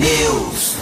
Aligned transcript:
T-News. 0.00 0.78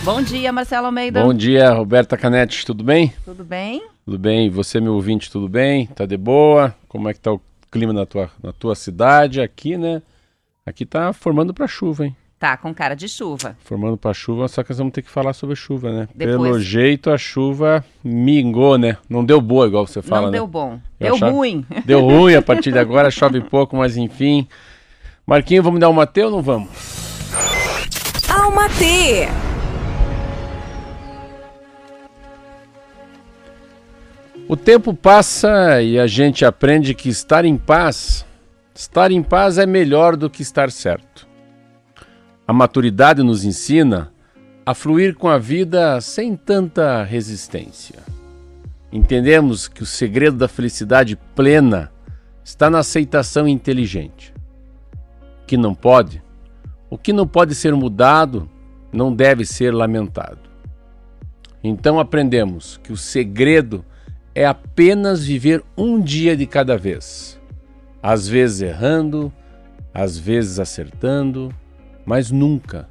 Bom 0.05 0.21
dia, 0.21 0.53
Marcelo 0.53 0.87
Almeida. 0.87 1.23
Bom 1.23 1.33
dia, 1.33 1.71
Roberta 1.73 2.17
Canetti, 2.17 2.67
tudo 2.67 2.83
bem? 2.83 3.13
Tudo 3.25 3.45
bem? 3.45 3.83
Tudo 4.05 4.19
bem, 4.19 4.51
você, 4.51 4.81
meu 4.81 4.95
ouvinte, 4.95 5.31
tudo 5.31 5.49
bem? 5.49 5.87
Tá 5.87 6.05
de 6.07 6.17
boa? 6.17 6.75
Como 6.89 7.09
é 7.09 7.15
que 7.15 7.21
tá 7.21 7.33
o 7.33 7.41
clima 7.71 7.93
na 7.93 8.05
tua, 8.05 8.29
na 8.43 8.53
tua 8.53 8.75
cidade? 8.75 9.41
Aqui, 9.41 9.77
né? 9.79 10.03
Aqui 10.67 10.85
tá 10.85 11.13
formando 11.13 11.55
para 11.55 11.69
chuva, 11.69 12.05
hein? 12.07 12.17
Tá, 12.37 12.57
com 12.57 12.75
cara 12.75 12.97
de 12.97 13.09
chuva. 13.09 13.57
Formando 13.63 13.97
para 13.97 14.13
chuva, 14.13 14.49
só 14.49 14.65
que 14.65 14.71
nós 14.71 14.79
vamos 14.79 14.93
ter 14.93 15.03
que 15.03 15.09
falar 15.11 15.33
sobre 15.35 15.55
chuva, 15.55 15.93
né? 15.93 16.09
Depois- 16.13 16.37
Pelo 16.51 16.61
jeito, 16.61 17.09
a 17.09 17.17
chuva 17.17 17.85
mingou, 18.03 18.77
né? 18.77 18.97
Não 19.09 19.25
deu 19.25 19.41
boa, 19.41 19.69
igual 19.69 19.87
você 19.87 20.03
fala, 20.03 20.23
Não 20.23 20.31
né? 20.33 20.39
deu 20.39 20.47
bom. 20.49 20.81
Eu 20.99 21.07
deu 21.07 21.15
achava- 21.15 21.31
ruim. 21.33 21.65
Deu 21.87 22.01
ruim, 22.01 22.35
a 22.35 22.43
partir 22.43 22.73
de 22.73 22.79
agora 22.81 23.09
chove 23.09 23.41
pouco, 23.41 23.77
mas 23.77 23.97
enfim. 23.97 24.49
Marquinho, 25.25 25.63
vamos 25.63 25.79
dar 25.79 25.89
uma 25.89 26.05
T 26.09 26.25
ou 26.25 26.31
não 26.33 26.43
vamos? 26.43 26.69
Alma 28.43 28.69
T. 28.71 29.29
O 34.49 34.57
tempo 34.57 34.93
passa 34.93 35.81
e 35.81 35.97
a 35.97 36.09
gente 36.09 36.45
aprende 36.45 36.93
que 36.93 37.09
estar 37.09 37.45
em 37.45 37.57
paz, 37.57 38.27
estar 38.75 39.13
em 39.13 39.23
paz 39.23 39.59
é 39.59 39.65
melhor 39.65 40.17
do 40.17 40.29
que 40.29 40.43
estar 40.43 40.73
certo. 40.73 41.29
A 42.45 42.53
maturidade 42.53 43.23
nos 43.23 43.45
ensina 43.45 44.13
a 44.67 44.75
fluir 44.75 45.15
com 45.15 45.29
a 45.29 45.39
vida 45.39 46.01
sem 46.01 46.35
tanta 46.35 47.05
resistência. 47.05 48.01
Entendemos 48.91 49.69
que 49.69 49.85
o 49.85 49.87
segredo 49.87 50.37
da 50.37 50.49
felicidade 50.49 51.15
plena 51.37 51.93
está 52.43 52.69
na 52.69 52.81
aceitação 52.81 53.47
inteligente. 53.47 54.35
O 55.43 55.47
que 55.47 55.57
não 55.57 55.77
pode, 55.77 56.22
o 56.93 56.99
que 56.99 57.11
não 57.11 57.27
pode 57.27 57.55
ser 57.55 57.75
mudado, 57.75 58.47
não 58.93 59.17
deve 59.17 59.47
ser 59.47 59.73
lamentado. 59.73 60.41
Então 61.65 61.99
aprendemos 61.99 62.79
que 62.85 62.93
o 62.93 62.99
segredo 62.99 63.83
é 64.35 64.45
apenas 64.45 65.25
viver 65.25 65.65
um 65.75 65.99
dia 65.99 66.37
de 66.37 66.47
cada 66.47 66.77
vez. 66.77 67.41
Às 68.03 68.29
vezes 68.29 68.61
errando, 68.61 69.33
às 69.95 70.19
vezes 70.19 70.59
acertando, 70.59 71.49
mas 72.05 72.31
nunca, 72.31 72.87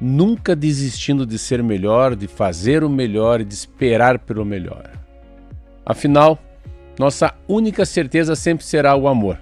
nunca 0.00 0.54
desistindo 0.54 1.26
de 1.26 1.36
ser 1.36 1.60
melhor, 1.60 2.14
de 2.14 2.28
fazer 2.28 2.84
o 2.84 2.88
melhor 2.88 3.40
e 3.40 3.44
de 3.44 3.54
esperar 3.54 4.20
pelo 4.20 4.44
melhor. 4.44 4.92
Afinal, 5.84 6.38
nossa 6.96 7.34
única 7.48 7.84
certeza 7.84 8.36
sempre 8.36 8.64
será 8.64 8.94
o 8.94 9.08
amor, 9.08 9.40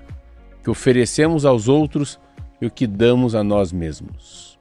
que 0.65 0.71
oferecemos 0.71 1.45
aos 1.45 1.69
outros 1.69 2.19
e 2.61 2.67
o 2.67 2.71
que 2.71 2.87
damos 2.87 3.35
a 3.35 3.43
nós 3.43 3.73
mesmos. 3.73 4.59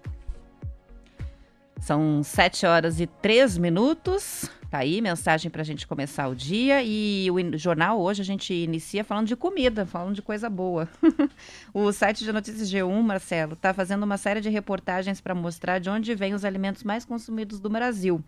São 1.79 2.21
sete 2.23 2.65
horas 2.65 2.99
e 2.99 3.07
três 3.07 3.57
minutos. 3.57 4.49
Tá 4.69 4.79
aí, 4.79 4.99
mensagem 4.99 5.49
pra 5.49 5.63
gente 5.63 5.87
começar 5.87 6.27
o 6.27 6.35
dia. 6.35 6.83
E 6.83 7.29
o 7.31 7.57
jornal 7.57 8.01
hoje 8.01 8.21
a 8.21 8.25
gente 8.25 8.53
inicia 8.53 9.03
falando 9.03 9.27
de 9.27 9.35
comida, 9.35 9.85
falando 9.85 10.13
de 10.13 10.21
coisa 10.21 10.49
boa. 10.49 10.89
o 11.73 11.89
site 11.93 12.25
de 12.25 12.33
notícias 12.33 12.69
G1, 12.69 13.01
Marcelo, 13.01 13.55
tá 13.55 13.73
fazendo 13.73 14.03
uma 14.03 14.17
série 14.17 14.41
de 14.41 14.49
reportagens 14.49 15.21
para 15.21 15.33
mostrar 15.33 15.79
de 15.79 15.89
onde 15.89 16.13
vêm 16.13 16.33
os 16.33 16.43
alimentos 16.43 16.83
mais 16.83 17.05
consumidos 17.05 17.59
do 17.59 17.69
Brasil. 17.69 18.21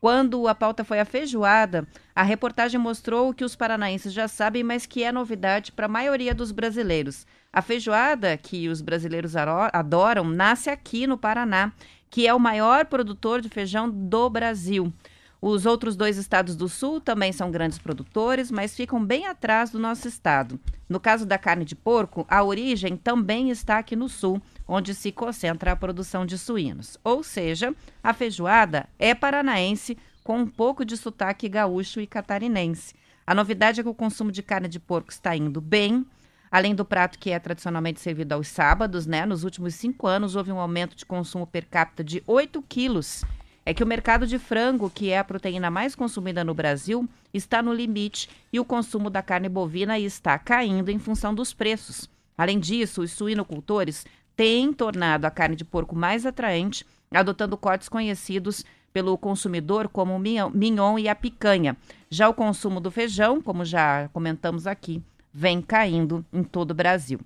Quando 0.00 0.46
a 0.46 0.54
pauta 0.54 0.84
foi 0.84 1.00
a 1.00 1.04
feijoada, 1.04 1.86
a 2.14 2.22
reportagem 2.22 2.78
mostrou 2.78 3.30
o 3.30 3.34
que 3.34 3.44
os 3.44 3.56
paranaenses 3.56 4.12
já 4.12 4.28
sabem, 4.28 4.62
mas 4.62 4.86
que 4.86 5.02
é 5.02 5.10
novidade 5.10 5.72
para 5.72 5.86
a 5.86 5.88
maioria 5.88 6.34
dos 6.34 6.52
brasileiros. 6.52 7.26
A 7.52 7.60
feijoada, 7.60 8.34
que 8.38 8.70
os 8.70 8.80
brasileiros 8.80 9.34
adoram, 9.36 10.24
nasce 10.24 10.70
aqui 10.70 11.06
no 11.06 11.18
Paraná, 11.18 11.70
que 12.08 12.26
é 12.26 12.32
o 12.32 12.40
maior 12.40 12.86
produtor 12.86 13.42
de 13.42 13.50
feijão 13.50 13.90
do 13.90 14.30
Brasil. 14.30 14.90
Os 15.38 15.66
outros 15.66 15.94
dois 15.94 16.16
estados 16.16 16.56
do 16.56 16.66
sul 16.66 16.98
também 16.98 17.30
são 17.30 17.50
grandes 17.50 17.78
produtores, 17.78 18.50
mas 18.50 18.74
ficam 18.74 19.04
bem 19.04 19.26
atrás 19.26 19.70
do 19.70 19.78
nosso 19.78 20.08
estado. 20.08 20.58
No 20.88 20.98
caso 20.98 21.26
da 21.26 21.36
carne 21.36 21.66
de 21.66 21.74
porco, 21.74 22.24
a 22.26 22.42
origem 22.42 22.96
também 22.96 23.50
está 23.50 23.76
aqui 23.76 23.96
no 23.96 24.08
sul, 24.08 24.40
onde 24.66 24.94
se 24.94 25.12
concentra 25.12 25.72
a 25.72 25.76
produção 25.76 26.24
de 26.24 26.38
suínos. 26.38 26.96
Ou 27.04 27.22
seja, 27.22 27.74
a 28.02 28.14
feijoada 28.14 28.88
é 28.98 29.14
paranaense 29.14 29.98
com 30.24 30.38
um 30.38 30.46
pouco 30.46 30.86
de 30.86 30.96
sotaque 30.96 31.50
gaúcho 31.50 32.00
e 32.00 32.06
catarinense. 32.06 32.94
A 33.26 33.34
novidade 33.34 33.80
é 33.80 33.82
que 33.82 33.90
o 33.90 33.94
consumo 33.94 34.32
de 34.32 34.42
carne 34.42 34.68
de 34.68 34.80
porco 34.80 35.10
está 35.10 35.36
indo 35.36 35.60
bem. 35.60 36.06
Além 36.52 36.74
do 36.74 36.84
prato 36.84 37.18
que 37.18 37.30
é 37.30 37.38
tradicionalmente 37.38 37.98
servido 37.98 38.34
aos 38.34 38.46
sábados, 38.46 39.06
né? 39.06 39.24
Nos 39.24 39.42
últimos 39.42 39.74
cinco 39.74 40.06
anos 40.06 40.36
houve 40.36 40.52
um 40.52 40.60
aumento 40.60 40.94
de 40.94 41.06
consumo 41.06 41.46
per 41.46 41.64
capita 41.64 42.04
de 42.04 42.22
8 42.26 42.60
quilos. 42.68 43.24
É 43.64 43.72
que 43.72 43.82
o 43.82 43.86
mercado 43.86 44.26
de 44.26 44.38
frango, 44.38 44.90
que 44.90 45.08
é 45.08 45.18
a 45.18 45.24
proteína 45.24 45.70
mais 45.70 45.94
consumida 45.94 46.44
no 46.44 46.52
Brasil, 46.52 47.08
está 47.32 47.62
no 47.62 47.72
limite 47.72 48.28
e 48.52 48.60
o 48.60 48.66
consumo 48.66 49.08
da 49.08 49.22
carne 49.22 49.48
bovina 49.48 49.98
está 49.98 50.38
caindo 50.38 50.90
em 50.90 50.98
função 50.98 51.34
dos 51.34 51.54
preços. 51.54 52.06
Além 52.36 52.60
disso, 52.60 53.00
os 53.00 53.12
suinocultores 53.12 54.04
têm 54.36 54.74
tornado 54.74 55.24
a 55.24 55.30
carne 55.30 55.56
de 55.56 55.64
porco 55.64 55.96
mais 55.96 56.26
atraente, 56.26 56.84
adotando 57.10 57.56
cortes 57.56 57.88
conhecidos 57.88 58.62
pelo 58.92 59.16
consumidor 59.16 59.88
como 59.88 60.14
o 60.14 60.18
mignon 60.18 60.98
e 60.98 61.08
a 61.08 61.14
picanha. 61.14 61.78
Já 62.10 62.28
o 62.28 62.34
consumo 62.34 62.78
do 62.78 62.90
feijão, 62.90 63.40
como 63.40 63.64
já 63.64 64.10
comentamos 64.12 64.66
aqui, 64.66 65.02
vem 65.32 65.60
caindo 65.60 66.24
em 66.32 66.42
todo 66.42 66.72
o 66.72 66.74
Brasil. 66.74 67.20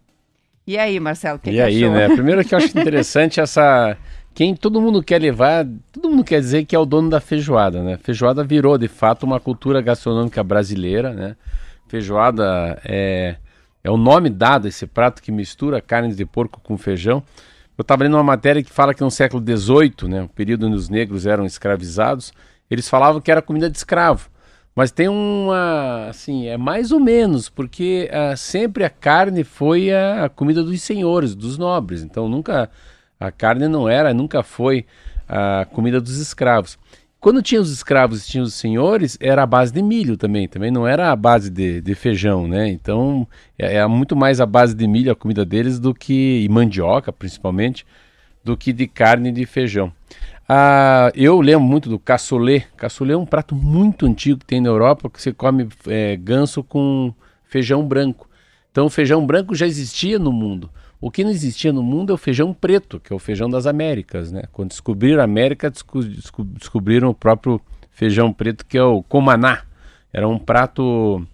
E 0.66 0.76
aí, 0.76 0.98
Marcelo, 0.98 1.36
o 1.36 1.40
que 1.40 1.50
e 1.50 1.54
que 1.54 1.60
aí, 1.60 1.84
achou? 1.84 1.94
né? 1.94 2.08
Primeiro 2.14 2.44
que 2.44 2.54
eu 2.54 2.58
acho 2.58 2.78
interessante 2.78 3.40
essa. 3.40 3.96
Quem 4.34 4.54
todo 4.54 4.80
mundo 4.80 5.02
quer 5.02 5.20
levar, 5.20 5.66
todo 5.90 6.10
mundo 6.10 6.22
quer 6.22 6.40
dizer 6.40 6.66
que 6.66 6.76
é 6.76 6.78
o 6.78 6.84
dono 6.84 7.08
da 7.08 7.20
feijoada, 7.20 7.82
né? 7.82 7.98
Feijoada 8.02 8.44
virou, 8.44 8.76
de 8.76 8.88
fato, 8.88 9.22
uma 9.24 9.40
cultura 9.40 9.80
gastronômica 9.80 10.42
brasileira, 10.44 11.12
né? 11.14 11.36
Feijoada 11.88 12.78
é, 12.84 13.36
é 13.82 13.90
o 13.90 13.96
nome 13.96 14.28
dado 14.28 14.66
a 14.66 14.68
esse 14.68 14.86
prato 14.86 15.22
que 15.22 15.32
mistura 15.32 15.80
carne 15.80 16.14
de 16.14 16.26
porco 16.26 16.60
com 16.60 16.76
feijão. 16.76 17.22
Eu 17.78 17.82
estava 17.82 18.04
lendo 18.04 18.14
uma 18.14 18.22
matéria 18.22 18.62
que 18.62 18.70
fala 18.70 18.92
que 18.92 19.02
no 19.02 19.10
século 19.10 19.42
XVIII, 19.42 20.08
né, 20.08 20.22
o 20.22 20.28
período 20.28 20.66
onde 20.66 20.76
os 20.76 20.88
negros 20.88 21.26
eram 21.26 21.44
escravizados, 21.44 22.32
eles 22.70 22.88
falavam 22.88 23.20
que 23.20 23.30
era 23.30 23.42
comida 23.42 23.70
de 23.70 23.76
escravo. 23.76 24.28
Mas 24.76 24.92
tem 24.92 25.08
uma, 25.08 26.08
assim, 26.10 26.48
é 26.48 26.58
mais 26.58 26.92
ou 26.92 27.00
menos, 27.00 27.48
porque 27.48 28.10
ah, 28.12 28.36
sempre 28.36 28.84
a 28.84 28.90
carne 28.90 29.42
foi 29.42 29.90
a, 29.90 30.26
a 30.26 30.28
comida 30.28 30.62
dos 30.62 30.82
senhores, 30.82 31.34
dos 31.34 31.56
nobres. 31.56 32.02
Então 32.02 32.28
nunca, 32.28 32.68
a 33.18 33.32
carne 33.32 33.68
não 33.68 33.88
era, 33.88 34.12
nunca 34.12 34.42
foi 34.42 34.84
a 35.26 35.66
comida 35.72 35.98
dos 35.98 36.18
escravos. 36.18 36.78
Quando 37.18 37.42
tinha 37.42 37.58
os 37.58 37.72
escravos 37.72 38.22
e 38.22 38.28
tinha 38.28 38.44
os 38.44 38.52
senhores, 38.52 39.16
era 39.18 39.42
a 39.42 39.46
base 39.46 39.72
de 39.72 39.80
milho 39.82 40.14
também, 40.14 40.46
também 40.46 40.70
não 40.70 40.86
era 40.86 41.10
a 41.10 41.16
base 41.16 41.48
de, 41.50 41.80
de 41.80 41.94
feijão, 41.94 42.46
né? 42.46 42.68
Então 42.68 43.26
é, 43.58 43.76
é 43.76 43.86
muito 43.86 44.14
mais 44.14 44.42
a 44.42 44.46
base 44.46 44.74
de 44.74 44.86
milho 44.86 45.10
a 45.10 45.16
comida 45.16 45.42
deles 45.42 45.80
do 45.80 45.94
que, 45.94 46.42
e 46.44 46.48
mandioca 46.50 47.10
principalmente, 47.10 47.86
do 48.44 48.54
que 48.58 48.74
de 48.74 48.86
carne 48.86 49.30
e 49.30 49.32
de 49.32 49.46
feijão. 49.46 49.90
Ah, 50.48 51.10
eu 51.14 51.40
lembro 51.40 51.64
muito 51.64 51.88
do 51.88 51.98
cassoulet. 51.98 52.66
Cassoulet 52.76 53.14
é 53.14 53.18
um 53.18 53.26
prato 53.26 53.54
muito 53.54 54.06
antigo 54.06 54.38
que 54.38 54.46
tem 54.46 54.60
na 54.60 54.68
Europa, 54.68 55.10
que 55.10 55.20
você 55.20 55.32
come 55.32 55.68
é, 55.88 56.16
ganso 56.16 56.62
com 56.62 57.12
feijão 57.44 57.86
branco. 57.86 58.28
Então 58.70 58.86
o 58.86 58.90
feijão 58.90 59.26
branco 59.26 59.54
já 59.54 59.66
existia 59.66 60.18
no 60.18 60.32
mundo. 60.32 60.70
O 61.00 61.10
que 61.10 61.24
não 61.24 61.30
existia 61.30 61.72
no 61.72 61.82
mundo 61.82 62.12
é 62.12 62.14
o 62.14 62.18
feijão 62.18 62.54
preto, 62.54 63.00
que 63.00 63.12
é 63.12 63.16
o 63.16 63.18
feijão 63.18 63.50
das 63.50 63.66
Américas. 63.66 64.30
Né? 64.30 64.44
Quando 64.52 64.68
descobriram 64.68 65.20
a 65.20 65.24
América, 65.24 65.70
desco 65.70 66.02
desco 66.02 66.44
descobriram 66.44 67.08
o 67.08 67.14
próprio 67.14 67.60
feijão 67.90 68.32
preto, 68.32 68.64
que 68.64 68.78
é 68.78 68.82
o 68.82 69.02
comaná. 69.02 69.62
Era 70.12 70.28
um 70.28 70.38
prato 70.38 71.26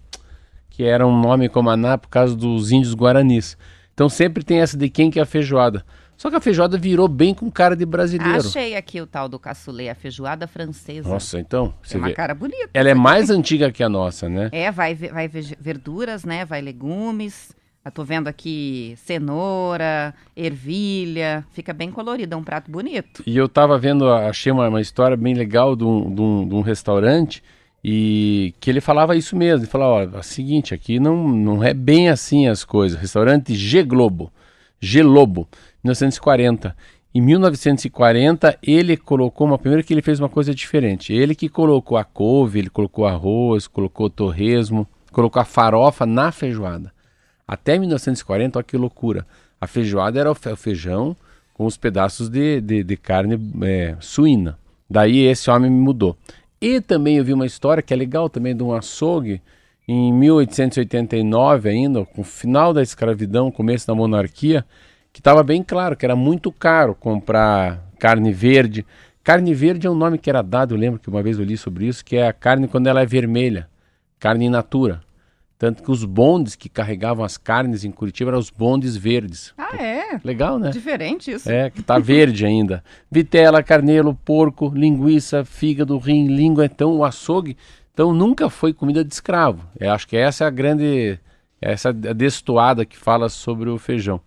que 0.69 0.83
era 0.83 1.05
um 1.05 1.15
nome 1.19 1.49
comaná 1.49 1.97
por 1.99 2.09
causa 2.09 2.35
dos 2.35 2.71
índios 2.71 2.95
guaranis. 2.95 3.57
Então 3.93 4.09
sempre 4.09 4.43
tem 4.43 4.59
essa 4.59 4.75
de 4.75 4.89
quem 4.89 5.11
que 5.11 5.19
é 5.19 5.21
a 5.21 5.25
feijoada. 5.25 5.85
Só 6.23 6.29
que 6.29 6.37
a 6.37 6.39
feijoada 6.39 6.77
virou 6.77 7.09
bem 7.09 7.33
com 7.33 7.51
cara 7.51 7.75
de 7.75 7.85
brasileiro. 7.85 8.37
Achei 8.39 8.77
aqui 8.77 9.01
o 9.01 9.05
tal 9.05 9.27
do 9.27 9.37
cassoulet, 9.37 9.89
a 9.89 9.93
feijoada 9.95 10.47
francesa. 10.47 11.09
Nossa, 11.09 11.37
então, 11.37 11.73
você 11.83 11.95
Tem 11.95 12.01
uma 12.01 12.07
vê. 12.07 12.13
cara 12.13 12.33
bonita. 12.33 12.69
Ela 12.73 12.87
é 12.87 12.91
aqui. 12.93 13.01
mais 13.01 13.29
antiga 13.29 13.69
que 13.73 13.83
a 13.83 13.89
nossa, 13.89 14.29
né? 14.29 14.47
É, 14.53 14.71
vai, 14.71 14.95
vai 14.95 15.27
verduras, 15.27 16.23
né? 16.23 16.45
Vai 16.45 16.61
legumes. 16.61 17.51
Eu 17.83 17.91
tô 17.91 18.05
vendo 18.05 18.29
aqui 18.29 18.93
cenoura, 18.95 20.13
ervilha. 20.33 21.45
Fica 21.51 21.73
bem 21.73 21.91
colorida, 21.91 22.35
é 22.35 22.37
um 22.37 22.43
prato 22.43 22.71
bonito. 22.71 23.21
E 23.27 23.35
eu 23.35 23.49
tava 23.49 23.77
vendo, 23.77 24.09
achei 24.09 24.49
uma, 24.49 24.69
uma 24.69 24.79
história 24.79 25.17
bem 25.17 25.33
legal 25.33 25.75
de 25.75 25.83
um, 25.83 26.15
de 26.15 26.21
um- 26.21 26.47
de 26.47 26.55
um 26.55 26.61
restaurante 26.61 27.43
e 27.83 28.53
que 28.61 28.69
ele 28.69 28.79
falava 28.79 29.13
isso 29.17 29.35
mesmo. 29.35 29.65
Ele 29.65 29.69
falava, 29.71 29.91
ó, 29.91 30.01
é 30.03 30.19
o 30.19 30.23
seguinte, 30.23 30.73
aqui 30.73 30.99
não, 31.01 31.27
não 31.27 31.61
é 31.61 31.73
bem 31.73 32.07
assim 32.07 32.47
as 32.47 32.63
coisas. 32.63 32.97
Restaurante 32.97 33.53
G 33.53 33.83
Globo, 33.83 34.31
G 34.83 35.01
Lobo, 35.01 35.47
1940. 35.83 36.75
Em 37.15 37.21
1940, 37.21 38.57
ele 38.61 38.97
colocou 38.97 39.47
uma. 39.47 39.57
Primeiro 39.57 39.85
que 39.85 39.93
ele 39.93 40.01
fez 40.01 40.19
uma 40.19 40.27
coisa 40.27 40.53
diferente. 40.53 41.13
Ele 41.13 41.33
que 41.35 41.47
colocou 41.47 41.97
a 41.97 42.03
couve, 42.03 42.59
ele 42.59 42.69
colocou 42.69 43.05
arroz, 43.05 43.65
colocou 43.65 44.09
torresmo, 44.09 44.85
colocou 45.11 45.41
a 45.41 45.45
farofa 45.45 46.05
na 46.05 46.31
feijoada. 46.31 46.91
Até 47.47 47.77
1940, 47.79 48.59
olha 48.59 48.63
que 48.63 48.75
loucura. 48.75 49.25
A 49.61 49.67
feijoada 49.67 50.19
era 50.19 50.29
o 50.31 50.35
fe- 50.35 50.51
o 50.51 50.57
feijão 50.57 51.15
com 51.53 51.65
os 51.65 51.77
pedaços 51.77 52.27
de, 52.29 52.59
de, 52.59 52.83
de 52.83 52.97
carne 52.97 53.39
é, 53.61 53.95
suína. 53.99 54.57
Daí 54.89 55.19
esse 55.19 55.49
homem 55.49 55.69
me 55.71 55.79
mudou. 55.79 56.17
E 56.59 56.81
também 56.81 57.17
eu 57.17 57.23
vi 57.23 57.31
uma 57.33 57.45
história 57.45 57.81
que 57.83 57.93
é 57.93 57.97
legal 57.97 58.27
também 58.29 58.55
de 58.55 58.63
um 58.63 58.73
açougue 58.73 59.41
em 59.87 60.13
1889 60.13 61.69
ainda, 61.69 62.05
com 62.05 62.21
o 62.21 62.25
final 62.25 62.73
da 62.73 62.81
escravidão, 62.81 63.51
começo 63.51 63.85
da 63.85 63.93
monarquia, 63.93 64.65
que 65.11 65.19
estava 65.19 65.43
bem 65.43 65.61
claro 65.61 65.95
que 65.95 66.05
era 66.05 66.15
muito 66.15 66.51
caro 66.51 66.95
comprar 66.95 67.83
carne 67.99 68.31
verde. 68.31 68.85
Carne 69.23 69.53
verde 69.53 69.87
é 69.87 69.89
um 69.89 69.95
nome 69.95 70.17
que 70.17 70.29
era 70.29 70.41
dado, 70.41 70.73
eu 70.73 70.79
lembro 70.79 70.99
que 70.99 71.09
uma 71.09 71.21
vez 71.21 71.37
eu 71.37 71.45
li 71.45 71.57
sobre 71.57 71.85
isso, 71.85 72.03
que 72.03 72.15
é 72.15 72.27
a 72.27 72.33
carne 72.33 72.67
quando 72.67 72.87
ela 72.87 73.01
é 73.01 73.05
vermelha, 73.05 73.69
carne 74.19 74.45
in 74.45 74.49
natura. 74.49 75.01
Tanto 75.57 75.81
que 75.81 75.91
os 75.91 76.03
bondes 76.03 76.55
que 76.55 76.67
carregavam 76.67 77.23
as 77.23 77.37
carnes 77.37 77.85
em 77.85 77.91
Curitiba 77.91 78.31
eram 78.31 78.39
os 78.39 78.49
bondes 78.49 78.97
verdes. 78.97 79.53
Ah, 79.57 79.77
é? 79.77 80.19
Legal, 80.21 80.59
né? 80.59 80.71
Diferente 80.71 81.31
isso. 81.31 81.49
É, 81.49 81.69
que 81.69 81.81
tá 81.81 81.97
verde 81.99 82.45
ainda. 82.45 82.83
Vitela, 83.09 83.63
carneiro, 83.63 84.13
porco, 84.25 84.73
linguiça, 84.75 85.45
fígado, 85.45 85.97
rim, 85.97 86.27
língua. 86.27 86.65
Então, 86.65 86.97
o 86.97 87.05
açougue 87.05 87.55
então, 87.93 88.13
nunca 88.13 88.49
foi 88.49 88.73
comida 88.73 89.03
de 89.03 89.13
escravo. 89.13 89.67
Eu 89.79 89.91
acho 89.91 90.07
que 90.07 90.17
essa 90.17 90.43
é 90.43 90.47
a 90.47 90.49
grande. 90.49 91.19
Essa 91.61 91.89
é 91.89 92.13
destoada 92.13 92.85
que 92.85 92.97
fala 92.97 93.29
sobre 93.29 93.69
o 93.69 93.77
feijão. 93.77 94.19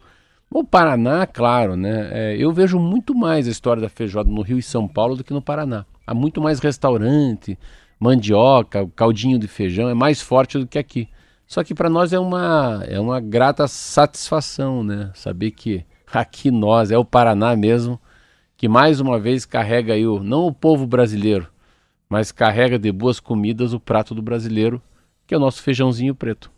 O 0.51 0.65
Paraná, 0.65 1.27
claro, 1.27 1.77
né? 1.77 2.09
é, 2.13 2.37
eu 2.39 2.53
vejo 2.53 2.79
muito 2.79 3.15
mais 3.15 3.47
a 3.47 3.51
história 3.51 3.83
da 3.83 3.89
feijoada 3.89 4.31
no 4.31 4.41
Rio 4.41 4.59
e 4.59 4.63
São 4.63 4.87
Paulo 4.87 5.17
do 5.17 5.25
que 5.25 5.33
no 5.33 5.43
Paraná. 5.43 5.85
Há 6.07 6.15
muito 6.15 6.41
mais 6.41 6.61
restaurante, 6.61 7.59
mandioca, 7.99 8.89
caldinho 8.95 9.39
de 9.39 9.49
feijão 9.49 9.89
é 9.89 9.95
mais 9.95 10.23
forte 10.23 10.57
do 10.57 10.67
que 10.67 10.79
aqui. 10.79 11.09
Só 11.47 11.63
que 11.65 11.75
para 11.75 11.91
nós 11.91 12.13
é 12.13 12.19
uma, 12.19 12.85
é 12.87 12.99
uma 12.99 13.21
grata 13.21 13.67
satisfação, 13.69 14.83
né? 14.83 15.11
Saber 15.15 15.51
que 15.51 15.85
aqui 16.13 16.51
nós, 16.51 16.91
é 16.91 16.99
o 16.99 17.05
Paraná 17.05 17.55
mesmo, 17.57 18.01
que 18.57 18.69
mais 18.69 19.01
uma 19.01 19.19
vez 19.19 19.45
carrega 19.45 19.95
aí 19.95 20.07
o, 20.07 20.23
não 20.23 20.47
o 20.47 20.55
povo 20.55 20.87
brasileiro, 20.87 21.49
mas 22.09 22.33
carrega 22.33 22.79
de 22.79 22.91
boas 22.93 23.21
comidas 23.21 23.73
o 23.73 23.81
prato 23.81 24.15
do 24.15 24.23
brasileiro, 24.23 24.81
que 25.27 25.35
é 25.35 25.37
o 25.37 25.41
nosso 25.41 25.63
feijãozinho 25.63 26.15
preto. 26.15 26.51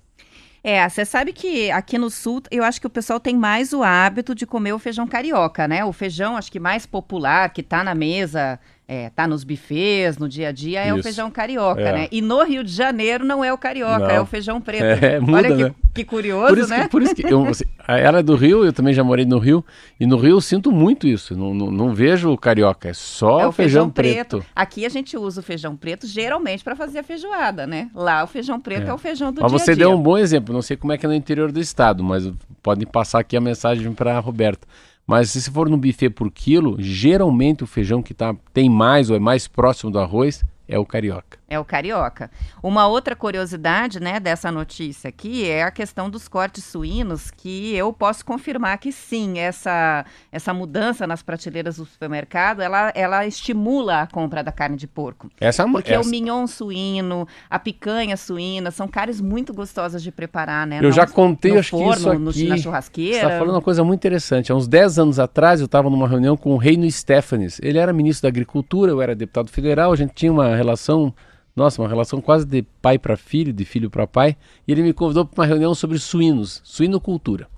É, 0.62 0.86
você 0.88 1.04
sabe 1.04 1.32
que 1.32 1.70
aqui 1.70 1.96
no 1.96 2.10
sul, 2.10 2.42
eu 2.50 2.64
acho 2.64 2.80
que 2.80 2.86
o 2.86 2.90
pessoal 2.90 3.20
tem 3.20 3.36
mais 3.36 3.72
o 3.72 3.82
hábito 3.82 4.34
de 4.34 4.44
comer 4.44 4.72
o 4.72 4.78
feijão 4.78 5.06
carioca, 5.06 5.68
né? 5.68 5.84
O 5.84 5.92
feijão, 5.92 6.36
acho 6.36 6.50
que 6.50 6.58
mais 6.58 6.84
popular, 6.84 7.50
que 7.50 7.62
tá 7.62 7.84
na 7.84 7.94
mesa, 7.94 8.58
é, 8.90 9.10
tá 9.10 9.28
nos 9.28 9.44
buffets, 9.44 10.16
no 10.16 10.26
dia 10.26 10.48
a 10.48 10.52
dia, 10.52 10.80
é 10.82 10.92
o 10.94 10.96
Isso. 10.96 11.02
feijão 11.02 11.30
carioca, 11.30 11.82
É. 11.82 11.92
né? 11.92 12.08
E 12.10 12.22
no 12.22 12.42
Rio 12.42 12.64
de 12.64 12.72
Janeiro 12.72 13.22
não 13.22 13.44
é 13.44 13.52
o 13.52 13.58
carioca, 13.58 13.98
Não. 13.98 14.10
é 14.10 14.18
o 14.18 14.24
feijão 14.24 14.62
preto. 14.62 14.78
É, 15.04 15.20
muda, 15.20 15.36
Olha 15.36 15.56
que, 15.56 15.62
né? 15.64 15.74
que 15.94 16.04
curioso, 16.04 16.54
Por 16.54 16.68
né? 16.68 16.82
que, 16.84 16.88
por 16.88 17.02
isso 17.02 17.14
que 17.14 17.26
eu, 17.26 17.46
assim, 17.46 17.64
ela 17.86 18.20
é 18.20 18.22
do 18.22 18.34
Rio, 18.34 18.64
eu 18.64 18.72
também 18.72 18.94
já 18.94 19.04
morei 19.04 19.26
no 19.26 19.38
Rio, 19.38 19.62
e 20.00 20.06
no 20.06 20.16
Rio 20.16 20.30
eu 20.36 20.40
sinto 20.40 20.72
muito 20.72 21.06
isso. 21.06 21.36
Não, 21.36 21.52
não, 21.52 21.70
não 21.70 21.94
vejo 21.94 22.32
o 22.32 22.38
carioca, 22.38 22.88
é 22.88 22.94
só 22.94 23.40
É 23.40 23.46
o 23.46 23.52
feijão, 23.52 23.90
preto. 23.90 24.42
Aqui 24.56 24.86
a 24.86 24.88
gente 24.88 25.18
usa 25.18 25.40
o 25.40 25.44
feijão 25.44 25.76
preto 25.76 26.06
geralmente 26.06 26.64
para 26.64 26.74
fazer 26.74 27.00
a 27.00 27.02
feijoada, 27.02 27.66
né? 27.66 27.90
Lá 27.94 28.24
o 28.24 28.26
feijão 28.26 28.58
preto 28.58 28.88
é, 28.88 28.94
o 28.94 28.98
feijão 28.98 29.30
do 29.32 29.42
Mas 29.42 29.50
dia 29.52 29.58
você 29.58 29.70
a 29.72 29.74
dia. 29.74 29.84
deu 29.84 29.94
um 29.94 30.00
bom 30.00 30.16
exemplo, 30.16 30.54
não 30.54 30.62
sei 30.62 30.78
como 30.78 30.94
é 30.94 30.96
que 30.98 31.04
é 31.04 31.08
no 31.10 31.14
interior 31.14 31.52
do 31.52 31.60
estado, 31.60 32.02
mas 32.02 32.30
podem 32.62 32.86
passar 32.86 33.18
aqui 33.18 33.36
a 33.36 33.40
mensagem 33.40 33.92
para 33.92 34.16
a 34.16 34.20
Roberta. 34.20 34.66
Mas 35.08 35.30
se 35.30 35.50
for 35.50 35.70
no 35.70 35.78
buffet 35.78 36.10
por 36.10 36.30
quilo, 36.30 36.76
geralmente 36.78 37.64
o 37.64 37.66
feijão 37.66 38.02
que 38.02 38.12
tá, 38.12 38.36
tem 38.52 38.68
mais 38.68 39.08
ou 39.08 39.16
é 39.16 39.18
mais 39.18 39.48
próximo 39.48 39.90
do 39.90 39.98
arroz 39.98 40.44
é 40.68 40.78
o 40.78 40.84
carioca. 40.84 41.38
É 41.50 41.58
o 41.58 41.64
carioca. 41.64 42.30
Uma 42.62 42.86
outra 42.86 43.16
curiosidade, 43.16 43.98
né, 44.00 44.20
dessa 44.20 44.52
notícia 44.52 45.08
aqui 45.08 45.48
é 45.48 45.62
a 45.62 45.70
questão 45.70 46.10
dos 46.10 46.28
cortes 46.28 46.62
suínos, 46.64 47.30
que 47.30 47.74
eu 47.74 47.90
posso 47.92 48.22
confirmar 48.24 48.76
que 48.76 48.92
sim, 48.92 49.38
essa, 49.38 50.04
essa 50.30 50.52
mudança 50.52 51.06
nas 51.06 51.22
prateleiras 51.22 51.76
do 51.78 51.86
supermercado, 51.86 52.60
ela, 52.60 52.92
ela 52.94 53.26
estimula 53.26 54.02
a 54.02 54.06
compra 54.06 54.44
da 54.44 54.52
carne 54.52 54.76
de 54.76 54.86
porco. 54.86 55.30
Essa, 55.40 55.66
Porque 55.66 55.92
essa 55.94 56.06
o 56.06 56.10
mignon 56.10 56.46
suíno, 56.46 57.26
a 57.48 57.58
picanha 57.58 58.16
suína, 58.18 58.70
são 58.70 58.86
carnes 58.86 59.18
muito 59.20 59.54
gostosas 59.54 60.02
de 60.02 60.12
preparar, 60.12 60.66
né? 60.66 60.78
Eu 60.78 60.82
Não- 60.82 60.92
já 60.92 61.06
contei, 61.06 61.52
no 61.54 61.60
acho 61.60 61.70
que 61.76 61.82
forno, 61.82 61.92
isso 61.94 62.18
no- 62.18 62.30
aqui. 62.30 62.44
na 62.48 62.56
Você 62.56 62.62
churrasqueira. 62.62 63.16
está 63.16 63.38
falando 63.38 63.54
uma 63.54 63.62
coisa 63.62 63.82
muito 63.82 64.00
interessante. 64.00 64.52
Há 64.52 64.54
uns 64.54 64.68
10 64.68 64.98
anos 64.98 65.18
atrás, 65.18 65.60
eu 65.60 65.66
estava 65.66 65.88
numa 65.88 66.06
reunião 66.06 66.36
com 66.36 66.52
o 66.52 66.58
Reino 66.58 66.88
Stefanes. 66.90 67.58
Ele 67.62 67.78
era 67.78 67.90
ministro 67.92 68.24
da 68.24 68.28
Agricultura, 68.28 68.92
eu 68.92 69.00
era 69.00 69.14
deputado 69.14 69.48
federal, 69.48 69.92
a 69.92 69.96
gente 69.96 70.12
tinha 70.12 70.30
uma 70.30 70.54
relação, 70.54 71.14
nossa, 71.58 71.82
uma 71.82 71.88
relação 71.88 72.20
quase 72.20 72.46
de 72.46 72.62
pai 72.80 72.98
para 72.98 73.16
filho, 73.16 73.52
de 73.52 73.64
filho 73.64 73.90
para 73.90 74.06
pai. 74.06 74.36
E 74.66 74.72
ele 74.72 74.82
me 74.82 74.92
convidou 74.92 75.26
para 75.26 75.42
uma 75.42 75.46
reunião 75.46 75.74
sobre 75.74 75.98
suínos, 75.98 76.62
suinocultura. 76.64 77.48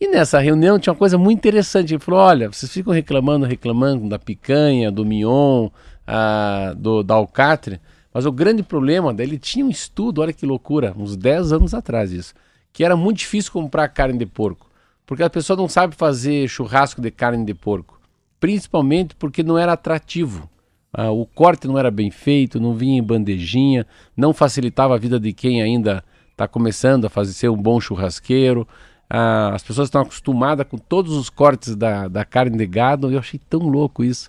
E 0.00 0.08
nessa 0.08 0.38
reunião 0.40 0.78
tinha 0.78 0.92
uma 0.92 0.98
coisa 0.98 1.18
muito 1.18 1.38
interessante. 1.38 1.94
Ele 1.94 2.02
falou: 2.02 2.20
olha, 2.20 2.50
vocês 2.50 2.72
ficam 2.72 2.92
reclamando, 2.92 3.46
reclamando 3.46 4.08
da 4.08 4.18
picanha, 4.18 4.90
do 4.90 5.04
mignon, 5.04 5.68
ah, 6.06 6.74
do, 6.76 7.02
da 7.02 7.14
alcatre, 7.14 7.80
mas 8.12 8.26
o 8.26 8.32
grande 8.32 8.62
problema 8.62 9.14
dele 9.14 9.38
tinha 9.38 9.64
um 9.64 9.70
estudo, 9.70 10.20
olha 10.20 10.32
que 10.32 10.44
loucura, 10.44 10.92
uns 10.96 11.16
10 11.16 11.52
anos 11.52 11.74
atrás 11.74 12.10
isso, 12.10 12.34
que 12.72 12.82
era 12.84 12.96
muito 12.96 13.18
difícil 13.18 13.52
comprar 13.52 13.88
carne 13.88 14.18
de 14.18 14.26
porco, 14.26 14.68
porque 15.06 15.22
a 15.22 15.30
pessoa 15.30 15.56
não 15.56 15.68
sabe 15.68 15.94
fazer 15.94 16.48
churrasco 16.48 17.00
de 17.00 17.10
carne 17.10 17.44
de 17.44 17.54
porco, 17.54 18.00
principalmente 18.40 19.14
porque 19.14 19.42
não 19.42 19.56
era 19.56 19.74
atrativo. 19.74 20.50
Ah, 20.92 21.10
o 21.10 21.24
corte 21.24 21.68
não 21.68 21.78
era 21.78 21.90
bem 21.90 22.10
feito, 22.10 22.60
não 22.60 22.74
vinha 22.74 22.98
em 22.98 23.02
bandejinha, 23.02 23.86
não 24.16 24.32
facilitava 24.32 24.94
a 24.94 24.98
vida 24.98 25.20
de 25.20 25.32
quem 25.32 25.62
ainda 25.62 26.04
está 26.30 26.48
começando 26.48 27.04
a 27.04 27.10
fazer 27.10 27.32
ser 27.32 27.48
um 27.48 27.56
bom 27.56 27.80
churrasqueiro. 27.80 28.66
Ah, 29.08 29.52
as 29.54 29.62
pessoas 29.62 29.88
estão 29.88 30.02
acostumadas 30.02 30.66
com 30.66 30.78
todos 30.78 31.14
os 31.14 31.30
cortes 31.30 31.76
da, 31.76 32.08
da 32.08 32.24
carne 32.24 32.56
de 32.56 32.66
gado. 32.66 33.10
Eu 33.10 33.18
achei 33.18 33.40
tão 33.48 33.60
louco 33.60 34.02
isso. 34.02 34.28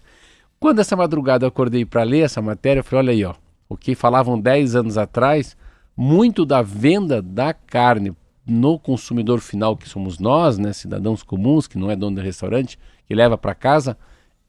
Quando 0.59 0.79
essa 0.79 0.95
madrugada 0.95 1.45
eu 1.45 1.49
acordei 1.49 1.85
para 1.85 2.03
ler 2.03 2.21
essa 2.21 2.41
matéria, 2.41 2.81
eu 2.81 2.83
falei: 2.83 3.05
olha 3.05 3.13
aí, 3.13 3.25
ó, 3.25 3.33
o 3.67 3.75
que 3.75 3.95
falavam 3.95 4.39
10 4.39 4.75
anos 4.75 4.97
atrás, 4.97 5.57
muito 5.95 6.45
da 6.45 6.61
venda 6.61 7.21
da 7.21 7.53
carne 7.53 8.15
no 8.45 8.77
consumidor 8.77 9.39
final, 9.39 9.77
que 9.77 9.87
somos 9.87 10.19
nós, 10.19 10.57
né, 10.57 10.73
cidadãos 10.73 11.23
comuns, 11.23 11.67
que 11.67 11.77
não 11.77 11.89
é 11.89 11.95
dono 11.95 12.17
de 12.17 12.21
restaurante, 12.21 12.77
que 13.07 13.15
leva 13.15 13.37
para 13.37 13.55
casa, 13.55 13.97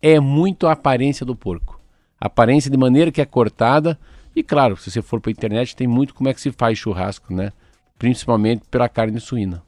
é 0.00 0.19
muito 0.19 0.66
a 0.66 0.73
aparência 0.73 1.25
do 1.25 1.37
porco. 1.37 1.82
Aparência 2.25 2.71
de 2.71 2.76
maneira 2.76 3.11
que 3.11 3.21
é 3.21 3.25
cortada. 3.25 3.99
E 4.35 4.45
claro, 4.45 4.76
se 4.76 4.93
você 4.93 5.02
for 5.02 5.21
para 5.21 5.31
a 5.31 5.33
internet, 5.33 5.75
tem 5.75 5.88
muito 5.88 6.14
como 6.14 6.29
é 6.29 6.35
que 6.35 6.41
se 6.41 6.52
faz 6.52 6.79
churrasco, 6.79 7.35
né? 7.35 7.52
Principalmente 7.99 8.62
pela 8.71 8.88
carne 8.88 9.19
suína. 9.19 9.61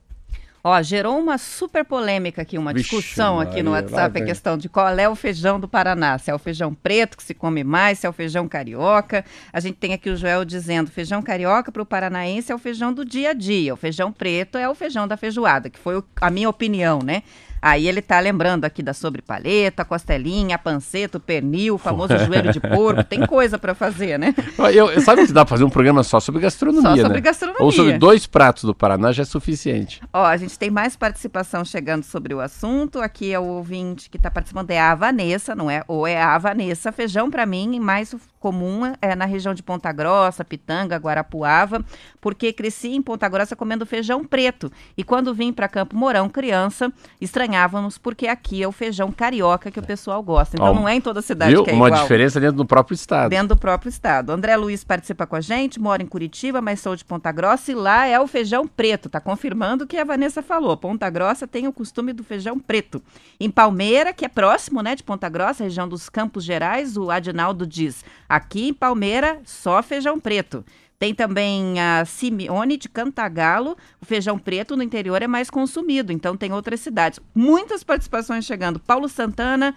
Ó, 0.62 0.80
gerou 0.80 1.18
uma 1.18 1.36
super 1.36 1.84
polêmica 1.84 2.42
aqui, 2.42 2.56
uma 2.56 2.72
Vixe, 2.72 2.90
discussão 2.90 3.40
aqui 3.40 3.60
no 3.60 3.72
WhatsApp, 3.72 4.22
a 4.22 4.24
questão 4.24 4.56
de 4.56 4.68
qual 4.68 4.88
é 4.88 5.08
o 5.08 5.16
feijão 5.16 5.58
do 5.58 5.66
Paraná. 5.66 6.16
Se 6.16 6.30
é 6.30 6.34
o 6.34 6.38
feijão 6.38 6.72
preto 6.72 7.16
que 7.16 7.24
se 7.24 7.34
come 7.34 7.64
mais, 7.64 7.98
se 7.98 8.06
é 8.06 8.08
o 8.08 8.12
feijão 8.12 8.46
carioca. 8.46 9.24
A 9.52 9.58
gente 9.58 9.74
tem 9.74 9.92
aqui 9.92 10.08
o 10.08 10.16
Joel 10.16 10.44
dizendo, 10.44 10.92
feijão 10.92 11.20
carioca 11.20 11.72
para 11.72 11.82
o 11.82 11.86
paranaense 11.86 12.52
é 12.52 12.54
o 12.54 12.58
feijão 12.58 12.94
do 12.94 13.04
dia 13.04 13.30
a 13.30 13.32
dia. 13.34 13.74
O 13.74 13.76
feijão 13.76 14.12
preto 14.12 14.56
é 14.56 14.68
o 14.68 14.76
feijão 14.76 15.08
da 15.08 15.16
feijoada, 15.16 15.68
que 15.68 15.78
foi 15.78 16.00
a 16.20 16.30
minha 16.30 16.48
opinião, 16.48 17.00
né? 17.00 17.24
Aí 17.64 17.88
ele 17.88 18.02
tá 18.02 18.20
lembrando 18.20 18.66
aqui 18.66 18.82
da 18.82 18.92
sobrepalheta, 18.92 19.80
a 19.80 19.84
costelinha, 19.86 20.58
panceta, 20.58 21.18
pernil, 21.18 21.76
o 21.76 21.78
famoso 21.78 22.14
joelho 22.18 22.52
de 22.52 22.60
porco. 22.60 23.02
Tem 23.02 23.24
coisa 23.24 23.58
para 23.58 23.74
fazer, 23.74 24.18
né? 24.18 24.34
Eu, 24.74 25.00
sabe 25.00 25.26
que 25.26 25.32
dá 25.32 25.46
pra 25.46 25.50
fazer 25.50 25.64
um 25.64 25.70
programa 25.70 26.02
só 26.02 26.20
sobre 26.20 26.42
gastronomia, 26.42 26.82
Só 26.82 26.96
né? 26.96 27.02
sobre 27.02 27.20
gastronomia. 27.22 27.64
Ou 27.64 27.72
sobre 27.72 27.96
dois 27.96 28.26
pratos 28.26 28.64
do 28.64 28.74
Paraná 28.74 29.12
já 29.12 29.22
é 29.22 29.24
suficiente. 29.24 30.02
Ó, 30.12 30.26
a 30.26 30.36
gente 30.36 30.58
tem 30.58 30.70
mais 30.70 30.94
participação 30.94 31.64
chegando 31.64 32.02
sobre 32.02 32.34
o 32.34 32.40
assunto. 32.40 33.00
Aqui 33.00 33.32
é 33.32 33.40
o 33.40 33.44
ouvinte 33.44 34.10
que 34.10 34.18
está 34.18 34.30
participando, 34.30 34.70
é 34.70 34.78
a 34.78 34.94
Vanessa, 34.94 35.54
não 35.54 35.70
é? 35.70 35.82
Ou 35.88 36.06
é 36.06 36.22
a 36.22 36.36
Vanessa. 36.36 36.92
Feijão, 36.92 37.30
para 37.30 37.46
mim, 37.46 37.80
mais 37.80 38.14
comum 38.44 38.82
é 39.00 39.14
na 39.16 39.24
região 39.24 39.54
de 39.54 39.62
Ponta 39.62 39.90
Grossa, 39.90 40.44
Pitanga, 40.44 40.98
Guarapuava, 40.98 41.82
porque 42.20 42.52
cresci 42.52 42.88
em 42.88 43.00
Ponta 43.00 43.26
Grossa 43.26 43.56
comendo 43.56 43.86
feijão 43.86 44.22
preto. 44.22 44.70
E 44.98 45.02
quando 45.02 45.32
vim 45.32 45.50
para 45.50 45.66
Campo 45.66 45.96
Mourão, 45.96 46.28
criança, 46.28 46.92
estranhávamos 47.18 47.96
porque 47.96 48.26
aqui 48.26 48.62
é 48.62 48.68
o 48.68 48.72
feijão 48.72 49.10
carioca 49.10 49.70
que 49.70 49.80
o 49.80 49.82
pessoal 49.82 50.22
gosta. 50.22 50.56
Então 50.56 50.72
Ó, 50.72 50.74
não 50.74 50.86
é 50.86 50.94
em 50.94 51.00
toda 51.00 51.22
cidade 51.22 51.52
Viu? 51.52 51.64
que 51.64 51.70
é 51.70 51.72
Uma 51.72 51.86
igual. 51.88 52.02
diferença 52.02 52.38
dentro 52.38 52.58
do 52.58 52.66
próprio 52.66 52.94
estado. 52.94 53.30
Dentro 53.30 53.48
do 53.48 53.56
próprio 53.56 53.88
estado. 53.88 54.30
André 54.30 54.54
Luiz 54.58 54.84
participa 54.84 55.26
com 55.26 55.36
a 55.36 55.40
gente, 55.40 55.80
mora 55.80 56.02
em 56.02 56.06
Curitiba, 56.06 56.60
mas 56.60 56.80
sou 56.80 56.94
de 56.94 57.02
Ponta 57.02 57.32
Grossa 57.32 57.72
e 57.72 57.74
lá 57.74 58.04
é 58.06 58.20
o 58.20 58.26
feijão 58.26 58.66
preto. 58.68 59.08
Tá 59.08 59.20
confirmando 59.20 59.84
o 59.84 59.86
que 59.86 59.96
a 59.96 60.04
Vanessa 60.04 60.42
falou. 60.42 60.76
Ponta 60.76 61.08
Grossa 61.08 61.46
tem 61.46 61.66
o 61.66 61.72
costume 61.72 62.12
do 62.12 62.22
feijão 62.22 62.60
preto. 62.60 63.02
Em 63.40 63.50
Palmeira, 63.50 64.12
que 64.12 64.26
é 64.26 64.28
próximo, 64.28 64.82
né, 64.82 64.94
de 64.94 65.02
Ponta 65.02 65.30
Grossa, 65.30 65.64
região 65.64 65.88
dos 65.88 66.10
Campos 66.10 66.44
Gerais, 66.44 66.98
o 66.98 67.10
Adinaldo 67.10 67.66
diz: 67.66 68.04
aqui 68.34 68.68
em 68.68 68.74
Palmeira, 68.74 69.40
só 69.44 69.82
feijão 69.82 70.18
preto. 70.18 70.64
Tem 70.98 71.14
também 71.14 71.78
a 71.80 72.04
Simeone 72.04 72.76
de 72.76 72.88
Cantagalo. 72.88 73.76
O 74.00 74.06
feijão 74.06 74.38
preto 74.38 74.76
no 74.76 74.82
interior 74.82 75.20
é 75.22 75.26
mais 75.26 75.50
consumido, 75.50 76.12
então 76.12 76.36
tem 76.36 76.52
outras 76.52 76.80
cidades. 76.80 77.20
Muitas 77.34 77.82
participações 77.82 78.44
chegando. 78.44 78.78
Paulo 78.80 79.08
Santana, 79.08 79.74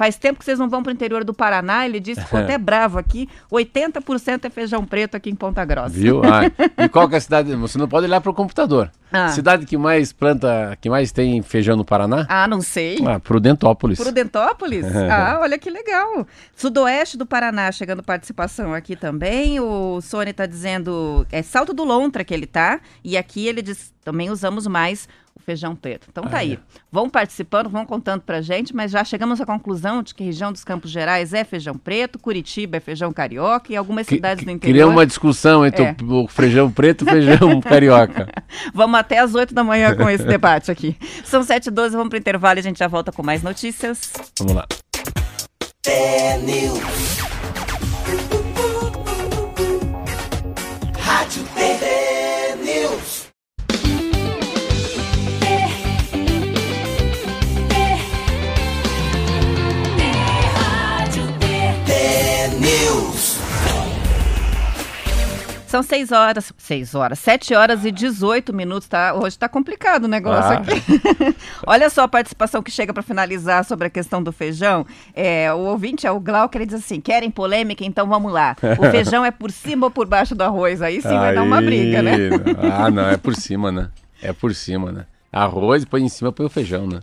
faz 0.00 0.16
tempo 0.16 0.38
que 0.38 0.46
vocês 0.46 0.58
não 0.58 0.66
vão 0.66 0.82
para 0.82 0.88
o 0.88 0.94
interior 0.94 1.24
do 1.24 1.34
Paraná. 1.34 1.84
Ele 1.84 2.00
disse, 2.00 2.22
ficou 2.22 2.40
até 2.40 2.56
bravo 2.56 2.98
aqui. 2.98 3.28
80% 3.52 4.46
é 4.46 4.48
feijão 4.48 4.82
preto 4.82 5.14
aqui 5.14 5.28
em 5.28 5.34
Ponta 5.34 5.62
Grossa. 5.62 5.90
Viu? 5.90 6.22
Ah, 6.24 6.50
e 6.82 6.88
qual 6.88 7.06
que 7.06 7.16
é 7.16 7.18
a 7.18 7.20
cidade? 7.20 7.54
Você 7.54 7.76
não 7.76 7.86
pode 7.86 8.06
olhar 8.06 8.18
para 8.22 8.30
o 8.30 8.34
computador. 8.34 8.90
Ah. 9.12 9.28
Cidade 9.28 9.66
que 9.66 9.76
mais 9.76 10.10
planta, 10.10 10.78
que 10.80 10.88
mais 10.88 11.12
tem 11.12 11.42
feijão 11.42 11.76
no 11.76 11.84
Paraná? 11.84 12.24
Ah, 12.30 12.48
não 12.48 12.62
sei. 12.62 12.96
Ah, 13.06 13.20
Prudentópolis. 13.20 13.98
Prudentópolis? 13.98 14.86
ah, 15.12 15.40
olha 15.42 15.58
que 15.58 15.68
legal. 15.68 16.26
Sudoeste 16.56 17.18
do 17.18 17.26
Paraná, 17.26 17.70
chegando 17.70 18.02
participação 18.02 18.72
aqui 18.72 18.96
também. 18.96 19.60
O 19.60 20.00
Sônia 20.00 20.30
está 20.30 20.46
dizendo, 20.46 21.26
é 21.30 21.42
Salto 21.42 21.74
do 21.74 21.84
Lontra 21.84 22.24
que 22.24 22.32
ele 22.32 22.46
tá. 22.46 22.80
E 23.04 23.18
aqui 23.18 23.46
ele 23.46 23.60
diz, 23.60 23.92
também 24.02 24.30
usamos 24.30 24.66
mais 24.66 25.06
o 25.34 25.40
feijão 25.40 25.74
preto. 25.74 26.06
Então 26.10 26.24
tá 26.24 26.38
aí. 26.38 26.58
Vão 26.92 27.08
participando, 27.08 27.68
vão 27.70 27.86
contando 27.86 28.20
pra 28.22 28.40
gente, 28.42 28.74
mas 28.74 28.90
já 28.90 29.02
chegamos 29.04 29.40
à 29.40 29.46
conclusão 29.46 30.02
de 30.02 30.14
que 30.14 30.22
a 30.22 30.26
região 30.26 30.52
dos 30.52 30.62
Campos 30.64 30.90
Gerais 30.90 31.32
é 31.32 31.44
feijão 31.44 31.74
preto, 31.76 32.18
Curitiba 32.18 32.76
é 32.76 32.80
feijão 32.80 33.12
carioca 33.12 33.72
e 33.72 33.76
algumas 33.76 34.06
Que- 34.06 34.16
cidades 34.16 34.44
do 34.44 34.46
que- 34.46 34.52
interior. 34.52 34.72
Queria 34.74 34.86
uma 34.88 35.06
discussão 35.06 35.64
entre 35.64 35.82
É. 35.84 35.96
o, 36.02 36.24
o 36.24 36.28
feijão 36.28 36.70
preto 36.70 37.04
e 37.04 37.08
o 37.08 37.10
feijão 37.10 37.60
carioca. 37.62 38.28
Vamos 38.74 38.98
até 38.98 39.18
às 39.18 39.34
8 39.34 39.54
da 39.54 39.64
manhã 39.64 39.94
com 39.96 40.08
esse 40.10 40.24
debate 40.24 40.70
aqui. 40.70 40.96
São 41.24 41.42
7 41.42 41.66
e 41.66 41.70
12 41.70 41.96
vamos 41.96 42.10
pro 42.10 42.18
intervalo 42.18 42.58
e 42.58 42.60
a 42.60 42.62
gente 42.62 42.78
já 42.78 42.88
volta 42.88 43.10
com 43.12 43.22
mais 43.22 43.42
notícias. 43.42 44.12
Vamos 44.38 44.54
lá. 44.54 44.66
São 65.70 65.84
6 65.84 66.10
horas, 66.10 66.52
6 66.58 66.96
horas, 66.96 67.16
7 67.20 67.54
horas 67.54 67.84
e 67.84 67.92
18 67.92 68.52
minutos, 68.52 68.88
tá? 68.88 69.14
Hoje 69.14 69.38
tá 69.38 69.48
complicado 69.48 70.06
o 70.06 70.08
negócio 70.08 70.50
Ah. 70.50 70.54
aqui. 70.54 71.36
Olha 71.64 71.88
só 71.88 72.02
a 72.02 72.08
participação 72.08 72.60
que 72.60 72.72
chega 72.72 72.92
para 72.92 73.04
finalizar 73.04 73.64
sobre 73.64 73.86
a 73.86 73.90
questão 73.90 74.20
do 74.20 74.32
feijão. 74.32 74.84
É, 75.14 75.52
o 75.54 75.58
ouvinte 75.58 76.08
é 76.08 76.10
o 76.10 76.18
Glauco, 76.18 76.56
ele 76.58 76.66
diz 76.66 76.74
assim: 76.74 77.00
querem 77.00 77.30
polêmica? 77.30 77.84
Então 77.84 78.08
vamos 78.08 78.32
lá. 78.32 78.56
O 78.80 78.82
feijão 78.90 79.24
é 79.24 79.30
por 79.30 79.52
cima 79.52 79.86
ou 79.86 79.92
por 79.92 80.08
baixo 80.08 80.34
do 80.34 80.42
arroz? 80.42 80.82
Aí 80.82 81.00
sim 81.00 81.08
vai 81.16 81.36
dar 81.36 81.44
uma 81.44 81.60
Aí, 81.60 81.64
briga, 81.64 82.02
né? 82.02 82.16
Ah, 82.60 82.90
não, 82.90 83.08
é 83.08 83.16
por 83.16 83.36
cima, 83.36 83.70
né? 83.70 83.90
É 84.20 84.32
por 84.32 84.52
cima, 84.52 84.90
né? 84.90 85.06
Arroz, 85.32 85.84
põe 85.84 86.02
em 86.02 86.08
cima, 86.08 86.32
põe 86.32 86.46
o 86.46 86.50
feijão, 86.50 86.84
né? 86.88 86.98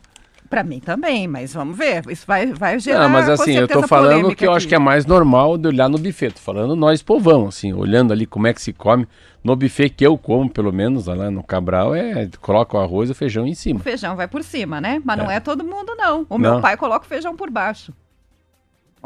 Para 0.50 0.64
mim 0.64 0.80
também, 0.80 1.28
mas 1.28 1.54
vamos 1.54 1.78
ver. 1.78 2.04
Isso 2.10 2.26
vai, 2.26 2.48
vai 2.54 2.80
gerar. 2.80 3.02
Não, 3.04 3.10
mas 3.10 3.28
assim, 3.30 3.52
eu 3.54 3.68
tô 3.68 3.74
certeza, 3.76 3.88
falando 3.88 4.36
que 4.36 4.46
eu 4.46 4.52
acho 4.52 4.66
aqui. 4.66 4.70
que 4.70 4.76
é 4.76 4.80
mais 4.80 5.06
normal 5.06 5.58
de 5.58 5.68
olhar 5.68 5.90
no 5.90 5.98
buffet. 5.98 6.32
Tô 6.32 6.40
falando 6.40 6.76
nós 6.76 7.02
povão, 7.02 7.48
assim, 7.48 7.74
olhando 7.74 8.14
ali 8.14 8.26
como 8.26 8.48
é 8.48 8.54
que 8.54 8.62
se 8.62 8.72
come. 8.74 9.08
No 9.44 9.56
buffet 9.56 9.90
que 9.90 10.06
eu 10.06 10.18
como, 10.18 10.50
pelo 10.50 10.72
menos, 10.74 11.08
lá 11.08 11.30
no 11.32 11.44
Cabral, 11.44 11.94
é 11.96 12.30
coloca 12.42 12.78
o 12.78 12.80
arroz 12.80 13.10
e 13.10 13.12
o 13.12 13.16
feijão 13.16 13.46
em 13.48 13.52
O 13.52 13.56
cima. 13.56 13.80
feijão 13.80 14.16
vai 14.16 14.28
por 14.28 14.44
cima, 14.44 14.80
né? 14.82 15.02
Mas 15.06 15.18
não 15.18 15.30
É. 15.32 15.36
é 15.36 15.40
todo 15.40 15.64
mundo, 15.64 15.94
não. 15.98 16.26
O 16.30 16.38
Não. 16.38 16.52
meu 16.54 16.62
pai 16.62 16.76
coloca 16.78 17.06
o 17.06 17.08
feijão 17.10 17.36
por 17.36 17.50
baixo. 17.50 17.94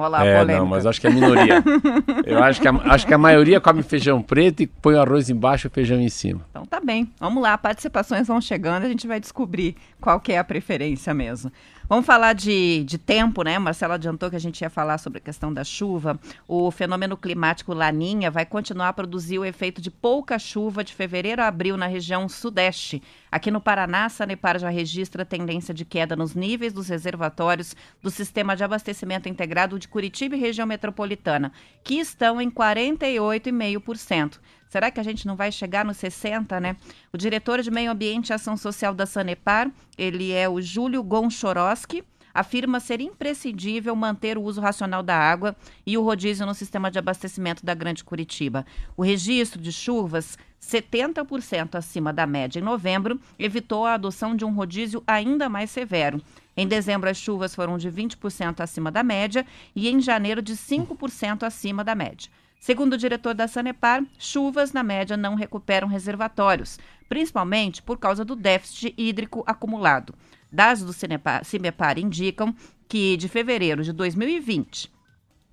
Olha 0.01 0.09
lá 0.09 0.19
a 0.21 0.25
É, 0.25 0.39
polêmica. 0.39 0.59
não, 0.59 0.65
mas 0.65 0.85
acho 0.85 0.99
que 0.99 1.07
é 1.07 1.09
a 1.09 1.13
minoria. 1.13 1.63
eu 2.25 2.43
acho 2.43 2.59
que 2.61 2.67
a, 2.67 2.71
acho 2.71 3.07
que 3.07 3.13
a 3.13 3.17
maioria 3.17 3.59
come 3.61 3.83
feijão 3.83 4.21
preto 4.21 4.61
e 4.63 4.67
põe 4.67 4.95
o 4.95 5.01
arroz 5.01 5.29
embaixo 5.29 5.67
e 5.67 5.69
o 5.69 5.71
feijão 5.71 5.99
em 5.99 6.09
cima. 6.09 6.41
Então 6.49 6.65
tá 6.65 6.79
bem. 6.79 7.09
Vamos 7.19 7.41
lá, 7.41 7.57
participações 7.57 8.27
vão 8.27 8.41
chegando, 8.41 8.83
a 8.83 8.87
gente 8.89 9.07
vai 9.07 9.19
descobrir 9.19 9.75
qual 9.99 10.19
que 10.19 10.31
é 10.33 10.37
a 10.39 10.43
preferência 10.43 11.13
mesmo. 11.13 11.51
Vamos 11.91 12.05
falar 12.05 12.31
de, 12.31 12.85
de 12.85 12.97
tempo, 12.97 13.43
né? 13.43 13.59
Marcelo 13.59 13.91
adiantou 13.91 14.29
que 14.29 14.37
a 14.37 14.39
gente 14.39 14.61
ia 14.61 14.69
falar 14.69 14.97
sobre 14.97 15.17
a 15.17 15.21
questão 15.21 15.53
da 15.53 15.61
chuva. 15.61 16.17
O 16.47 16.71
fenômeno 16.71 17.17
climático 17.17 17.73
Laninha 17.73 18.31
vai 18.31 18.45
continuar 18.45 18.87
a 18.87 18.93
produzir 18.93 19.37
o 19.39 19.43
efeito 19.43 19.81
de 19.81 19.91
pouca 19.91 20.39
chuva 20.39 20.85
de 20.85 20.95
fevereiro 20.95 21.41
a 21.41 21.47
abril 21.47 21.75
na 21.75 21.87
região 21.87 22.29
sudeste. 22.29 23.03
Aqui 23.29 23.51
no 23.51 23.59
Paraná, 23.59 24.05
a 24.05 24.09
Sanepar 24.09 24.57
já 24.57 24.69
registra 24.69 25.25
tendência 25.25 25.73
de 25.73 25.83
queda 25.83 26.15
nos 26.15 26.33
níveis 26.33 26.71
dos 26.71 26.87
reservatórios 26.87 27.75
do 28.01 28.09
Sistema 28.09 28.55
de 28.55 28.63
Abastecimento 28.63 29.27
Integrado 29.27 29.77
de 29.77 29.89
Curitiba 29.89 30.37
e 30.37 30.39
região 30.39 30.65
metropolitana, 30.65 31.51
que 31.83 31.95
estão 31.95 32.39
em 32.39 32.49
48,5%. 32.49 34.39
Será 34.71 34.89
que 34.89 35.01
a 35.01 35.03
gente 35.03 35.27
não 35.27 35.35
vai 35.35 35.51
chegar 35.51 35.83
nos 35.83 35.97
60, 35.97 36.57
né? 36.61 36.77
O 37.11 37.17
diretor 37.17 37.61
de 37.61 37.69
Meio 37.69 37.91
Ambiente 37.91 38.29
e 38.29 38.33
Ação 38.33 38.55
Social 38.55 38.93
da 38.93 39.05
Sanepar, 39.05 39.69
ele 39.97 40.31
é 40.31 40.47
o 40.47 40.61
Júlio 40.61 41.03
Gonchoroski, 41.03 42.05
afirma 42.33 42.79
ser 42.79 43.01
imprescindível 43.01 43.93
manter 43.97 44.37
o 44.37 44.41
uso 44.41 44.61
racional 44.61 45.03
da 45.03 45.13
água 45.13 45.57
e 45.85 45.97
o 45.97 46.01
rodízio 46.01 46.45
no 46.45 46.53
sistema 46.53 46.89
de 46.89 46.97
abastecimento 46.97 47.65
da 47.65 47.73
Grande 47.73 48.01
Curitiba. 48.01 48.65
O 48.95 49.03
registro 49.03 49.61
de 49.61 49.73
chuvas 49.73 50.37
70% 50.61 51.75
acima 51.75 52.13
da 52.13 52.25
média 52.25 52.59
em 52.59 52.63
novembro 52.63 53.19
evitou 53.37 53.85
a 53.85 53.95
adoção 53.95 54.33
de 54.33 54.45
um 54.45 54.53
rodízio 54.53 55.03
ainda 55.05 55.49
mais 55.49 55.69
severo. 55.69 56.21
Em 56.55 56.65
dezembro, 56.65 57.09
as 57.09 57.17
chuvas 57.17 57.53
foram 57.53 57.77
de 57.77 57.91
20% 57.91 58.61
acima 58.61 58.89
da 58.89 59.03
média 59.03 59.45
e 59.75 59.89
em 59.89 59.99
janeiro 59.99 60.41
de 60.41 60.53
5% 60.53 61.43
acima 61.43 61.83
da 61.83 61.93
média. 61.93 62.31
Segundo 62.61 62.93
o 62.93 62.97
diretor 62.97 63.33
da 63.33 63.47
Sanepar, 63.47 64.05
chuvas 64.19 64.71
na 64.71 64.83
média 64.83 65.17
não 65.17 65.33
recuperam 65.33 65.87
reservatórios, 65.87 66.77
principalmente 67.09 67.81
por 67.81 67.97
causa 67.97 68.23
do 68.23 68.35
déficit 68.35 68.93
hídrico 68.95 69.43
acumulado. 69.47 70.13
Dados 70.51 70.83
do 70.83 70.93
Cimepar 70.93 71.97
indicam 71.97 72.55
que 72.87 73.17
de 73.17 73.27
fevereiro 73.27 73.83
de 73.83 73.91
2020 73.91 74.91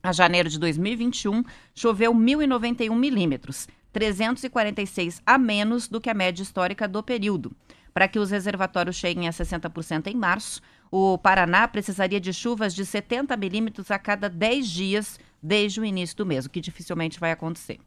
a 0.02 0.12
janeiro 0.12 0.50
de 0.50 0.58
2021 0.58 1.42
choveu 1.74 2.12
1.091 2.14 2.94
milímetros, 2.94 3.66
346 3.90 5.22
a 5.24 5.38
menos 5.38 5.88
do 5.88 6.02
que 6.02 6.10
a 6.10 6.14
média 6.14 6.42
histórica 6.42 6.86
do 6.86 7.02
período. 7.02 7.56
Para 7.94 8.06
que 8.06 8.18
os 8.18 8.30
reservatórios 8.30 8.96
cheguem 8.96 9.26
a 9.26 9.32
60% 9.32 10.08
em 10.08 10.14
março, 10.14 10.60
o 10.90 11.16
Paraná 11.16 11.66
precisaria 11.66 12.20
de 12.20 12.34
chuvas 12.34 12.74
de 12.74 12.84
70 12.84 13.34
milímetros 13.36 13.90
a 13.90 13.98
cada 13.98 14.28
10 14.28 14.68
dias 14.68 15.18
desde 15.42 15.80
o 15.80 15.85
início 15.85 16.16
do 16.16 16.26
mês, 16.26 16.47
o 16.47 16.50
que 16.50 16.61
dificilmente 16.61 17.18
vai 17.21 17.33
acontecer. 17.33 17.78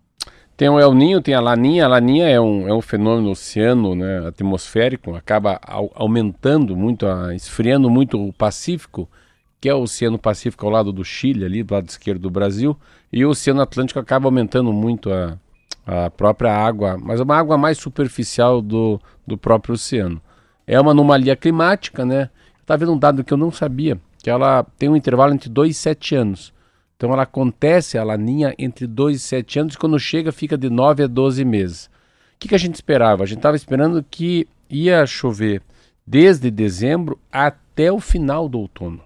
Tem 0.55 0.69
o 0.69 0.79
El 0.79 0.93
Ninho, 0.93 1.21
tem 1.21 1.33
a 1.33 1.39
Laninha. 1.39 1.85
A 1.85 1.87
Laninha 1.87 2.27
é 2.27 2.39
um, 2.39 2.67
é 2.67 2.73
um 2.73 2.81
fenômeno 2.81 3.31
oceano 3.31 3.95
né, 3.95 4.27
atmosférico, 4.27 5.15
acaba 5.15 5.59
au- 5.63 5.91
aumentando 5.95 6.75
muito, 6.75 7.07
a- 7.07 7.33
esfriando 7.33 7.89
muito 7.89 8.21
o 8.23 8.31
Pacífico, 8.33 9.09
que 9.59 9.69
é 9.69 9.73
o 9.73 9.81
Oceano 9.81 10.17
Pacífico 10.19 10.65
ao 10.65 10.71
lado 10.71 10.91
do 10.91 11.03
Chile, 11.03 11.45
ali 11.45 11.63
do 11.63 11.73
lado 11.73 11.87
esquerdo 11.87 12.21
do 12.21 12.29
Brasil, 12.31 12.77
e 13.13 13.23
o 13.25 13.29
Oceano 13.29 13.61
Atlântico 13.61 13.99
acaba 13.99 14.27
aumentando 14.27 14.71
muito 14.73 15.11
a, 15.11 15.37
a 15.85 16.09
própria 16.09 16.51
água, 16.53 16.97
mas 16.99 17.19
é 17.19 17.23
uma 17.23 17.37
água 17.37 17.57
mais 17.57 17.77
superficial 17.77 18.61
do, 18.61 18.99
do 19.25 19.37
próprio 19.37 19.73
oceano. 19.75 20.21
É 20.67 20.79
uma 20.79 20.91
anomalia 20.91 21.35
climática, 21.35 22.05
né? 22.05 22.29
Estava 22.59 22.79
vendo 22.79 22.93
um 22.93 22.97
dado 22.97 23.23
que 23.23 23.33
eu 23.33 23.37
não 23.37 23.51
sabia, 23.51 23.99
que 24.21 24.29
ela 24.29 24.63
tem 24.77 24.89
um 24.89 24.95
intervalo 24.95 25.33
entre 25.33 25.49
2 25.49 25.71
e 25.71 25.73
7 25.79 26.15
anos. 26.15 26.53
Então 27.01 27.11
ela 27.11 27.23
acontece, 27.23 27.97
a 27.97 28.03
laninha, 28.03 28.53
entre 28.59 28.85
2 28.85 29.17
e 29.17 29.19
7 29.19 29.59
anos, 29.59 29.73
e 29.73 29.77
quando 29.79 29.97
chega 29.97 30.31
fica 30.31 30.55
de 30.55 30.69
9 30.69 31.05
a 31.05 31.07
12 31.07 31.43
meses. 31.43 31.85
O 31.85 31.89
que, 32.37 32.49
que 32.49 32.53
a 32.53 32.59
gente 32.59 32.75
esperava? 32.75 33.23
A 33.23 33.25
gente 33.25 33.39
estava 33.39 33.55
esperando 33.55 34.05
que 34.07 34.47
ia 34.69 35.03
chover 35.07 35.63
desde 36.05 36.51
dezembro 36.51 37.17
até 37.31 37.91
o 37.91 37.99
final 37.99 38.47
do 38.47 38.59
outono. 38.59 39.01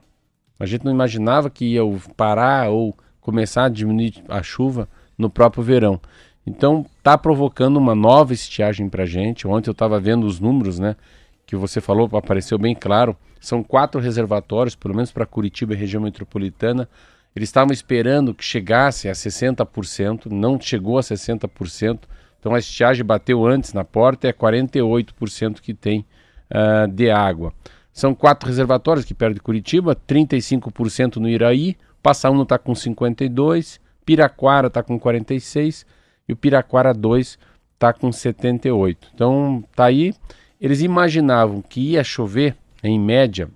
A 0.59 0.65
gente 0.65 0.83
não 0.83 0.91
imaginava 0.91 1.49
que 1.49 1.63
ia 1.63 1.83
parar 2.17 2.69
ou 2.69 2.93
começar 3.21 3.63
a 3.63 3.69
diminuir 3.69 4.21
a 4.27 4.43
chuva 4.43 4.89
no 5.17 5.29
próprio 5.29 5.63
verão. 5.63 5.97
Então 6.45 6.85
está 6.97 7.17
provocando 7.17 7.77
uma 7.77 7.95
nova 7.95 8.33
estiagem 8.33 8.89
para 8.89 9.03
a 9.03 9.07
gente. 9.07 9.47
Ontem 9.47 9.69
eu 9.69 9.71
estava 9.71 10.01
vendo 10.01 10.25
os 10.27 10.37
números, 10.37 10.79
né? 10.79 10.97
Que 11.45 11.55
você 11.55 11.79
falou, 11.79 12.09
apareceu 12.11 12.59
bem 12.59 12.75
claro. 12.75 13.15
São 13.39 13.63
quatro 13.63 14.01
reservatórios, 14.01 14.75
pelo 14.75 14.93
menos 14.93 15.13
para 15.13 15.25
Curitiba 15.25 15.73
e 15.73 15.77
região 15.77 16.03
metropolitana. 16.03 16.89
Eles 17.35 17.49
estavam 17.49 17.73
esperando 17.73 18.33
que 18.33 18.43
chegasse 18.43 19.09
a 19.09 19.11
60%, 19.11 20.31
não 20.31 20.59
chegou 20.59 20.97
a 20.97 21.01
60%. 21.01 21.99
Então 22.39 22.53
a 22.53 22.59
estiagem 22.59 23.03
bateu 23.03 23.45
antes 23.45 23.73
na 23.73 23.83
porta, 23.83 24.27
é 24.27 24.33
48% 24.33 25.59
que 25.59 25.73
tem 25.73 26.05
uh, 26.49 26.87
de 26.87 27.11
água. 27.11 27.53
São 27.91 28.13
quatro 28.13 28.47
reservatórios 28.47 29.05
que 29.05 29.13
perto 29.13 29.35
de 29.35 29.41
Curitiba, 29.41 29.95
35% 29.95 31.17
no 31.17 31.27
Iraí, 31.27 31.77
Passaúna 32.01 32.43
está 32.43 32.57
com 32.57 32.73
52%, 32.73 33.79
Piraquara 34.05 34.67
está 34.67 34.83
com 34.83 34.99
46% 34.99 35.85
e 36.27 36.33
o 36.33 36.35
Piraquara 36.35 36.93
2 36.93 37.39
está 37.73 37.91
com 37.91 38.11
78. 38.11 39.09
Então 39.13 39.63
tá 39.75 39.85
aí. 39.85 40.13
Eles 40.61 40.81
imaginavam 40.81 41.61
que 41.61 41.81
ia 41.81 42.03
chover, 42.03 42.55
em 42.83 42.99
média, 42.99 43.49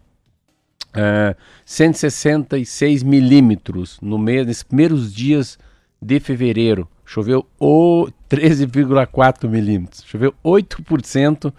uh, 0.90 1.36
166 1.66 3.04
milímetros 3.04 4.00
no 4.02 4.18
mês, 4.18 4.46
nos 4.46 4.64
primeiros 4.64 5.14
dias 5.14 5.58
de 6.02 6.20
fevereiro. 6.20 6.88
Choveu 7.06 7.46
13,4 7.60 9.48
milímetros. 9.50 10.04
Choveu 10.06 10.34
8% 10.44 11.54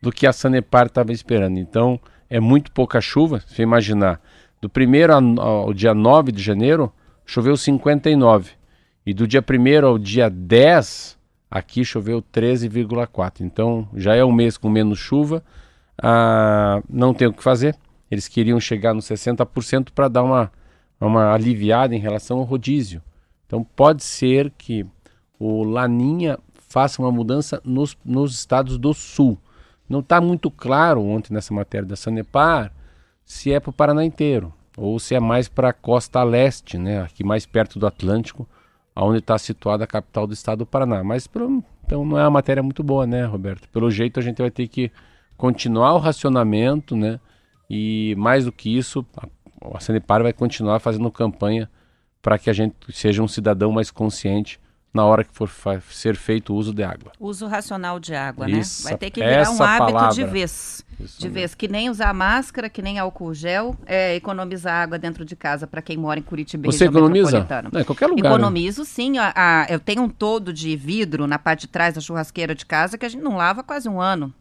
do 0.00 0.10
que 0.10 0.26
a 0.26 0.32
Sanepar 0.32 0.86
estava 0.86 1.12
esperando. 1.12 1.58
Então 1.58 2.00
é 2.28 2.40
muito 2.40 2.72
pouca 2.72 3.00
chuva. 3.00 3.40
Se 3.46 3.62
imaginar, 3.62 4.20
do 4.60 4.68
primeiro 4.68 5.12
ao 5.12 5.72
dia 5.74 5.94
9 5.94 6.32
de 6.32 6.42
janeiro, 6.42 6.92
choveu 7.26 7.56
59. 7.56 8.52
E 9.06 9.12
do 9.12 9.26
dia 9.28 9.44
1 9.46 9.86
ao 9.86 9.98
dia 9.98 10.30
10, 10.30 11.18
aqui 11.50 11.84
choveu 11.84 12.22
13,4. 12.22 13.42
Então 13.42 13.86
já 13.94 14.14
é 14.14 14.24
um 14.24 14.32
mês 14.32 14.56
com 14.56 14.70
menos 14.70 14.98
chuva. 14.98 15.42
Ah, 16.02 16.82
não 16.88 17.12
tem 17.12 17.28
o 17.28 17.32
que 17.32 17.42
fazer. 17.42 17.76
Eles 18.14 18.28
queriam 18.28 18.58
chegar 18.58 18.94
nos 18.94 19.06
60% 19.06 19.90
para 19.94 20.08
dar 20.08 20.22
uma, 20.22 20.50
uma 21.00 21.32
aliviada 21.32 21.94
em 21.94 21.98
relação 21.98 22.38
ao 22.38 22.44
rodízio. 22.44 23.02
Então 23.46 23.62
pode 23.62 24.02
ser 24.02 24.50
que 24.56 24.86
o 25.38 25.62
Laninha 25.64 26.38
faça 26.54 27.00
uma 27.00 27.12
mudança 27.12 27.60
nos, 27.64 27.96
nos 28.04 28.34
estados 28.34 28.78
do 28.78 28.94
sul. 28.94 29.38
Não 29.88 30.00
está 30.00 30.20
muito 30.20 30.50
claro 30.50 31.02
ontem 31.02 31.34
nessa 31.34 31.52
matéria 31.52 31.86
da 31.86 31.96
Sanepar 31.96 32.72
se 33.24 33.52
é 33.52 33.60
para 33.60 33.70
o 33.70 33.72
Paraná 33.72 34.04
inteiro 34.04 34.52
ou 34.76 34.98
se 34.98 35.14
é 35.14 35.20
mais 35.20 35.48
para 35.48 35.68
a 35.68 35.72
costa 35.72 36.22
leste, 36.22 36.76
né, 36.76 37.02
aqui 37.02 37.22
mais 37.22 37.46
perto 37.46 37.78
do 37.78 37.86
Atlântico, 37.86 38.48
onde 38.96 39.18
está 39.18 39.38
situada 39.38 39.84
a 39.84 39.86
capital 39.86 40.26
do 40.26 40.34
estado 40.34 40.58
do 40.60 40.66
Paraná. 40.66 41.04
Mas 41.04 41.26
pelo, 41.26 41.62
então 41.84 42.04
não 42.04 42.18
é 42.18 42.22
uma 42.22 42.30
matéria 42.30 42.62
muito 42.62 42.82
boa, 42.82 43.06
né, 43.06 43.24
Roberto? 43.24 43.68
Pelo 43.68 43.90
jeito 43.90 44.18
a 44.18 44.22
gente 44.22 44.40
vai 44.40 44.50
ter 44.50 44.66
que 44.68 44.90
continuar 45.36 45.94
o 45.94 45.98
racionamento, 45.98 46.96
né? 46.96 47.20
E 47.68 48.14
mais 48.18 48.44
do 48.44 48.52
que 48.52 48.76
isso, 48.76 49.04
a, 49.16 49.80
Sanepar 49.80 50.22
vai 50.22 50.32
continuar 50.32 50.78
fazendo 50.80 51.10
campanha 51.10 51.70
para 52.20 52.38
que 52.38 52.48
a 52.48 52.52
gente 52.52 52.74
seja 52.92 53.22
um 53.22 53.28
cidadão 53.28 53.72
mais 53.72 53.90
consciente 53.90 54.58
na 54.94 55.04
hora 55.04 55.24
que 55.24 55.34
for 55.34 55.50
ser 55.90 56.14
feito 56.14 56.54
o 56.54 56.56
uso 56.56 56.72
de 56.72 56.84
água. 56.84 57.10
Uso 57.18 57.48
racional 57.48 57.98
de 57.98 58.14
água, 58.14 58.48
Isso, 58.48 58.84
né? 58.84 58.90
Vai 58.90 58.98
ter 58.98 59.10
que 59.10 59.20
virar 59.20 59.50
um 59.50 59.60
hábito 59.60 59.92
palavra. 59.92 60.14
de 60.14 60.24
vez. 60.24 60.84
Isso 61.00 61.18
de 61.18 61.24
mesmo. 61.24 61.34
vez, 61.34 61.54
que 61.56 61.66
nem 61.66 61.90
usar 61.90 62.14
máscara, 62.14 62.70
que 62.70 62.80
nem 62.80 63.00
álcool 63.00 63.34
gel, 63.34 63.76
é, 63.84 64.14
economizar 64.14 64.82
água 64.82 64.96
dentro 64.96 65.24
de 65.24 65.34
casa 65.34 65.66
para 65.66 65.82
quem 65.82 65.96
mora 65.96 66.20
em 66.20 66.22
Curitiba 66.22 66.70
Você 66.70 66.84
economiza? 66.84 67.44
Não, 67.72 67.80
em 67.80 67.84
qualquer 67.84 68.06
lugar. 68.06 68.22
Né? 68.22 68.28
Economizo 68.28 68.82
né? 68.82 68.86
sim. 68.86 69.18
A, 69.18 69.32
a, 69.34 69.66
eu 69.68 69.80
tenho 69.80 70.02
um 70.02 70.08
todo 70.08 70.52
de 70.52 70.76
vidro 70.76 71.26
na 71.26 71.40
parte 71.40 71.62
de 71.62 71.68
trás 71.68 71.94
da 71.94 72.00
churrasqueira 72.00 72.54
de 72.54 72.64
casa 72.64 72.96
que 72.96 73.04
a 73.04 73.08
gente 73.08 73.22
não 73.22 73.36
lava 73.36 73.64
quase 73.64 73.88
um 73.88 74.00
ano. 74.00 74.32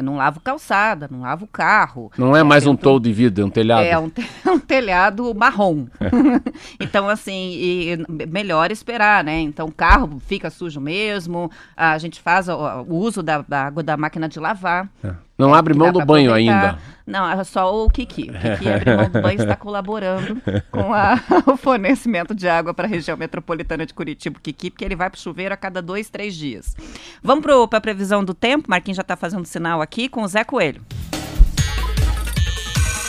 Eu 0.00 0.04
não 0.04 0.16
lavo 0.16 0.40
calçada, 0.40 1.06
não 1.10 1.20
lavo 1.20 1.46
carro. 1.46 2.10
Não 2.16 2.34
é 2.34 2.42
mais 2.42 2.66
um 2.66 2.74
toldo 2.74 3.04
de 3.04 3.12
vidro, 3.12 3.42
é 3.42 3.46
um 3.46 3.50
telhado. 3.50 3.84
É 3.84 3.98
um, 3.98 4.08
te 4.08 4.26
um 4.48 4.58
telhado 4.58 5.34
marrom. 5.34 5.86
então, 6.80 7.06
assim, 7.06 7.98
melhor 8.30 8.72
esperar, 8.72 9.22
né? 9.22 9.38
Então, 9.40 9.66
o 9.66 9.72
carro 9.72 10.18
fica 10.26 10.48
sujo 10.48 10.80
mesmo, 10.80 11.50
a 11.76 11.98
gente 11.98 12.18
faz 12.18 12.48
o, 12.48 12.56
o 12.88 12.96
uso 12.96 13.22
da, 13.22 13.42
da, 13.42 13.66
água 13.66 13.82
da 13.82 13.94
máquina 13.94 14.26
de 14.26 14.40
lavar. 14.40 14.88
É. 15.04 15.12
Não 15.40 15.54
abre 15.54 15.74
mão 15.74 15.90
do 15.90 16.04
banho 16.04 16.32
ainda. 16.32 16.78
Não, 17.06 17.28
é 17.28 17.42
só 17.42 17.74
o 17.84 17.88
Kiki. 17.90 18.30
O 18.30 18.32
Kiki 18.32 18.68
abre 18.68 18.94
mão 18.94 19.08
do 19.08 19.20
banho 19.20 19.40
está 19.40 19.56
colaborando 19.56 20.40
com 20.70 20.94
a, 20.94 21.18
o 21.46 21.56
fornecimento 21.56 22.34
de 22.34 22.48
água 22.48 22.72
para 22.72 22.86
a 22.86 22.88
região 22.88 23.16
metropolitana 23.16 23.84
de 23.84 23.92
Curitiba, 23.92 24.38
o 24.38 24.40
Kiki, 24.40 24.70
porque 24.70 24.84
ele 24.84 24.94
vai 24.94 25.10
para 25.10 25.18
o 25.18 25.20
chuveiro 25.20 25.52
a 25.52 25.56
cada 25.56 25.82
dois, 25.82 26.08
três 26.08 26.34
dias. 26.34 26.76
Vamos 27.22 27.44
para 27.44 27.78
a 27.78 27.80
previsão 27.80 28.22
do 28.22 28.34
tempo. 28.34 28.70
Marquinhos 28.70 28.96
já 28.96 29.02
está 29.02 29.16
fazendo 29.16 29.44
sinal 29.46 29.80
aqui 29.82 30.08
com 30.08 30.22
o 30.22 30.28
Zé 30.28 30.44
Coelho. 30.44 30.82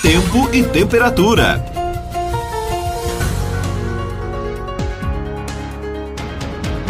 Tempo 0.01 0.49
e 0.51 0.63
temperatura. 0.63 1.80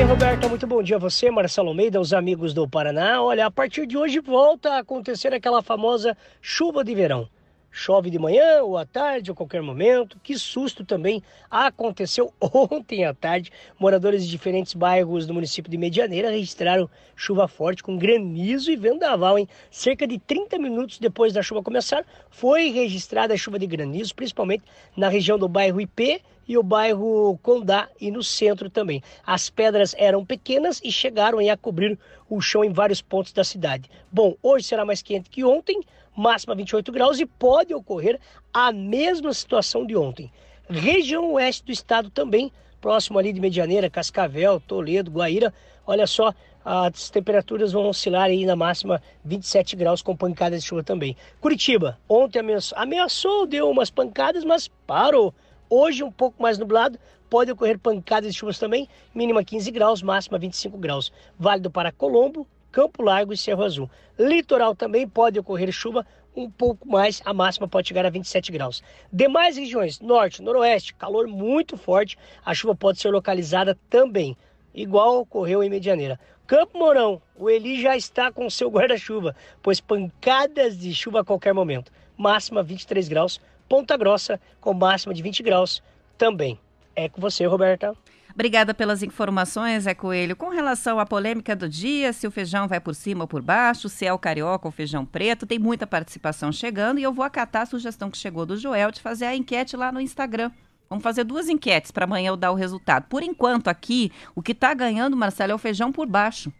Oi, 0.01 0.07
Roberto, 0.07 0.49
muito 0.49 0.65
bom 0.65 0.81
dia 0.81 0.95
a 0.95 0.99
você, 0.99 1.29
Marcelo 1.29 1.67
Almeida, 1.67 2.01
os 2.01 2.11
amigos 2.11 2.55
do 2.55 2.67
Paraná. 2.67 3.21
Olha, 3.21 3.45
a 3.45 3.51
partir 3.51 3.85
de 3.85 3.95
hoje 3.95 4.19
volta 4.19 4.71
a 4.71 4.79
acontecer 4.79 5.31
aquela 5.31 5.61
famosa 5.61 6.17
chuva 6.41 6.83
de 6.83 6.95
verão. 6.95 7.29
Chove 7.71 8.09
de 8.09 8.19
manhã 8.19 8.61
ou 8.63 8.77
à 8.77 8.85
tarde, 8.85 9.31
ou 9.31 9.35
qualquer 9.35 9.61
momento. 9.61 10.19
Que 10.21 10.37
susto 10.37 10.83
também 10.83 11.23
aconteceu 11.49 12.33
ontem 12.39 13.05
à 13.05 13.13
tarde. 13.13 13.51
Moradores 13.79 14.25
de 14.25 14.29
diferentes 14.29 14.73
bairros 14.73 15.25
do 15.25 15.33
município 15.33 15.71
de 15.71 15.77
Medianeira 15.77 16.29
registraram 16.29 16.89
chuva 17.15 17.47
forte 17.47 17.81
com 17.81 17.97
granizo 17.97 18.69
e 18.69 18.75
vendaval, 18.75 19.39
hein? 19.39 19.47
Cerca 19.69 20.05
de 20.05 20.19
30 20.19 20.59
minutos 20.59 20.99
depois 20.99 21.31
da 21.31 21.41
chuva 21.41 21.63
começar, 21.63 22.05
foi 22.29 22.69
registrada 22.71 23.33
a 23.33 23.37
chuva 23.37 23.57
de 23.57 23.65
granizo, 23.65 24.13
principalmente 24.13 24.65
na 24.97 25.07
região 25.07 25.39
do 25.39 25.47
bairro 25.47 25.79
IP 25.79 26.21
e 26.47 26.57
o 26.57 26.63
bairro 26.63 27.39
Condá 27.41 27.87
e 27.99 28.11
no 28.11 28.21
centro 28.21 28.69
também. 28.69 29.01
As 29.25 29.49
pedras 29.49 29.95
eram 29.97 30.25
pequenas 30.25 30.81
e 30.83 30.91
chegaram 30.91 31.39
a 31.39 31.55
cobrir 31.55 31.97
o 32.29 32.41
chão 32.41 32.63
em 32.63 32.73
vários 32.73 33.01
pontos 33.01 33.31
da 33.31 33.43
cidade. 33.43 33.89
Bom, 34.11 34.35
hoje 34.43 34.65
será 34.65 34.83
mais 34.83 35.01
quente 35.01 35.29
que 35.29 35.45
ontem, 35.45 35.81
máxima 36.15 36.55
28 36.55 36.91
graus 36.91 37.19
e 37.19 37.25
pode 37.25 37.73
ocorrer 37.73 38.19
a 38.53 38.71
mesma 38.71 39.33
situação 39.33 39.85
de 39.85 39.95
ontem. 39.95 40.31
Região 40.69 41.33
oeste 41.33 41.65
do 41.65 41.71
estado 41.71 42.09
também, 42.09 42.51
próximo 42.79 43.19
ali 43.19 43.33
de 43.33 43.41
Medianeira, 43.41 43.89
Cascavel, 43.89 44.59
Toledo, 44.59 45.11
Guaíra, 45.11 45.53
olha 45.85 46.07
só, 46.07 46.33
as 46.63 47.09
temperaturas 47.09 47.71
vão 47.71 47.89
oscilar 47.89 48.25
aí 48.25 48.45
na 48.45 48.55
máxima 48.55 49.01
27 49.25 49.75
graus 49.75 50.01
com 50.01 50.15
pancadas 50.15 50.61
de 50.61 50.67
chuva 50.67 50.83
também. 50.83 51.17
Curitiba, 51.39 51.99
ontem 52.07 52.39
ameaçou, 52.39 52.77
ameaçou 52.77 53.45
deu 53.47 53.69
umas 53.69 53.89
pancadas, 53.89 54.43
mas 54.43 54.67
parou. 54.67 55.33
Hoje, 55.69 56.03
um 56.03 56.11
pouco 56.11 56.41
mais 56.41 56.57
nublado, 56.57 56.99
pode 57.29 57.51
ocorrer 57.51 57.79
pancadas 57.79 58.33
de 58.33 58.37
chuvas 58.37 58.59
também, 58.59 58.87
mínima 59.15 59.43
15 59.43 59.71
graus, 59.71 60.03
máxima 60.03 60.37
25 60.37 60.77
graus. 60.77 61.11
Válido 61.39 61.71
para 61.71 61.91
Colombo, 61.91 62.45
Campo 62.71 63.03
Largo 63.03 63.33
e 63.33 63.37
Cerro 63.37 63.63
Azul. 63.63 63.89
Litoral 64.17 64.75
também 64.75 65.07
pode 65.07 65.39
ocorrer 65.39 65.71
chuva 65.71 66.05
um 66.35 66.49
pouco 66.49 66.87
mais, 66.87 67.21
a 67.25 67.33
máxima 67.33 67.67
pode 67.67 67.87
chegar 67.87 68.05
a 68.05 68.09
27 68.09 68.51
graus. 68.51 68.81
Demais 69.11 69.57
regiões, 69.57 69.99
norte, 69.99 70.41
noroeste, 70.41 70.93
calor 70.93 71.27
muito 71.27 71.75
forte, 71.75 72.17
a 72.45 72.53
chuva 72.53 72.73
pode 72.73 72.99
ser 72.99 73.09
localizada 73.09 73.77
também, 73.89 74.37
igual 74.73 75.19
ocorreu 75.19 75.61
em 75.61 75.69
Medianeira. 75.69 76.19
Campo 76.47 76.77
Mourão, 76.77 77.21
o 77.35 77.49
Eli 77.49 77.81
já 77.81 77.95
está 77.95 78.31
com 78.31 78.49
seu 78.49 78.69
guarda-chuva, 78.69 79.35
pois 79.61 79.79
pancadas 79.79 80.77
de 80.77 80.93
chuva 80.93 81.21
a 81.21 81.25
qualquer 81.25 81.53
momento. 81.53 81.91
Máxima 82.17 82.61
23 82.61 83.07
graus, 83.07 83.39
Ponta 83.67 83.95
Grossa, 83.95 84.39
com 84.59 84.73
máxima 84.73 85.13
de 85.13 85.21
20 85.21 85.43
graus 85.43 85.81
também. 86.17 86.59
É 86.95 87.07
com 87.07 87.21
você, 87.21 87.45
Roberta. 87.45 87.95
Obrigada 88.33 88.73
pelas 88.73 89.03
informações, 89.03 89.83
Zé 89.83 89.93
Coelho. 89.93 90.35
Com 90.35 90.49
relação 90.49 90.99
à 90.99 91.05
polêmica 91.05 91.55
do 91.55 91.67
dia, 91.67 92.13
se 92.13 92.25
o 92.25 92.31
feijão 92.31 92.67
vai 92.67 92.79
por 92.79 92.95
cima 92.95 93.23
ou 93.23 93.27
por 93.27 93.41
baixo, 93.41 93.89
se 93.89 94.05
é 94.05 94.13
o 94.13 94.19
carioca 94.19 94.67
ou 94.67 94.71
feijão 94.71 95.05
preto, 95.05 95.45
tem 95.45 95.59
muita 95.59 95.85
participação 95.85 96.51
chegando 96.51 96.99
e 96.99 97.03
eu 97.03 97.13
vou 97.13 97.25
acatar 97.25 97.63
a 97.63 97.65
sugestão 97.65 98.09
que 98.09 98.17
chegou 98.17 98.45
do 98.45 98.57
Joel 98.57 98.91
de 98.91 99.01
fazer 99.01 99.25
a 99.25 99.35
enquete 99.35 99.75
lá 99.75 99.91
no 99.91 99.99
Instagram. 99.99 100.51
Vamos 100.89 101.03
fazer 101.03 101.23
duas 101.23 101.47
enquetes 101.47 101.91
para 101.91 102.03
amanhã 102.03 102.29
eu 102.29 102.37
dar 102.37 102.51
o 102.51 102.55
resultado. 102.55 103.05
Por 103.07 103.23
enquanto, 103.23 103.69
aqui, 103.69 104.11
o 104.35 104.41
que 104.41 104.51
está 104.51 104.73
ganhando, 104.73 105.15
Marcelo, 105.15 105.53
é 105.53 105.55
o 105.55 105.57
feijão 105.57 105.91
por 105.91 106.05
baixo. 106.05 106.51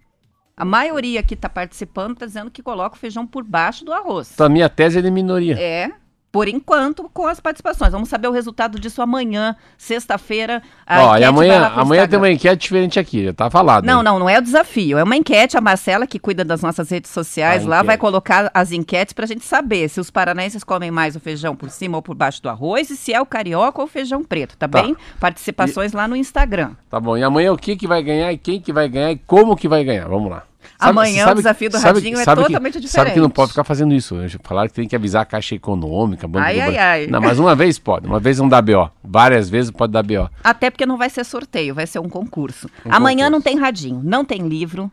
A 0.55 0.63
maioria 0.63 1.23
que 1.23 1.33
está 1.33 1.49
participando 1.49 2.13
está 2.13 2.25
dizendo 2.25 2.51
que 2.51 2.61
coloca 2.61 2.95
o 2.95 2.99
feijão 2.99 3.25
por 3.25 3.43
baixo 3.43 3.83
do 3.83 3.91
arroz. 3.91 4.31
Então, 4.33 4.45
a 4.45 4.49
minha 4.49 4.69
tese 4.69 4.99
é 4.99 5.01
de 5.01 5.11
minoria. 5.11 5.59
É, 5.59 5.91
Por 6.31 6.47
enquanto, 6.47 7.09
com 7.13 7.27
as 7.27 7.39
participações. 7.41 7.91
Vamos 7.91 8.07
saber 8.07 8.27
o 8.27 8.31
resultado 8.31 8.79
disso 8.79 9.01
amanhã, 9.01 9.53
sexta-feira. 9.77 10.61
Ó, 10.89 11.17
e 11.17 11.23
amanhã, 11.25 11.71
amanhã 11.75 12.07
tem 12.07 12.17
uma 12.17 12.31
enquete 12.31 12.61
diferente 12.61 12.97
aqui, 12.99 13.25
já 13.25 13.33
tá 13.33 13.49
falado. 13.49 13.83
Não, 13.85 13.97
hein? 13.97 14.03
não, 14.05 14.19
não 14.19 14.29
é 14.29 14.37
o 14.39 14.41
desafio. 14.41 14.97
É 14.97 15.03
uma 15.03 15.15
enquete. 15.17 15.57
A 15.57 15.61
Marcela, 15.61 16.07
que 16.07 16.17
cuida 16.17 16.45
das 16.45 16.61
nossas 16.61 16.89
redes 16.89 17.11
sociais, 17.11 17.65
A 17.65 17.69
lá 17.69 17.75
enquete. 17.77 17.87
vai 17.87 17.97
colocar 17.97 18.49
as 18.53 18.71
enquetes 18.71 19.13
pra 19.13 19.25
gente 19.25 19.43
saber 19.43 19.89
se 19.89 19.99
os 19.99 20.09
paranaenses 20.09 20.63
comem 20.63 20.89
mais 20.89 21.15
o 21.15 21.19
feijão 21.19 21.55
por 21.55 21.69
cima 21.69 21.97
ou 21.97 22.01
por 22.01 22.15
baixo 22.15 22.41
do 22.41 22.47
arroz 22.49 22.89
e 22.89 22.95
se 22.95 23.13
é 23.13 23.19
o 23.19 23.25
carioca 23.25 23.79
ou 23.81 23.85
o 23.85 23.89
feijão 23.89 24.23
preto, 24.23 24.55
tá, 24.57 24.67
Tá. 24.69 24.81
bem? 24.81 24.95
Participações 25.19 25.91
lá 25.91 26.07
no 26.07 26.15
Instagram. 26.15 26.71
Tá 26.89 26.99
bom, 26.99 27.17
e 27.17 27.23
amanhã 27.23 27.51
o 27.51 27.57
que 27.57 27.75
que 27.75 27.87
vai 27.87 28.01
ganhar 28.01 28.31
e 28.31 28.37
quem 28.37 28.61
que 28.61 28.71
vai 28.71 28.87
ganhar 28.87 29.11
e 29.11 29.17
como 29.17 29.55
que 29.55 29.67
vai 29.67 29.83
ganhar? 29.83 30.07
Vamos 30.07 30.31
lá. 30.31 30.43
Amanhã 30.89 31.31
o 31.31 31.35
desafio 31.35 31.69
do 31.69 31.77
Radinho 31.77 32.19
é 32.19 32.23
sabe 32.23 32.43
totalmente 32.43 32.79
que, 32.79 32.87
Sabe 32.87 33.11
que 33.11 33.19
não 33.19 33.27
diferente. 33.27 33.35
pode 33.35 33.49
ficar 33.51 33.63
fazendo 33.63 33.93
isso. 33.93 34.15
Falaram 34.43 34.67
que 34.67 34.73
tem 34.73 34.87
que 34.87 34.95
avisar 34.95 35.21
a 35.21 35.25
Caixa 35.25 35.55
Econômica, 35.55 36.27
Banco 36.27 36.45
Ai, 36.45 36.55
do 36.55 36.61
ai, 36.61 36.77
ai. 36.77 37.07
Não, 37.07 37.21
mas 37.21 37.39
uma 37.39 37.55
vez 37.55 37.77
pode, 37.77 38.07
uma 38.07 38.19
vez 38.19 38.39
não 38.39 38.49
dá 38.49 38.61
BO. 38.61 38.89
Várias 39.03 39.49
vezes 39.49 39.71
pode 39.71 39.93
dar 39.93 40.03
BO. 40.03 40.29
Até 40.43 40.69
porque 40.69 40.85
não 40.85 40.97
vai 40.97 41.09
ser 41.09 41.23
sorteio, 41.23 41.75
vai 41.75 41.85
ser 41.85 41.99
um 41.99 42.09
concurso. 42.09 42.69
Amanhã 42.89 43.25
concurso. 43.25 43.31
não 43.31 43.41
tem 43.41 43.57
radinho, 43.57 44.01
não 44.03 44.25
tem 44.25 44.47
livro, 44.47 44.91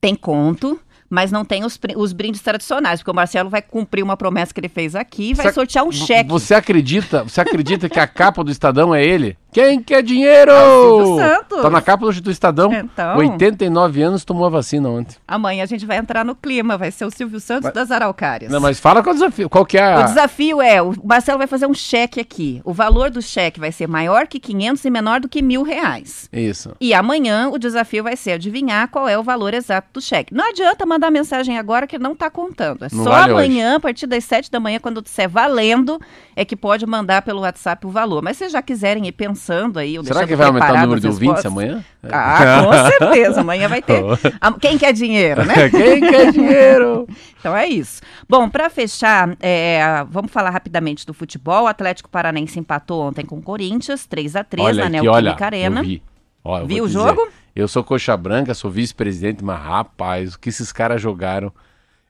tem 0.00 0.14
conto, 0.14 0.78
mas 1.12 1.30
não 1.30 1.44
tem 1.44 1.62
os, 1.62 1.78
os 1.94 2.14
brindes 2.14 2.40
tradicionais, 2.40 3.00
porque 3.00 3.10
o 3.10 3.14
Marcelo 3.14 3.50
vai 3.50 3.60
cumprir 3.60 4.02
uma 4.02 4.16
promessa 4.16 4.54
que 4.54 4.58
ele 4.58 4.68
fez 4.70 4.96
aqui 4.96 5.30
e 5.30 5.34
vai 5.34 5.46
Você- 5.46 5.52
sortear 5.52 5.84
um 5.84 5.92
cheque. 5.92 6.30
Você 6.30 6.54
acredita, 6.54 7.22
você 7.22 7.38
acredita 7.38 7.86
que 7.86 8.00
a 8.00 8.06
capa 8.06 8.42
do 8.42 8.50
Estadão 8.50 8.94
é 8.94 9.04
ele? 9.04 9.36
Quem 9.52 9.82
quer 9.82 10.02
dinheiro? 10.02 10.50
Silvio 10.50 11.16
Santos. 11.18 11.60
Tá 11.60 11.68
na 11.68 11.82
capa 11.82 12.06
do, 12.10 12.30
Estadão. 12.30 12.72
Então. 12.72 13.18
89 13.18 14.02
anos 14.02 14.24
tomou 14.24 14.46
a 14.46 14.48
vacina 14.48 14.88
ontem. 14.88 15.16
Amanhã 15.28 15.62
a 15.62 15.66
gente 15.66 15.84
vai 15.84 15.98
entrar 15.98 16.24
no 16.24 16.34
clima, 16.34 16.78
vai 16.78 16.90
ser 16.90 17.04
o 17.04 17.10
Silvio 17.10 17.38
Santos 17.38 17.70
das 17.70 17.90
Araucárias. 17.90 18.50
Não, 18.50 18.60
mas 18.60 18.80
fala 18.80 19.02
qual 19.02 19.12
é 19.12 19.16
o 19.16 19.20
desafio. 19.20 19.50
Qual 19.50 19.66
que 19.66 19.76
é 19.76 19.94
O 19.94 20.00
a... 20.00 20.02
desafio 20.04 20.62
é, 20.62 20.80
o 20.80 20.94
Marcelo 21.04 21.36
vai 21.36 21.46
fazer 21.46 21.66
um 21.66 21.74
cheque 21.74 22.18
aqui. 22.18 22.62
O 22.64 22.72
valor 22.72 23.10
do 23.10 23.20
cheque 23.20 23.60
vai 23.60 23.70
ser 23.70 23.86
maior 23.86 24.26
que 24.26 24.40
500 24.40 24.82
e 24.86 24.90
menor 24.90 25.20
do 25.20 25.28
que 25.28 25.42
mil 25.42 25.62
reais. 25.62 26.30
Isso. 26.32 26.74
E 26.80 26.94
amanhã 26.94 27.50
o 27.50 27.58
desafio 27.58 28.02
vai 28.02 28.16
ser 28.16 28.32
adivinhar 28.32 28.88
qual 28.88 29.06
é 29.06 29.18
o 29.18 29.22
valor 29.22 29.52
exato 29.52 29.88
do 29.92 30.00
cheque. 30.00 30.32
Não 30.32 30.48
adianta 30.48 30.86
mandar 30.86 31.01
mensagem 31.10 31.58
agora 31.58 31.86
que 31.86 31.98
não 31.98 32.12
está 32.12 32.30
contando. 32.30 32.84
É 32.84 32.88
Não 32.92 33.04
só 33.04 33.10
vale 33.10 33.32
amanhã, 33.32 33.76
a 33.76 33.80
partir 33.80 34.06
das 34.06 34.24
7 34.24 34.50
da 34.50 34.60
manhã, 34.60 34.78
quando 34.80 35.02
disser 35.02 35.28
valendo, 35.28 36.00
é 36.36 36.44
que 36.44 36.56
pode 36.56 36.86
mandar 36.86 37.22
pelo 37.22 37.40
WhatsApp 37.40 37.86
o 37.86 37.90
valor. 37.90 38.22
Mas 38.22 38.36
se 38.36 38.48
já 38.48 38.62
quiserem 38.62 39.06
ir 39.06 39.12
pensando 39.12 39.78
aí, 39.78 39.98
ou 39.98 40.04
Será 40.04 40.26
que 40.26 40.36
vai 40.36 40.46
aumentar 40.46 40.74
o 40.74 40.78
número 40.80 41.00
de 41.00 41.06
ouvintes 41.08 41.44
amanhã? 41.46 41.84
Ah, 42.10 42.62
com 42.64 42.72
certeza. 43.06 43.40
Amanhã 43.40 43.68
vai 43.68 43.82
ter. 43.82 44.02
Ah, 44.40 44.52
Quem 44.52 44.76
quer 44.78 44.92
dinheiro, 44.92 45.44
né? 45.44 45.68
Quem 45.70 46.00
quer 46.00 46.32
dinheiro? 46.32 47.06
Então 47.38 47.56
é 47.56 47.66
isso. 47.66 48.00
Bom, 48.28 48.48
para 48.48 48.68
fechar, 48.70 49.36
é, 49.40 50.04
vamos 50.08 50.30
falar 50.32 50.50
rapidamente 50.50 51.06
do 51.06 51.14
futebol. 51.14 51.64
O 51.64 51.66
Atlético 51.66 52.08
Paranense 52.08 52.58
empatou 52.58 53.02
ontem 53.02 53.24
com 53.24 53.36
o 53.38 53.42
Corinthians, 53.42 54.06
3 54.06 54.36
a 54.36 54.44
3 54.44 54.66
olha 54.68 54.84
na 54.84 54.88
Neoquímica 54.90 55.44
Arena. 55.44 55.80
eu 55.80 55.84
vi. 55.84 56.02
Ó, 56.44 56.58
eu 56.58 56.66
Viu 56.66 56.84
o 56.84 56.88
jogo? 56.88 57.28
Eu 57.54 57.68
sou 57.68 57.84
coxa 57.84 58.16
branca, 58.16 58.54
sou 58.54 58.70
vice-presidente, 58.70 59.44
mas 59.44 59.60
rapaz, 59.60 60.34
o 60.34 60.38
que 60.38 60.48
esses 60.48 60.72
caras 60.72 61.00
jogaram. 61.00 61.52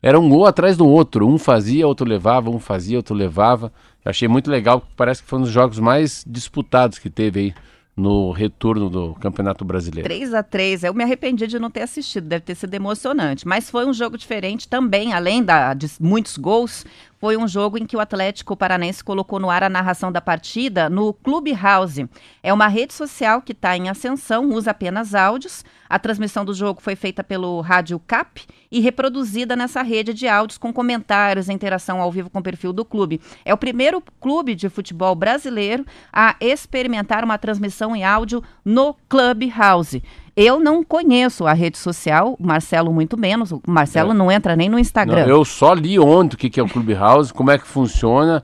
Era 0.00 0.18
um 0.18 0.28
gol 0.28 0.46
atrás 0.46 0.76
do 0.76 0.86
outro. 0.86 1.28
Um 1.28 1.38
fazia, 1.38 1.86
outro 1.86 2.06
levava, 2.06 2.50
um 2.50 2.58
fazia, 2.58 2.96
outro 2.96 3.14
levava. 3.14 3.72
Eu 4.04 4.10
achei 4.10 4.26
muito 4.26 4.50
legal, 4.50 4.80
porque 4.80 4.94
parece 4.96 5.22
que 5.22 5.28
foi 5.28 5.38
um 5.38 5.42
dos 5.42 5.50
jogos 5.50 5.78
mais 5.78 6.24
disputados 6.26 6.98
que 6.98 7.10
teve 7.10 7.40
aí 7.40 7.54
no 7.94 8.30
retorno 8.30 8.88
do 8.88 9.14
Campeonato 9.14 9.64
Brasileiro. 9.64 10.08
3 10.08 10.32
a 10.34 10.42
3 10.42 10.84
Eu 10.84 10.94
me 10.94 11.04
arrependi 11.04 11.46
de 11.46 11.58
não 11.58 11.70
ter 11.70 11.82
assistido, 11.82 12.26
deve 12.26 12.44
ter 12.44 12.54
sido 12.54 12.72
emocionante. 12.74 13.46
Mas 13.46 13.70
foi 13.70 13.84
um 13.84 13.92
jogo 13.92 14.16
diferente 14.16 14.66
também, 14.66 15.12
além 15.12 15.42
da, 15.42 15.74
de 15.74 15.90
muitos 16.00 16.38
gols. 16.38 16.86
Foi 17.18 17.36
um 17.36 17.46
jogo 17.46 17.78
em 17.78 17.86
que 17.86 17.96
o 17.96 18.00
Atlético 18.00 18.56
Paranense 18.56 19.04
colocou 19.04 19.38
no 19.38 19.50
ar 19.50 19.62
a 19.62 19.68
narração 19.68 20.10
da 20.10 20.20
partida 20.20 20.88
no 20.88 21.12
Clubhouse. 21.12 22.08
É 22.42 22.52
uma 22.52 22.66
rede 22.66 22.94
social 22.94 23.42
que 23.42 23.52
está 23.52 23.76
em 23.76 23.88
ascensão, 23.88 24.48
usa 24.48 24.70
apenas 24.70 25.14
áudios. 25.14 25.64
A 25.92 25.98
transmissão 25.98 26.42
do 26.42 26.54
jogo 26.54 26.80
foi 26.80 26.96
feita 26.96 27.22
pelo 27.22 27.60
Rádio 27.60 28.00
Cap 28.06 28.40
e 28.70 28.80
reproduzida 28.80 29.54
nessa 29.54 29.82
rede 29.82 30.14
de 30.14 30.26
áudios 30.26 30.56
com 30.56 30.72
comentários 30.72 31.50
e 31.50 31.52
interação 31.52 32.00
ao 32.00 32.10
vivo 32.10 32.30
com 32.30 32.38
o 32.38 32.42
perfil 32.42 32.72
do 32.72 32.82
clube. 32.82 33.20
É 33.44 33.52
o 33.52 33.58
primeiro 33.58 34.02
clube 34.18 34.54
de 34.54 34.70
futebol 34.70 35.14
brasileiro 35.14 35.84
a 36.10 36.34
experimentar 36.40 37.22
uma 37.22 37.36
transmissão 37.36 37.94
em 37.94 38.04
áudio 38.04 38.42
no 38.64 38.96
Clubhouse. 39.06 40.02
Eu 40.34 40.58
não 40.58 40.82
conheço 40.82 41.46
a 41.46 41.52
rede 41.52 41.76
social, 41.76 42.38
Marcelo 42.40 42.90
muito 42.90 43.18
menos. 43.18 43.52
O 43.52 43.60
Marcelo 43.68 44.12
É. 44.12 44.14
não 44.14 44.32
entra 44.32 44.56
nem 44.56 44.70
no 44.70 44.78
Instagram. 44.78 45.26
Não, 45.26 45.28
eu 45.28 45.44
só 45.44 45.74
li 45.74 45.98
ontem 45.98 46.36
o 46.36 46.38
que, 46.38 46.48
que 46.48 46.58
é 46.58 46.62
o 46.62 46.68
Clubhouse, 46.70 47.34
como 47.34 47.50
é 47.50 47.58
que 47.58 47.66
funciona, 47.66 48.42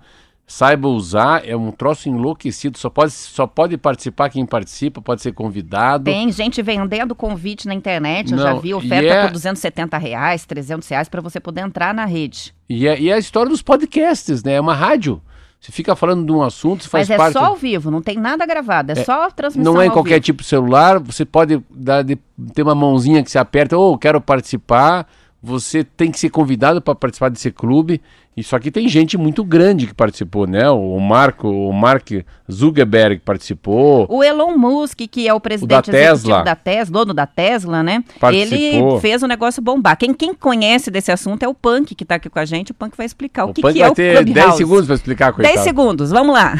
saiba 0.48 0.88
usar, 0.88 1.46
é 1.46 1.54
um 1.54 1.70
troço 1.70 2.08
enlouquecido, 2.08 2.78
só 2.78 2.88
pode, 2.88 3.12
só 3.12 3.46
pode 3.46 3.76
participar 3.76 4.30
quem 4.30 4.46
participa, 4.46 5.00
pode 5.02 5.20
ser 5.20 5.32
convidado. 5.32 6.04
Tem 6.04 6.32
gente 6.32 6.62
vendendo 6.62 7.14
convite 7.14 7.68
na 7.68 7.74
internet, 7.74 8.32
eu 8.32 8.38
já 8.38 8.54
Não, 8.54 8.60
vi 8.60 8.70
e 8.70 8.74
oferta 8.74 9.06
é- 9.14 9.22
por 9.26 9.32
270 9.32 9.98
reais, 9.98 10.46
300 10.46 10.88
reais 10.88 11.08
para 11.08 11.20
você 11.20 11.38
poder 11.38 11.60
entrar 11.60 11.92
na 11.92 12.06
rede. 12.06 12.54
E 12.68 12.88
é, 12.88 12.98
e 12.98 13.10
é 13.10 13.12
a 13.12 13.18
história 13.18 13.50
dos 13.50 13.60
podcasts, 13.62 14.42
né? 14.42 14.54
É 14.54 14.60
uma 14.60 14.74
rádio. 14.74 15.20
Você 15.60 15.72
fica 15.72 15.94
falando 15.96 16.24
de 16.24 16.30
um 16.32 16.40
assunto, 16.40 16.84
você 16.84 16.88
faz 16.88 17.08
Mas 17.08 17.14
é 17.14 17.16
parte. 17.18 17.32
só 17.32 17.44
ao 17.46 17.56
vivo, 17.56 17.90
não 17.90 18.00
tem 18.00 18.16
nada 18.16 18.46
gravado, 18.46 18.92
é, 18.92 18.94
só 18.94 19.28
transmissão 19.30 19.74
Não 19.74 19.82
é 19.82 19.86
em 19.86 19.90
qualquer 19.90 20.14
vivo. 20.14 20.24
tipo 20.24 20.42
de 20.42 20.48
celular, 20.48 20.98
você 21.00 21.24
pode 21.24 21.60
dar 21.68 22.02
de- 22.02 22.16
ter 22.54 22.62
uma 22.62 22.76
mãozinha 22.76 23.22
que 23.24 23.30
você 23.30 23.38
aperta, 23.40 23.76
ou 23.76 23.98
quero 23.98 24.20
participar, 24.20 25.06
você 25.42 25.84
tem 25.84 26.10
que 26.10 26.18
ser 26.18 26.30
convidado 26.30 26.80
para 26.82 26.94
participar 26.94 27.28
desse 27.28 27.50
clube. 27.50 28.00
Isso 28.36 28.54
aqui 28.54 28.70
tem 28.70 28.88
gente 28.88 29.18
muito 29.18 29.44
grande 29.44 29.86
que 29.86 29.94
participou, 29.94 30.46
né? 30.46 30.70
O 30.70 30.98
Marco, 31.00 31.48
o 31.48 31.72
Mark 31.72 32.08
Zuckerberg 32.50 33.20
participou. 33.24 34.06
O 34.08 34.22
Elon 34.22 34.56
Musk, 34.56 35.00
que 35.10 35.26
é 35.26 35.34
o 35.34 35.40
presidente 35.40 35.90
da 35.90 35.98
executivo 35.98 36.22
Tesla. 36.22 36.44
da 36.44 36.54
Tesla, 36.54 36.92
dono 36.92 37.14
da 37.14 37.26
Tesla, 37.26 37.82
né? 37.82 38.04
Participou. 38.20 38.92
Ele 38.92 39.00
fez 39.00 39.22
o 39.24 39.26
negócio 39.26 39.60
bombar. 39.60 39.96
Quem, 39.96 40.14
quem 40.14 40.32
conhece 40.32 40.88
desse 40.88 41.10
assunto 41.10 41.42
é 41.42 41.48
o 41.48 41.54
Punk, 41.54 41.96
que 41.96 42.04
tá 42.04 42.14
aqui 42.14 42.28
com 42.28 42.38
a 42.38 42.44
gente. 42.44 42.70
O 42.70 42.74
Punk 42.74 42.96
vai 42.96 43.06
explicar 43.06 43.46
o, 43.46 43.50
O 43.50 43.54
que, 43.54 43.60
Punk 43.60 43.72
que 43.72 43.80
vai 43.80 43.88
é 43.88 43.92
o 43.92 43.94
ter 43.94 44.24
Clubhouse. 44.24 44.46
10 44.46 44.54
segundos 44.54 44.86
para 44.86 44.94
explicar, 44.94 45.32
coitado. 45.32 45.54
10 45.54 45.64
segundos, 45.64 46.10
vamos 46.10 46.32
lá. 46.32 46.54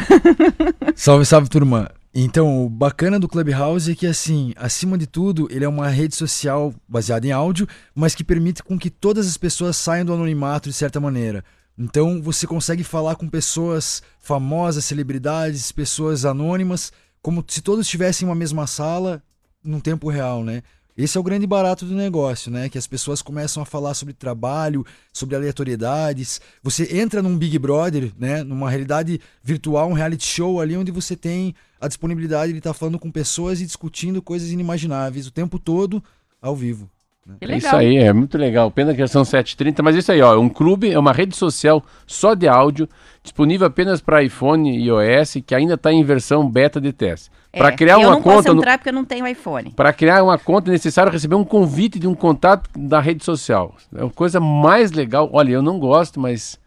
Salve, 0.95 1.25
salve, 1.25 1.47
turma. 1.49 1.89
Então, 2.13 2.65
o 2.65 2.69
bacana 2.69 3.19
do 3.19 3.27
Clubhouse 3.27 3.91
é 3.91 3.95
que, 3.95 4.07
assim, 4.07 4.51
acima 4.55 4.97
de 4.97 5.05
tudo, 5.05 5.47
ele 5.51 5.63
é 5.63 5.69
uma 5.69 5.87
rede 5.89 6.15
social 6.15 6.73
baseada 6.87 7.27
em 7.27 7.31
áudio, 7.31 7.67
mas 7.93 8.15
que 8.15 8.23
permite 8.23 8.63
com 8.63 8.79
que 8.79 8.89
todas 8.89 9.27
as 9.27 9.37
pessoas 9.37 9.77
saiam 9.77 10.05
do 10.05 10.13
anonimato 10.13 10.69
de 10.69 10.73
certa 10.73 10.99
maneira. 10.99 11.43
Então, 11.77 12.21
você 12.21 12.47
consegue 12.47 12.83
falar 12.83 13.15
com 13.15 13.29
pessoas 13.29 14.01
famosas, 14.19 14.85
celebridades, 14.85 15.71
pessoas 15.71 16.25
anônimas, 16.25 16.91
como 17.21 17.45
se 17.47 17.61
todos 17.61 17.85
estivessem 17.85 18.25
em 18.25 18.29
uma 18.29 18.35
mesma 18.35 18.65
sala, 18.65 19.21
num 19.63 19.79
tempo 19.79 20.09
real, 20.09 20.43
né? 20.43 20.63
Esse 21.01 21.17
é 21.17 21.21
o 21.21 21.23
grande 21.23 21.47
barato 21.47 21.85
do 21.85 21.95
negócio, 21.95 22.51
né? 22.51 22.67
Que 22.67 22.77
as 22.77 22.85
pessoas 22.85 23.21
começam 23.21 23.63
a 23.63 23.65
falar 23.65 23.93
sobre 23.93 24.13
trabalho, 24.13 24.85
sobre 25.13 25.33
aleatoriedades. 25.33 26.41
Você 26.61 26.93
entra 26.99 27.21
num 27.21 27.37
Big 27.37 27.57
Brother, 27.57 28.11
né? 28.19 28.43
Numa 28.43 28.69
realidade 28.69 29.21
virtual, 29.41 29.87
um 29.87 29.93
reality 29.93 30.25
show 30.25 30.59
ali 30.59 30.75
onde 30.75 30.91
você 30.91 31.15
tem 31.15 31.55
a 31.79 31.87
disponibilidade 31.87 32.51
de 32.51 32.57
estar 32.57 32.73
falando 32.73 32.99
com 32.99 33.09
pessoas 33.09 33.61
e 33.61 33.65
discutindo 33.65 34.21
coisas 34.21 34.51
inimagináveis 34.51 35.25
o 35.25 35.31
tempo 35.31 35.57
todo 35.57 36.03
ao 36.41 36.53
vivo. 36.53 36.91
Que 37.39 37.51
É 37.51 37.57
isso 37.57 37.75
aí, 37.75 37.97
é 37.97 38.11
muito 38.13 38.37
legal. 38.37 38.71
Pena 38.71 38.93
que 38.93 39.05
são 39.07 39.23
7h30, 39.23 39.81
mas 39.83 39.95
isso 39.95 40.11
aí, 40.11 40.21
ó, 40.21 40.33
é 40.33 40.37
um 40.37 40.49
clube, 40.49 40.91
é 40.91 40.97
uma 40.97 41.11
rede 41.13 41.35
social 41.35 41.83
só 42.07 42.33
de 42.33 42.47
áudio, 42.47 42.87
disponível 43.21 43.67
apenas 43.67 44.01
para 44.01 44.23
iPhone 44.23 44.69
e 44.77 44.85
iOS, 44.87 45.37
que 45.45 45.53
ainda 45.53 45.75
está 45.75 45.91
em 45.91 46.03
versão 46.03 46.49
beta 46.49 46.79
de 46.81 46.91
teste. 46.93 47.29
Para 47.51 47.69
É, 47.69 47.71
criar 47.75 47.93
eu 47.95 48.01
uma 48.01 48.11
não 48.11 48.21
posso 48.21 48.37
conta, 48.37 48.53
no- 48.53 48.59
entrar 48.61 48.77
porque 48.77 48.89
eu 48.89 48.93
não 48.93 49.03
tenho 49.05 49.27
iPhone. 49.27 49.71
para 49.75 49.91
criar 49.91 50.23
uma 50.23 50.37
conta 50.37 50.69
é 50.69 50.73
necessário 50.73 51.11
receber 51.11 51.35
um 51.35 51.43
convite 51.43 51.97
de 51.99 52.07
um 52.07 52.13
contato 52.13 52.69
da 52.77 52.99
rede 52.99 53.23
social. 53.25 53.75
É 53.95 54.03
a 54.05 54.09
coisa 54.09 54.39
mais 54.39 54.91
legal. 54.91 55.29
Olha, 55.33 55.51
eu 55.53 55.61
não 55.61 55.79
gosto, 55.79 56.19
mas 56.19 56.59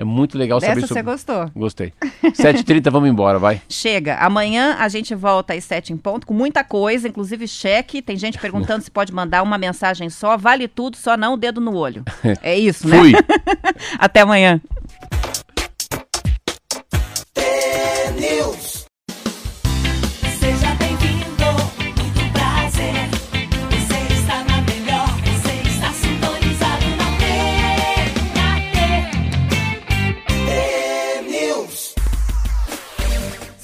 é 0.00 0.04
muito 0.04 0.38
legal 0.38 0.58
Dessa 0.58 0.70
saber 0.72 0.80
você 0.80 0.86
sobre. 0.88 1.02
gostou? 1.02 1.50
Gostei. 1.54 1.92
7h30, 2.24 2.90
vamos 2.90 3.10
embora, 3.10 3.38
vai. 3.38 3.60
Chega. 3.68 4.16
Amanhã 4.16 4.76
a 4.78 4.88
gente 4.88 5.14
volta 5.14 5.52
às 5.52 5.62
sete 5.62 5.92
em 5.92 5.96
ponto 5.98 6.26
com 6.26 6.32
muita 6.32 6.64
coisa, 6.64 7.06
inclusive 7.06 7.46
cheque. 7.46 8.00
Tem 8.00 8.16
gente 8.16 8.38
perguntando 8.38 8.82
se 8.82 8.90
pode 8.90 9.12
mandar 9.12 9.42
uma 9.42 9.58
mensagem 9.58 10.08
só. 10.08 10.38
Vale 10.38 10.68
tudo, 10.68 10.96
só 10.96 11.18
não 11.18 11.34
o 11.34 11.36
dedo 11.36 11.60
no 11.60 11.76
olho. 11.76 12.02
É 12.42 12.58
isso, 12.58 12.88
né? 12.88 12.96
Fui. 12.98 13.12
Até 13.98 14.20
amanhã. 14.20 14.58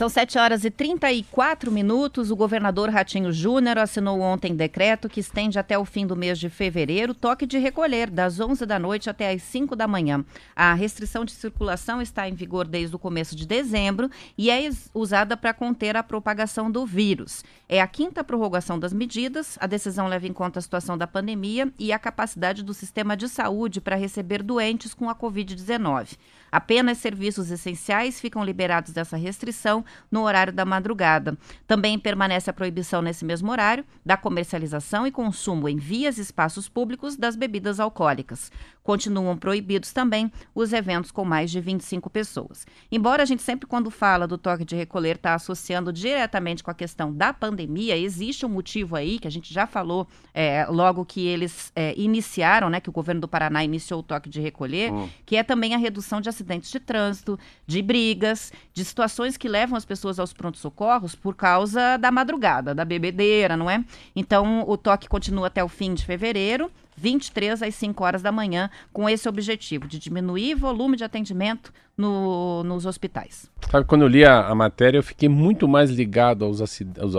São 0.07 0.11
7 0.11 0.39
horas 0.39 0.65
e 0.65 0.71
34 0.71 1.69
minutos. 1.73 2.31
O 2.31 2.37
governador 2.37 2.91
Ratinho 2.91 3.33
Júnior 3.33 3.77
assinou 3.77 4.21
ontem 4.21 4.55
decreto 4.55 5.09
que 5.09 5.19
estende 5.19 5.59
até 5.59 5.77
o 5.77 5.85
fim 5.85 6.07
do 6.07 6.15
mês 6.15 6.39
de 6.39 6.49
fevereiro 6.49 7.13
toque 7.13 7.45
de 7.45 7.59
recolher, 7.59 8.09
das 8.09 8.39
11 8.39 8.65
da 8.67 8.79
noite 8.79 9.11
até 9.11 9.33
as 9.33 9.43
5 9.43 9.75
da 9.75 9.89
manhã. 9.89 10.25
A 10.55 10.75
restrição 10.75 11.25
de 11.25 11.33
circulação 11.33 12.01
está 12.01 12.29
em 12.29 12.35
vigor 12.35 12.69
desde 12.69 12.95
o 12.95 13.01
começo 13.01 13.35
de 13.35 13.49
dezembro 13.49 14.09
e 14.39 14.49
é 14.49 14.71
usada 14.95 15.37
para 15.37 15.53
conter 15.53 15.97
a 15.97 16.05
propagação 16.05 16.71
do 16.71 16.87
vírus. 16.87 17.43
É 17.69 17.81
a 17.81 17.87
quinta 17.89 18.23
prorrogação 18.23 18.79
das 18.79 18.93
medidas. 18.93 19.59
A 19.61 19.67
decisão 19.67 20.07
leva 20.07 20.29
em 20.29 20.33
conta 20.33 20.61
a 20.61 20.63
situação 20.63 20.97
da 20.97 21.09
pandemia 21.09 21.73
e 21.81 21.93
a 21.93 21.99
capacidade 21.99 22.63
do 22.63 22.73
sistema 22.73 23.17
de 23.17 23.29
saúde 23.29 23.81
para 23.81 23.97
receber 23.97 24.41
doentes 24.41 24.95
com 24.95 25.11
a 25.11 25.17
Covid-19. 25.17 26.17
Apenas 26.57 26.97
serviços 26.97 27.51
essenciais 27.51 28.19
ficam 28.19 28.43
liberados 28.43 28.91
dessa 28.91 29.15
restrição 29.15 29.85
no 30.11 30.23
horário 30.23 30.55
da 30.55 30.65
madrugada. 30.65 31.37
Também 31.67 31.99
permanece 31.99 32.49
a 32.49 32.53
proibição 32.55 33.03
nesse 33.03 33.27
mesmo 33.27 33.53
horário 33.53 33.85
da 34.03 34.17
comercialização 34.17 35.07
e 35.07 35.13
consumo 35.13 35.69
em 35.69 35.77
vias 35.77 36.17
e 36.17 36.23
espaços 36.23 36.67
públicos 36.67 37.15
das 37.15 37.37
bebidas 37.37 37.79
alcoólicas. 37.79 38.51
Continuam 38.87 39.37
proibidos 39.37 39.93
também 39.93 40.31
os 40.55 40.73
eventos 40.73 41.11
com 41.11 41.25
mais 41.25 41.51
de 41.51 41.61
25 41.61 42.09
pessoas. 42.09 42.65
Embora 42.91 43.25
a 43.25 43.27
gente 43.27 43.43
sempre, 43.43 43.67
quando 43.67 43.91
fala 43.91 44.29
do 44.29 44.39
toque 44.39 44.65
de 44.65 44.77
recolher, 44.77 45.17
está 45.17 45.35
associando 45.35 45.93
diretamente 45.93 46.63
com 46.63 46.71
a 46.71 46.75
questão 46.75 47.13
da 47.13 47.33
pandemia, 47.33 47.99
existe 47.99 48.47
um 48.47 48.49
motivo 48.49 48.95
aí 48.95 49.19
que 49.19 49.27
a 49.27 49.31
gente 49.31 49.53
já 49.53 49.67
falou 49.67 50.07
é, 50.33 50.65
logo 50.67 51.05
que 51.05 51.27
eles 51.27 51.73
é, 51.75 51.95
iniciaram, 51.97 52.71
né, 52.71 52.79
que 52.79 52.89
o 52.89 52.93
governo 52.93 53.23
do 53.23 53.27
Paraná 53.27 53.65
iniciou 53.65 53.99
o 53.99 54.05
toque 54.05 54.29
de 54.29 54.41
recolher, 54.41 54.93
que 55.25 55.35
é 55.35 55.43
também 55.43 55.75
a 55.75 55.79
redução 55.79 56.21
de 56.21 56.29
acidentes 56.29 56.71
de 56.71 56.79
trânsito, 56.79 57.37
de 57.67 57.83
brigas, 57.83 58.53
de 58.73 58.85
situações 58.85 59.37
que 59.37 59.49
levam 59.49 59.77
as 59.77 59.85
pessoas 59.85 60.21
aos 60.21 60.33
prontos-socorros 60.33 61.17
por 61.17 61.35
causa 61.35 61.97
da 61.97 62.13
madrugada, 62.13 62.73
da 62.73 62.85
bebedeira, 62.85 63.57
não 63.57 63.69
é? 63.69 63.85
Então, 64.15 64.63
o 64.65 64.77
toque 64.77 65.09
continua 65.09 65.49
até 65.49 65.65
o 65.65 65.69
fim 65.69 65.93
de 65.93 66.05
fevereiro. 66.05 66.71
23 66.97 67.63
às 67.63 67.75
5 67.75 68.03
horas 68.05 68.23
da 68.23 68.33
manhã, 68.33 68.71
com 68.93 69.09
esse 69.09 69.29
objetivo 69.29 69.87
de 69.87 69.99
diminuir 69.99 70.55
volume 70.55 70.97
de 70.97 71.05
atendimento 71.05 71.73
no- 71.97 72.63
nos 72.65 72.87
hospitais. 72.87 73.51
Sabe, 73.71 73.87
quando 73.87 74.03
eu 74.03 74.09
li 74.09 74.25
a, 74.25 74.47
a 74.49 74.55
matéria, 74.55 74.99
eu 74.99 75.03
fiquei 75.03 75.29
muito 75.29 75.67
mais 75.69 75.91
ligado 75.91 76.45
aos, 76.45 76.61
aos 76.61 77.17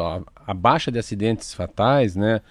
a 0.48 0.54
baixa 0.54 0.92
de 0.92 1.00
acidentes 1.00 1.54
fatais, 1.54 2.16
né? 2.16 2.42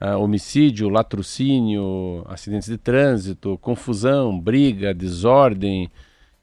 Ah, 0.00 0.16
homicídio, 0.18 0.88
latrocínio, 0.88 2.24
acidentes 2.28 2.68
de 2.68 2.76
trânsito, 2.76 3.56
confusão, 3.58 4.38
briga, 4.38 4.92
desordem, 4.92 5.90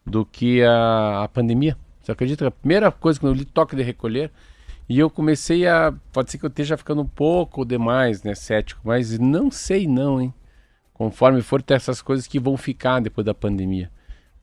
do 0.06 0.26
que 0.26 0.63
a, 0.63 1.24
a 1.24 1.28
pandemia. 1.28 1.78
Você 2.02 2.12
acredita 2.12 2.44
que 2.46 2.48
a 2.48 2.52
primeira 2.52 2.91
coisa 2.91 3.20
que 3.20 3.26
eu 3.26 3.34
li 3.34 3.46
toque 3.46 3.76
de 3.76 3.84
recolher 3.84 4.32
e 4.91 4.99
eu 4.99 5.10
comecei 5.10 5.65
a. 5.65 5.93
Pode 6.12 6.30
ser 6.30 6.38
que 6.38 6.43
eu 6.43 6.49
esteja 6.49 6.75
ficando 6.75 7.01
um 7.01 7.08
pouco 7.08 7.63
demais, 7.63 8.23
né, 8.23 8.36
cético, 8.36 8.82
mas 8.84 9.17
não 9.17 9.49
sei 9.49 9.88
não, 9.88 10.19
hein? 10.19 10.34
Conforme 10.93 11.41
for 11.41 11.62
ter 11.62 11.75
essas 11.75 12.01
coisas 12.01 12.27
que 12.27 12.38
vão 12.38 12.58
ficar 12.58 12.99
depois 12.99 13.23
da 13.23 13.34
pandemia. 13.34 13.89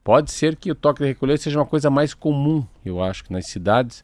Pode 0.03 0.31
ser 0.31 0.57
que 0.57 0.71
o 0.71 0.75
toque 0.75 1.03
de 1.03 1.09
recolher 1.09 1.39
seja 1.39 1.59
uma 1.59 1.67
coisa 1.67 1.91
mais 1.91 2.15
comum, 2.15 2.65
eu 2.83 3.03
acho, 3.03 3.25
nas 3.29 3.47
cidades, 3.47 4.03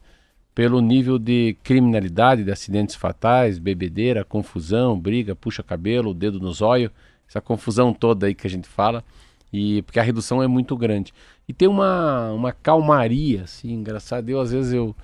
pelo 0.53 0.79
nível 0.81 1.17
de 1.17 1.57
criminalidade, 1.63 2.43
de 2.43 2.51
acidentes 2.51 2.93
fatais, 2.93 3.57
bebedeira, 3.57 4.23
confusão, 4.23 4.99
briga, 4.99 5.35
puxa 5.35 5.63
cabelo, 5.63 6.13
dedo 6.13 6.39
no 6.39 6.53
zóio, 6.53 6.91
essa 7.27 7.41
confusão 7.41 7.91
toda 7.91 8.27
aí 8.27 8.35
que 8.35 8.45
a 8.45 8.49
gente 8.51 8.67
fala, 8.67 9.03
e 9.51 9.81
porque 9.81 9.99
a 9.99 10.03
redução 10.03 10.43
é 10.43 10.47
muito 10.47 10.77
grande. 10.77 11.11
E 11.47 11.53
tem 11.53 11.67
uma, 11.67 12.31
uma 12.33 12.51
calmaria, 12.51 13.45
assim, 13.45 13.73
engraçado. 13.73 14.29
Eu, 14.29 14.39
às 14.39 14.51
vezes, 14.51 14.73
eu, 14.73 14.95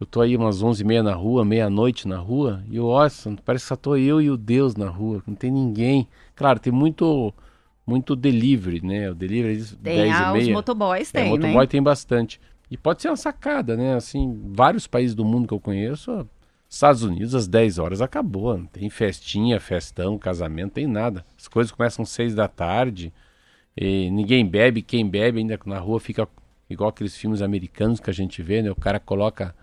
eu 0.00 0.06
tô 0.06 0.20
aí 0.22 0.36
umas 0.36 0.62
11h30 0.62 1.02
na 1.02 1.14
rua, 1.14 1.44
meia-noite 1.44 2.08
na 2.08 2.18
rua, 2.18 2.64
e 2.70 2.76
eu, 2.76 2.84
nossa, 2.88 3.36
parece 3.44 3.64
que 3.64 3.68
só 3.68 3.76
tô 3.76 3.96
eu 3.96 4.20
e 4.20 4.30
o 4.30 4.36
Deus 4.36 4.74
na 4.76 4.88
rua, 4.88 5.22
não 5.26 5.34
tem 5.34 5.50
ninguém. 5.50 6.08
Claro, 6.34 6.58
tem 6.60 6.72
muito 6.72 7.32
muito 7.86 8.14
delivery, 8.16 8.80
né? 8.84 9.10
O 9.10 9.14
delivery 9.14 9.64
Tem 9.82 9.96
10 9.96 10.20
ah, 10.20 10.32
e 10.36 10.38
os 10.38 10.46
meia. 10.46 10.52
motoboys, 10.52 11.12
É, 11.14 11.24
tem, 11.24 11.28
motoboy 11.28 11.62
né? 11.62 11.66
tem 11.66 11.82
bastante. 11.82 12.40
E 12.70 12.76
pode 12.76 13.02
ser 13.02 13.08
uma 13.08 13.16
sacada, 13.16 13.76
né? 13.76 13.94
Assim, 13.94 14.40
vários 14.54 14.86
países 14.86 15.14
do 15.14 15.24
mundo 15.24 15.48
que 15.48 15.54
eu 15.54 15.60
conheço, 15.60 16.28
Estados 16.68 17.02
Unidos, 17.02 17.34
às 17.34 17.48
10 17.48 17.78
horas 17.78 18.00
acabou. 18.00 18.56
Não 18.56 18.66
tem 18.66 18.88
festinha, 18.90 19.58
festão, 19.60 20.16
casamento, 20.18 20.74
tem 20.74 20.86
nada. 20.86 21.24
As 21.38 21.48
coisas 21.48 21.72
começam 21.72 22.02
às 22.04 22.10
6 22.10 22.34
da 22.34 22.46
tarde. 22.48 23.12
e 23.76 24.10
ninguém 24.10 24.46
bebe, 24.46 24.82
quem 24.82 25.08
bebe 25.08 25.38
ainda 25.40 25.58
na 25.66 25.78
rua 25.78 26.00
fica 26.00 26.28
igual 26.68 26.90
aqueles 26.90 27.16
filmes 27.16 27.42
americanos 27.42 28.00
que 28.00 28.10
a 28.10 28.12
gente 28.12 28.42
vê, 28.42 28.62
né? 28.62 28.70
O 28.70 28.76
cara 28.76 29.00
coloca 29.00 29.54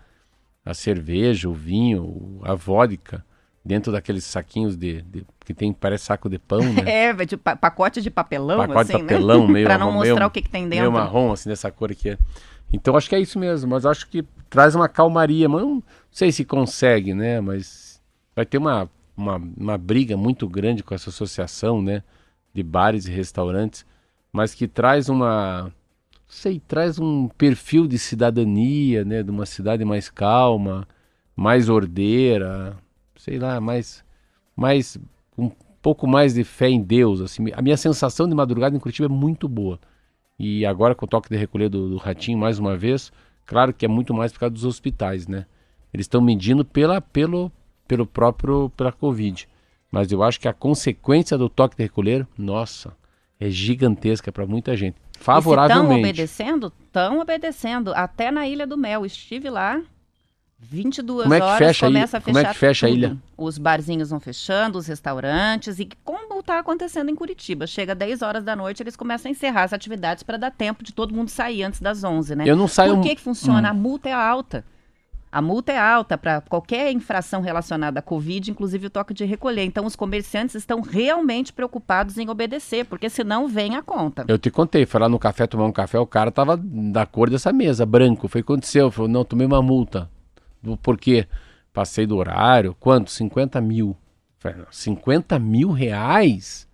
a 0.68 0.74
cerveja, 0.74 1.48
o 1.48 1.54
vinho, 1.54 2.40
a 2.42 2.54
vodka 2.54 3.24
dentro 3.64 3.90
daqueles 3.92 4.24
saquinhos 4.24 4.76
de, 4.76 5.02
de- 5.02 5.26
que 5.44 5.54
tem 5.54 5.72
parece 5.72 6.04
saco 6.04 6.28
de 6.28 6.38
pão, 6.38 6.60
né? 6.72 6.82
É, 6.86 7.12
de 7.24 7.36
pa- 7.36 7.56
pacote 7.56 8.00
de 8.02 8.10
papelão, 8.10 8.58
pacote 8.58 8.92
assim, 8.92 8.96
de 8.98 9.02
papelão, 9.02 9.46
né? 9.46 9.52
meio 9.54 9.66
pra 9.66 9.78
não 9.78 9.92
mostrar 9.92 10.14
meio- 10.16 10.26
o 10.26 10.30
que, 10.30 10.42
que 10.42 10.50
tem 10.50 10.66
meio 10.66 10.82
dentro. 10.82 10.92
marrom, 10.92 11.32
assim, 11.32 11.48
dessa 11.48 11.70
cor 11.70 11.90
aqui. 11.90 12.18
Então 12.72 12.96
acho 12.96 13.08
que 13.08 13.14
é 13.14 13.20
isso 13.20 13.38
mesmo, 13.38 13.70
mas 13.70 13.86
acho 13.86 14.06
que 14.08 14.22
traz 14.50 14.74
uma 14.74 14.88
calmaria, 14.88 15.48
mas 15.48 15.62
não 15.62 15.82
sei 16.10 16.30
se 16.30 16.44
consegue, 16.44 17.14
né? 17.14 17.40
Mas 17.40 17.98
vai 18.36 18.44
ter 18.44 18.58
uma, 18.58 18.88
uma, 19.16 19.36
uma 19.56 19.78
briga 19.78 20.16
muito 20.18 20.46
grande 20.46 20.82
com 20.82 20.94
essa 20.94 21.08
associação, 21.08 21.80
né? 21.80 22.02
De 22.52 22.62
bares 22.62 23.06
e 23.06 23.10
restaurantes, 23.10 23.86
mas 24.30 24.54
que 24.54 24.68
traz 24.68 25.08
uma, 25.08 25.72
sei, 26.28 26.60
traz 26.60 26.98
um 26.98 27.26
perfil 27.28 27.86
de 27.88 27.98
cidadania, 27.98 29.04
né? 29.04 29.22
De 29.22 29.30
uma 29.30 29.46
cidade 29.46 29.84
mais 29.84 30.10
calma, 30.10 30.86
mais 31.34 31.68
ordeira, 31.68 32.76
sei 33.16 33.38
lá, 33.38 33.60
mais, 33.60 34.04
mais 34.54 34.98
um 35.36 35.50
pouco 35.80 36.06
mais 36.06 36.34
de 36.34 36.44
fé 36.44 36.68
em 36.68 36.82
Deus, 36.82 37.20
assim. 37.20 37.46
A 37.54 37.62
minha 37.62 37.76
sensação 37.76 38.28
de 38.28 38.34
madrugada 38.34 38.76
em 38.76 38.80
Curitiba 38.80 39.06
é 39.06 39.08
muito 39.08 39.48
boa. 39.48 39.80
E 40.38 40.64
agora 40.66 40.94
com 40.94 41.06
o 41.06 41.08
toque 41.08 41.28
de 41.28 41.36
recolher 41.36 41.68
do, 41.68 41.88
do 41.90 41.96
Ratinho 41.96 42.38
mais 42.38 42.58
uma 42.58 42.76
vez, 42.76 43.10
claro 43.44 43.72
que 43.72 43.84
é 43.84 43.88
muito 43.88 44.14
mais 44.14 44.32
por 44.32 44.40
causa 44.40 44.54
dos 44.54 44.64
hospitais, 44.64 45.26
né? 45.26 45.46
Eles 45.92 46.04
estão 46.04 46.20
medindo 46.20 46.64
pela, 46.64 47.00
pelo, 47.00 47.50
pelo 47.88 48.06
próprio, 48.06 48.70
pela 48.76 48.92
Covid. 48.92 49.48
Mas 49.90 50.12
eu 50.12 50.22
acho 50.22 50.38
que 50.38 50.46
a 50.46 50.52
consequência 50.52 51.38
do 51.38 51.48
toque 51.48 51.76
de 51.76 51.82
recolher, 51.82 52.26
nossa, 52.36 52.94
é 53.40 53.48
gigantesca 53.48 54.30
para 54.30 54.46
muita 54.46 54.76
gente. 54.76 54.96
Estão 55.18 55.34
Favoravelmente. 55.34 56.00
obedecendo? 56.00 56.72
Estão 56.86 57.20
obedecendo. 57.20 57.92
Até 57.94 58.30
na 58.30 58.46
Ilha 58.46 58.66
do 58.66 58.76
Mel. 58.76 59.04
Estive 59.04 59.50
lá. 59.50 59.80
22 60.60 61.22
Como 61.22 61.34
é 61.34 61.38
que 61.38 61.44
horas 61.46 61.58
fecha 61.58 61.86
a 61.86 61.88
começa 61.88 62.16
a 62.16 62.20
Como 62.20 62.36
é 62.38 62.40
fechar 62.40 62.52
que 62.52 62.58
fecha 62.58 62.86
a 62.86 62.88
tudo. 62.88 62.98
ilha? 62.98 63.16
Os 63.36 63.58
barzinhos 63.58 64.10
vão 64.10 64.18
fechando, 64.18 64.76
os 64.76 64.88
restaurantes 64.88 65.78
e 65.78 65.88
como 66.04 66.40
está 66.40 66.58
acontecendo 66.58 67.10
em 67.10 67.14
Curitiba, 67.14 67.64
chega 67.64 67.94
10 67.94 68.22
horas 68.22 68.42
da 68.42 68.56
noite, 68.56 68.82
eles 68.82 68.96
começam 68.96 69.28
a 69.28 69.32
encerrar 69.32 69.62
as 69.62 69.72
atividades 69.72 70.24
para 70.24 70.36
dar 70.36 70.50
tempo 70.50 70.82
de 70.82 70.92
todo 70.92 71.14
mundo 71.14 71.28
sair 71.28 71.62
antes 71.62 71.80
das 71.80 72.02
11, 72.02 72.34
né? 72.34 72.44
Eu 72.46 72.56
não 72.56 72.66
saio. 72.66 72.96
Por 72.96 73.02
que, 73.04 73.14
que 73.14 73.20
funciona? 73.20 73.68
Hum. 73.68 73.70
A 73.70 73.74
multa 73.74 74.08
é 74.08 74.12
alta. 74.12 74.64
A 75.38 75.40
multa 75.40 75.70
é 75.70 75.78
alta 75.78 76.18
para 76.18 76.40
qualquer 76.40 76.90
infração 76.90 77.40
relacionada 77.40 78.00
à 78.00 78.02
Covid, 78.02 78.50
inclusive 78.50 78.88
o 78.88 78.90
toque 78.90 79.14
de 79.14 79.24
recolher. 79.24 79.62
Então, 79.62 79.86
os 79.86 79.94
comerciantes 79.94 80.56
estão 80.56 80.80
realmente 80.80 81.52
preocupados 81.52 82.18
em 82.18 82.28
obedecer, 82.28 82.84
porque 82.86 83.08
senão 83.08 83.46
vem 83.46 83.76
a 83.76 83.82
conta. 83.82 84.24
Eu 84.26 84.36
te 84.36 84.50
contei, 84.50 84.84
foi 84.84 85.00
lá 85.00 85.08
no 85.08 85.16
café 85.16 85.46
tomar 85.46 85.66
um 85.66 85.70
café, 85.70 85.96
o 85.96 86.04
cara 86.04 86.32
tava 86.32 86.56
da 86.56 87.06
cor 87.06 87.30
dessa 87.30 87.52
mesa, 87.52 87.86
branco. 87.86 88.26
Foi 88.26 88.40
o 88.40 88.44
que 88.44 88.52
aconteceu. 88.52 88.90
Falou, 88.90 89.08
não, 89.08 89.24
tomei 89.24 89.46
uma 89.46 89.62
multa. 89.62 90.10
Por 90.82 90.98
quê? 90.98 91.24
Passei 91.72 92.04
do 92.04 92.16
horário. 92.16 92.74
Quanto? 92.80 93.08
50 93.08 93.60
mil. 93.60 93.96
Falei, 94.40 94.58
não, 94.58 94.66
50 94.68 95.38
mil 95.38 95.70
reais? 95.70 96.67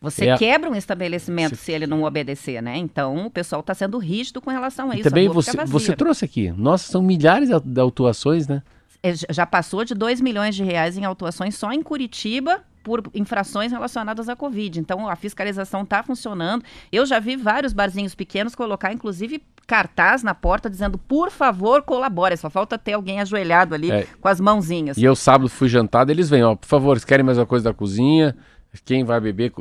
Você 0.00 0.28
É. 0.30 0.36
quebra 0.38 0.70
um 0.70 0.74
estabelecimento 0.74 1.56
se 1.56 1.70
ele 1.72 1.86
não 1.86 2.04
obedecer, 2.04 2.62
né? 2.62 2.76
Então, 2.78 3.26
o 3.26 3.30
pessoal 3.30 3.60
está 3.60 3.74
sendo 3.74 3.98
rígido 3.98 4.40
com 4.40 4.50
relação 4.50 4.90
a 4.90 4.94
E 4.96 5.00
isso. 5.00 5.08
a 5.08 5.10
também 5.10 5.26
rua 5.26 5.34
você, 5.34 5.64
você 5.66 5.94
trouxe 5.94 6.24
aqui. 6.24 6.50
Nossa, 6.52 6.90
são 6.90 7.02
milhares 7.02 7.50
de, 7.62 7.80
autuações, 7.80 8.48
né? 8.48 8.62
É, 9.02 9.12
Já 9.30 9.44
passou 9.44 9.84
de 9.84 9.94
2 9.94 10.20
milhões 10.22 10.54
de 10.54 10.64
reais 10.64 10.96
em 10.96 11.04
autuações 11.04 11.54
só 11.54 11.70
em 11.70 11.82
Curitiba 11.82 12.62
por 12.82 13.02
infrações 13.14 13.72
relacionadas 13.72 14.26
à 14.30 14.34
Covid. 14.34 14.80
Então, 14.80 15.06
a 15.06 15.14
fiscalização 15.16 15.82
está 15.82 16.02
funcionando. 16.02 16.64
Eu 16.90 17.04
já 17.04 17.18
vi 17.18 17.36
vários 17.36 17.74
barzinhos 17.74 18.14
pequenos 18.14 18.54
colocar, 18.54 18.90
inclusive, 18.94 19.42
cartaz 19.66 20.22
na 20.22 20.34
porta 20.34 20.70
dizendo, 20.70 20.96
por 20.96 21.30
favor, 21.30 21.82
colabore. 21.82 22.38
Só 22.38 22.48
falta 22.48 22.78
ter 22.78 22.94
alguém 22.94 23.20
ajoelhado 23.20 23.74
ali 23.74 23.90
É. 23.90 24.06
com 24.18 24.28
as 24.28 24.40
mãozinhas. 24.40 24.96
E 24.96 25.04
eu 25.04 25.14
sábado 25.14 25.50
fui 25.50 25.68
jantar, 25.68 26.04
daí 26.06 26.14
eles 26.14 26.30
vêm, 26.30 26.42
ó, 26.42 26.54
por 26.56 26.66
favor, 26.66 26.96
vocês 26.96 27.04
querem 27.04 27.24
mais 27.24 27.36
uma 27.36 27.44
coisa 27.46 27.64
da 27.64 27.74
cozinha? 27.74 28.34
Quem 28.84 29.04
vai 29.04 29.20
beber? 29.20 29.52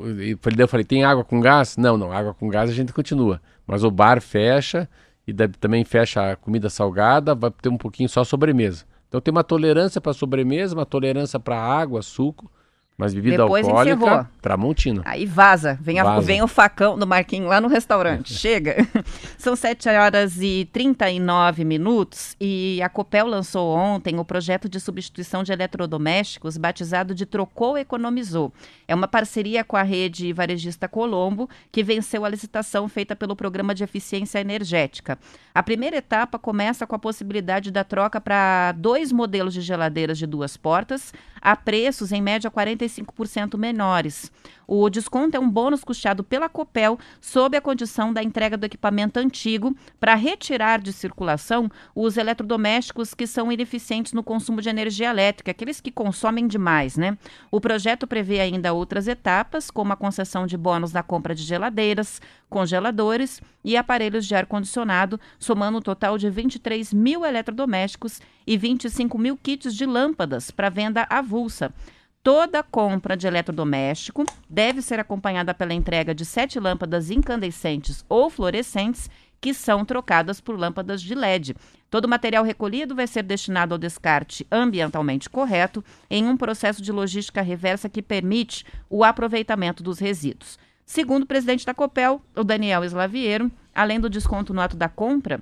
Eu 0.58 0.68
falei, 0.68 0.86
tem 0.86 1.04
água 1.04 1.24
com 1.24 1.40
gás? 1.40 1.78
Não, 1.78 1.98
não, 1.98 2.12
água 2.12 2.34
com 2.34 2.48
gás 2.48 2.70
a 2.70 2.74
gente 2.74 2.94
continua. 2.94 3.42
Mas 3.66 3.84
o 3.84 3.90
bar 3.90 4.22
fecha 4.22 4.88
e 5.26 5.34
também 5.34 5.84
fecha 5.84 6.32
a 6.32 6.36
comida 6.36 6.70
salgada, 6.70 7.36
vai 7.36 7.52
ter 7.52 7.70
um 7.70 7.78
pouquinho 7.78 8.10
só 8.10 8.24
sobremesa. 8.24 8.86
Então 9.08 9.20
tem 9.20 9.32
uma 9.32 9.44
tolerância 9.44 10.00
para 10.00 10.14
sobremesa, 10.14 10.76
uma 10.76 10.86
tolerância 10.86 11.40
para 11.40 11.60
água, 11.60 12.02
suco, 12.02 12.52
Mas 13.00 13.14
bebida 13.14 13.38
Depois 13.38 13.66
alcoólica, 13.66 13.96
encerrou. 13.96 14.26
Tramontina. 14.42 15.02
Aí 15.06 15.26
vaza, 15.26 15.80
vem, 15.82 16.00
a- 16.00 16.04
Vaza. 16.04 16.22
vem 16.28 16.42
o 16.42 16.48
facão 16.50 17.00
do 17.00 17.08
Marquinho 17.08 17.48
lá 17.48 17.62
no 17.62 17.70
restaurante. 17.70 18.34
Chega. 18.36 18.76
São 19.40 19.56
7 19.56 19.88
horas 19.88 20.38
e 20.42 20.68
39 20.74 21.64
minutos 21.64 22.36
e 22.42 22.82
a 22.84 22.90
Copel 22.90 23.26
lançou 23.26 23.74
ontem 23.74 24.20
o 24.20 24.26
projeto 24.26 24.68
de 24.68 24.82
substituição 24.82 25.44
de 25.44 25.54
eletrodomésticos 25.54 26.58
batizado 26.58 27.16
de 27.16 27.26
Trocou 27.26 27.78
Economizou. 27.78 28.52
É 28.86 28.94
uma 28.94 29.08
parceria 29.08 29.64
com 29.64 29.78
a 29.78 29.82
rede 29.84 30.34
varejista 30.34 30.86
Colombo, 30.90 31.50
que 31.72 31.82
venceu 31.82 32.26
a 32.26 32.30
licitação 32.30 32.90
feita 32.90 33.16
pelo 33.16 33.34
Programa 33.34 33.74
de 33.74 33.82
Eficiência 33.82 34.40
Energética. 34.40 35.18
A 35.56 35.64
primeira 35.64 35.96
etapa 35.96 36.38
começa 36.38 36.86
com 36.86 36.96
a 36.96 37.00
possibilidade 37.00 37.72
da 37.72 37.86
troca 37.86 38.20
para 38.20 38.74
dois 38.74 39.12
modelos 39.14 39.54
de 39.54 39.62
geladeiras 39.62 40.18
de 40.18 40.28
duas 40.28 40.58
portas, 40.58 41.14
a 41.42 41.56
preços 41.56 42.12
em 42.12 42.22
média 42.22 42.50
45% 42.50 43.58
menores. 43.58 44.32
O 44.72 44.88
desconto 44.88 45.36
é 45.36 45.40
um 45.40 45.50
bônus 45.50 45.84
custeado 45.84 46.24
pela 46.24 46.48
Copel 46.48 47.00
sob 47.20 47.58
a 47.58 47.62
condição 47.62 48.14
da 48.14 48.22
entrega 48.22 48.56
do 48.56 48.66
equipamento 48.66 49.18
antigo 49.20 49.76
para 50.00 50.14
retirar 50.14 50.80
de 50.80 50.94
circulação 50.94 51.72
os 51.96 52.18
eletrodomésticos 52.18 53.16
que 53.16 53.26
são 53.26 53.52
ineficientes 53.52 54.14
no 54.14 54.22
consumo 54.22 54.62
de 54.62 54.70
energia 54.70 55.10
elétrica, 55.10 55.50
aqueles 55.50 55.82
que 55.82 55.90
consomem 55.90 56.46
demais, 56.46 56.98
né? 56.98 57.18
O 57.50 57.60
projeto 57.60 58.06
prevê 58.06 58.42
ainda 58.42 58.72
outras 58.72 59.08
etapas, 59.08 59.72
como 59.72 59.92
a 59.92 59.96
concessão 59.96 60.46
de 60.46 60.56
bônus 60.56 60.94
na 60.94 61.02
compra 61.02 61.34
de 61.34 61.42
geladeiras, 61.42 62.22
congeladores 62.48 63.42
e 63.66 63.76
aparelhos 63.76 64.28
de 64.28 64.36
ar-condicionado, 64.36 65.20
somando 65.40 65.80
um 65.80 65.82
total 65.82 66.16
de 66.16 66.30
23 66.30 66.94
mil 66.94 67.26
eletrodomésticos 67.26 68.22
e 68.46 68.56
25 68.56 69.18
mil 69.18 69.36
kits 69.36 69.74
de 69.74 69.88
lâmpadas 69.88 70.52
para 70.52 70.70
venda 70.70 71.08
avulsa. 71.10 71.74
Toda 72.22 72.62
compra 72.62 73.16
de 73.16 73.28
eletrodoméstico 73.28 74.26
deve 74.50 74.82
ser 74.82 75.00
acompanhada 75.00 75.54
pela 75.54 75.74
entrega 75.74 76.14
de 76.14 76.26
sete 76.26 76.60
lâmpadas 76.60 77.10
incandescentes 77.10 78.04
ou 78.10 78.30
fluorescentes 78.30 79.10
que 79.40 79.54
são 79.54 79.86
trocadas 79.86 80.42
por 80.42 80.60
lâmpadas 80.60 81.02
de 81.02 81.16
LED. 81.16 81.56
Todo 81.90 82.06
o 82.06 82.10
material 82.10 82.44
recolhido 82.44 82.94
vai 82.94 83.08
ser 83.08 83.24
destinado 83.24 83.74
ao 83.74 83.78
descarte 83.78 84.46
ambientalmente 84.52 85.30
correto 85.30 85.82
em 86.10 86.28
um 86.28 86.36
processo 86.36 86.82
de 86.82 86.92
logística 86.92 87.42
reversa 87.42 87.88
que 87.88 88.02
permite 88.02 88.66
o 88.90 89.06
aproveitamento 89.06 89.82
dos 89.82 89.98
resíduos. 89.98 90.60
Segundo 90.86 91.24
o 91.24 91.28
presidente 91.28 91.66
da 91.66 91.74
Copel, 91.74 92.22
o 92.36 92.44
Daniel 92.44 92.84
Slaviero, 92.84 93.50
além 93.74 93.98
do 93.98 94.10
desconto 94.10 94.54
no 94.54 94.60
ato 94.60 94.76
da 94.76 94.90
compra, 94.90 95.42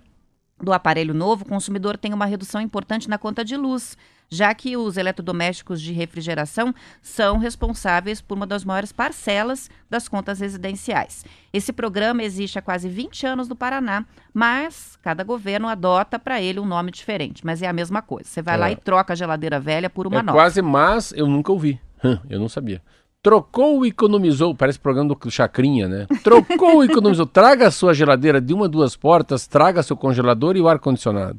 do 0.61 0.73
aparelho 0.73 1.13
novo, 1.13 1.43
o 1.43 1.47
consumidor 1.47 1.97
tem 1.97 2.13
uma 2.13 2.25
redução 2.25 2.59
importante 2.61 3.07
na 3.09 3.17
conta 3.17 3.45
de 3.45 3.55
luz, 3.55 3.95
já 4.29 4.53
que 4.53 4.75
os 4.75 4.97
eletrodomésticos 4.97 5.79
de 5.81 5.93
refrigeração 5.93 6.73
são 7.01 7.37
responsáveis 7.37 8.19
por 8.21 8.35
uma 8.35 8.45
das 8.47 8.65
maiores 8.65 8.91
parcelas 8.91 9.69
das 9.89 10.07
contas 10.09 10.39
residenciais. 10.39 11.23
Esse 11.53 11.71
programa 11.71 12.23
existe 12.23 12.57
há 12.59 12.61
quase 12.61 12.89
20 12.89 13.25
anos 13.25 13.47
no 13.47 13.55
Paraná, 13.55 14.03
mas 14.33 14.97
cada 15.01 15.23
governo 15.23 15.67
adota 15.67 16.19
para 16.19 16.41
ele 16.41 16.59
um 16.59 16.65
nome 16.65 16.91
diferente, 16.91 17.45
mas 17.45 17.61
é 17.61 17.67
a 17.67 17.73
mesma 17.73 18.01
coisa. 18.01 18.27
Você 18.27 18.41
vai 18.41 18.55
É. 18.55 18.57
lá 18.57 18.71
e 18.71 18.75
troca 18.75 19.13
a 19.13 19.15
geladeira 19.15 19.59
velha 19.59 19.89
por 19.89 20.07
uma 20.07 20.19
é 20.19 20.21
nova. 20.23 20.37
quase, 20.37 20.61
mas 20.61 21.13
eu 21.13 21.27
nunca 21.27 21.51
ouvi. 21.51 21.79
Hã, 22.03 22.19
Eu 22.29 22.39
não 22.39 22.49
sabia. 22.49 22.81
Trocou 23.27 23.85
e 23.85 23.89
economizou, 23.89 24.55
parece 24.55 24.79
programa 24.79 25.13
do 25.13 25.29
Chacrinha, 25.29 25.85
né? 25.85 26.07
Trocou 26.23 26.81
e 26.81 26.87
economizou. 26.87 27.25
Traga 27.25 27.67
a 27.67 27.71
sua 27.71 27.93
geladeira 27.93 28.39
de 28.39 28.53
uma, 28.53 28.69
duas 28.69 28.95
portas, 28.95 29.45
traga 29.45 29.83
seu 29.83 29.97
congelador 29.97 30.55
e 30.55 30.61
o 30.61 30.67
ar-condicionado. 30.69 31.37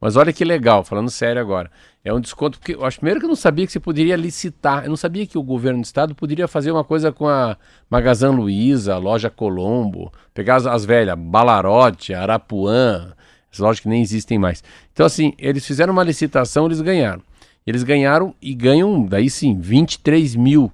Mas 0.00 0.16
olha 0.16 0.32
que 0.32 0.46
legal, 0.46 0.82
falando 0.82 1.10
sério 1.10 1.38
agora. 1.38 1.70
É 2.02 2.10
um 2.10 2.20
desconto, 2.20 2.58
porque 2.58 2.74
eu 2.74 2.86
acho 2.86 2.96
primeiro 2.96 3.20
que 3.20 3.26
eu 3.26 3.28
não 3.28 3.36
sabia 3.36 3.66
que 3.66 3.72
você 3.72 3.78
poderia 3.78 4.16
licitar. 4.16 4.84
Eu 4.84 4.88
não 4.88 4.96
sabia 4.96 5.26
que 5.26 5.36
o 5.36 5.42
governo 5.42 5.82
do 5.82 5.84
estado 5.84 6.14
poderia 6.14 6.48
fazer 6.48 6.70
uma 6.70 6.82
coisa 6.82 7.12
com 7.12 7.28
a 7.28 7.58
Magazine 7.90 8.34
Luiza, 8.34 8.94
a 8.94 8.98
loja 8.98 9.28
Colombo, 9.28 10.10
pegar 10.32 10.56
as, 10.56 10.66
as 10.66 10.86
velhas, 10.86 11.18
Balarote, 11.18 12.14
Arapuã, 12.14 13.12
as 13.52 13.58
lojas 13.58 13.80
que 13.80 13.90
nem 13.90 14.00
existem 14.00 14.38
mais. 14.38 14.64
Então, 14.90 15.04
assim, 15.04 15.34
eles 15.36 15.66
fizeram 15.66 15.92
uma 15.92 16.02
licitação, 16.02 16.64
eles 16.64 16.80
ganharam. 16.80 17.20
Eles 17.66 17.82
ganharam 17.82 18.34
e 18.40 18.54
ganham, 18.54 19.04
daí 19.04 19.28
sim, 19.28 19.60
23 19.60 20.34
mil 20.34 20.72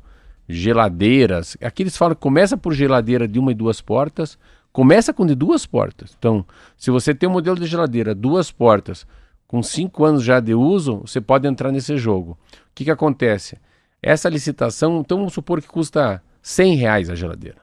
geladeiras. 0.54 1.56
Aqui 1.62 1.82
eles 1.82 1.96
falam 1.96 2.14
que 2.14 2.20
começa 2.20 2.56
por 2.56 2.72
geladeira 2.72 3.26
de 3.26 3.38
uma 3.38 3.52
e 3.52 3.54
duas 3.54 3.80
portas, 3.80 4.38
começa 4.72 5.12
com 5.12 5.26
de 5.26 5.34
duas 5.34 5.66
portas. 5.66 6.14
Então, 6.18 6.44
se 6.76 6.90
você 6.90 7.14
tem 7.14 7.28
um 7.28 7.32
modelo 7.32 7.58
de 7.58 7.66
geladeira, 7.66 8.14
duas 8.14 8.50
portas, 8.50 9.06
com 9.46 9.62
cinco 9.62 10.04
anos 10.04 10.24
já 10.24 10.40
de 10.40 10.54
uso, 10.54 10.98
você 11.00 11.20
pode 11.20 11.46
entrar 11.46 11.70
nesse 11.70 11.96
jogo. 11.96 12.32
O 12.32 12.36
que, 12.74 12.84
que 12.84 12.90
acontece? 12.90 13.58
Essa 14.02 14.28
licitação, 14.28 15.00
então 15.00 15.18
vamos 15.18 15.34
supor 15.34 15.60
que 15.60 15.68
custa 15.68 16.22
100 16.42 16.76
reais 16.76 17.10
a 17.10 17.14
geladeira. 17.14 17.58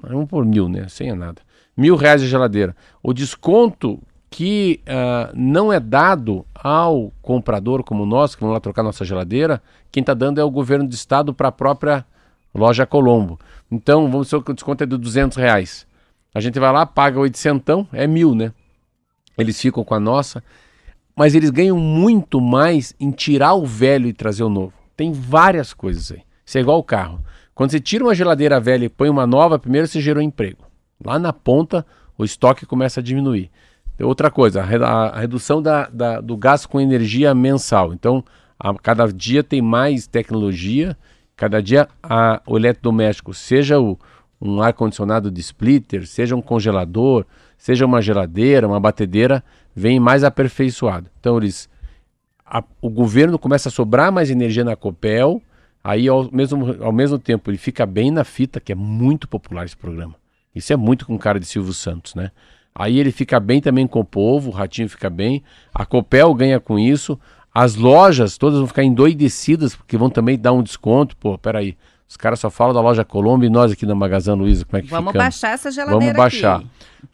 Vamos 0.00 0.28
por 0.28 0.44
mil, 0.44 0.68
né? 0.68 0.88
100 0.88 1.10
é 1.10 1.14
nada. 1.14 1.42
Mil 1.76 1.96
reais 1.96 2.22
a 2.22 2.26
geladeira. 2.26 2.74
O 3.02 3.12
desconto 3.12 4.00
que 4.32 4.80
ah, 4.86 5.30
não 5.34 5.70
é 5.72 5.78
dado 5.78 6.46
ao 6.54 7.12
comprador 7.20 7.84
como 7.84 8.06
nós, 8.06 8.34
que 8.34 8.40
vamos 8.40 8.54
lá 8.54 8.60
trocar 8.60 8.82
nossa 8.82 9.04
geladeira, 9.04 9.62
quem 9.90 10.00
está 10.00 10.14
dando 10.14 10.40
é 10.40 10.44
o 10.44 10.50
governo 10.50 10.88
do 10.88 10.94
estado 10.94 11.34
para 11.34 11.48
a 11.48 11.52
própria 11.52 12.04
loja 12.54 12.86
Colombo. 12.86 13.38
Então, 13.70 14.10
vamos 14.10 14.28
supor 14.28 14.44
que 14.44 14.50
o 14.50 14.54
desconto 14.54 14.84
é 14.84 14.86
de 14.86 14.96
200 14.96 15.36
reais. 15.36 15.86
A 16.34 16.40
gente 16.40 16.58
vai 16.58 16.72
lá, 16.72 16.84
paga 16.86 17.18
800, 17.20 17.86
é 17.92 18.06
mil, 18.06 18.34
né? 18.34 18.52
Eles 19.36 19.60
ficam 19.60 19.84
com 19.84 19.94
a 19.94 20.00
nossa, 20.00 20.42
mas 21.16 21.34
eles 21.34 21.50
ganham 21.50 21.78
muito 21.78 22.40
mais 22.40 22.94
em 23.00 23.10
tirar 23.10 23.54
o 23.54 23.66
velho 23.66 24.06
e 24.08 24.12
trazer 24.12 24.42
o 24.44 24.48
novo. 24.48 24.72
Tem 24.96 25.12
várias 25.12 25.72
coisas 25.72 26.12
aí. 26.12 26.22
Isso 26.44 26.58
é 26.58 26.60
igual 26.60 26.78
o 26.78 26.82
carro. 26.84 27.20
Quando 27.54 27.70
você 27.70 27.80
tira 27.80 28.04
uma 28.04 28.14
geladeira 28.14 28.58
velha 28.60 28.84
e 28.86 28.88
põe 28.88 29.08
uma 29.08 29.26
nova, 29.26 29.58
primeiro 29.58 29.86
você 29.86 30.00
gerou 30.00 30.22
emprego. 30.22 30.64
Lá 31.04 31.18
na 31.18 31.32
ponta, 31.32 31.84
o 32.16 32.24
estoque 32.24 32.64
começa 32.66 33.00
a 33.00 33.02
diminuir. 33.02 33.50
Outra 34.00 34.30
coisa, 34.30 34.62
a 34.62 35.20
redução 35.20 35.62
da, 35.62 35.86
da- 35.88 36.20
do 36.20 36.36
gasto 36.36 36.68
com 36.68 36.80
energia 36.80 37.34
mensal. 37.34 37.92
Então, 37.92 38.24
a 38.58 38.74
cada 38.74 39.06
dia 39.12 39.44
tem 39.44 39.60
mais 39.62 40.06
tecnologia, 40.06 40.96
cada 41.42 41.60
dia 41.60 41.88
a, 42.00 42.40
o 42.46 42.56
eletrodoméstico, 42.56 43.34
seja 43.34 43.80
o, 43.80 43.98
um 44.40 44.62
ar-condicionado 44.62 45.28
de 45.28 45.40
splitter, 45.40 46.06
seja 46.06 46.36
um 46.36 46.40
congelador, 46.40 47.26
seja 47.58 47.84
uma 47.84 48.00
geladeira, 48.00 48.68
uma 48.68 48.78
batedeira, 48.78 49.42
vem 49.74 49.98
mais 49.98 50.22
aperfeiçoado. 50.22 51.10
Então, 51.18 51.36
eles 51.38 51.68
a- 52.46 52.62
o 52.80 52.88
governo 52.88 53.40
começa 53.40 53.68
a 53.68 53.72
sobrar 53.72 54.12
mais 54.12 54.30
energia 54.30 54.62
na 54.62 54.76
Copel, 54.76 55.42
aí 55.82 56.06
ao 56.06 56.30
mesmo, 56.30 56.76
ao 56.80 56.92
mesmo 56.92 57.18
tempo 57.18 57.50
ele 57.50 57.58
fica 57.58 57.84
bem 57.84 58.12
na 58.12 58.22
fita, 58.22 58.60
que 58.60 58.70
é 58.70 58.76
muito 58.76 59.26
popular 59.26 59.64
esse 59.64 59.76
programa. 59.76 60.14
Isso 60.54 60.72
é 60.72 60.76
muito 60.76 61.04
com 61.06 61.18
cara 61.18 61.40
de 61.40 61.46
Silvio 61.46 61.72
Santos, 61.72 62.14
né? 62.14 62.30
Aí 62.72 63.00
ele 63.00 63.10
fica 63.10 63.40
bem 63.40 63.60
também 63.60 63.88
com 63.88 63.98
o 63.98 64.04
povo, 64.04 64.50
o 64.50 64.52
Ratinho 64.52 64.88
fica 64.88 65.10
bem, 65.10 65.42
a 65.74 65.84
Copel 65.84 66.32
ganha 66.34 66.60
com 66.60 66.78
isso, 66.78 67.18
as 67.54 67.74
lojas 67.74 68.38
todas 68.38 68.58
vão 68.58 68.66
ficar 68.66 68.82
endoidecidas, 68.82 69.74
porque 69.76 69.96
vão 69.96 70.08
também 70.08 70.38
dar 70.38 70.52
um 70.52 70.62
desconto. 70.62 71.16
Pô, 71.16 71.36
peraí, 71.36 71.76
os 72.08 72.16
caras 72.16 72.40
só 72.40 72.50
falam 72.50 72.74
da 72.74 72.80
loja 72.80 73.04
Colombo 73.04 73.44
e 73.44 73.50
nós 73.50 73.72
aqui 73.72 73.86
da 73.86 73.94
Magazine 73.94 74.36
Luiza, 74.36 74.64
como 74.64 74.78
é 74.78 74.82
que 74.82 74.88
Vamos 74.88 75.12
ficamos? 75.12 75.24
baixar 75.24 75.50
essa 75.52 75.70
geladeira 75.70 76.14
Vamos 76.14 76.16
baixar. 76.16 76.56
aqui. 76.58 76.66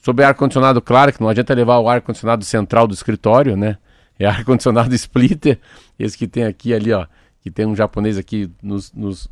Sobre 0.02 0.24
ar-condicionado, 0.24 0.80
claro 0.80 1.12
que 1.12 1.20
não 1.20 1.28
adianta 1.28 1.54
levar 1.54 1.78
o 1.78 1.88
ar-condicionado 1.88 2.44
central 2.44 2.86
do 2.86 2.94
escritório, 2.94 3.56
né? 3.56 3.78
É 4.18 4.26
ar-condicionado 4.26 4.94
splitter, 4.96 5.58
esse 5.98 6.16
que 6.16 6.26
tem 6.26 6.44
aqui 6.44 6.74
ali, 6.74 6.92
ó, 6.92 7.06
que 7.40 7.50
tem 7.50 7.66
um 7.66 7.74
japonês 7.74 8.18
aqui 8.18 8.50
nos, 8.62 8.92
nos 8.92 9.28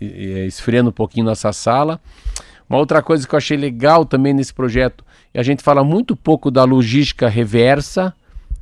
eh, 0.00 0.46
esfriando 0.46 0.90
um 0.90 0.92
pouquinho 0.92 1.26
nossa 1.26 1.52
sala. 1.52 2.00
Uma 2.68 2.78
outra 2.78 3.02
coisa 3.02 3.26
que 3.26 3.34
eu 3.34 3.38
achei 3.38 3.56
legal 3.56 4.04
também 4.04 4.34
nesse 4.34 4.52
projeto, 4.52 5.04
a 5.34 5.42
gente 5.42 5.62
fala 5.62 5.84
muito 5.84 6.16
pouco 6.16 6.50
da 6.50 6.64
logística 6.64 7.28
reversa, 7.28 8.14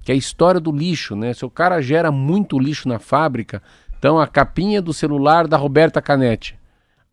que 0.05 0.12
é 0.12 0.14
a 0.14 0.19
história 0.19 0.61
do 0.61 0.71
lixo, 0.71 1.17
né? 1.17 1.33
Se 1.33 1.45
o 1.45 1.51
cara 1.51 1.81
gera 1.81 2.12
muito 2.12 2.59
lixo 2.59 2.88
na 2.88 2.99
fábrica, 2.99 3.62
então 3.99 4.19
a 4.21 4.27
capinha 4.27 4.83
do 4.83 4.93
celular 4.93 5.49
da 5.49 5.57
Roberta 5.57 6.03
Canetti, 6.03 6.57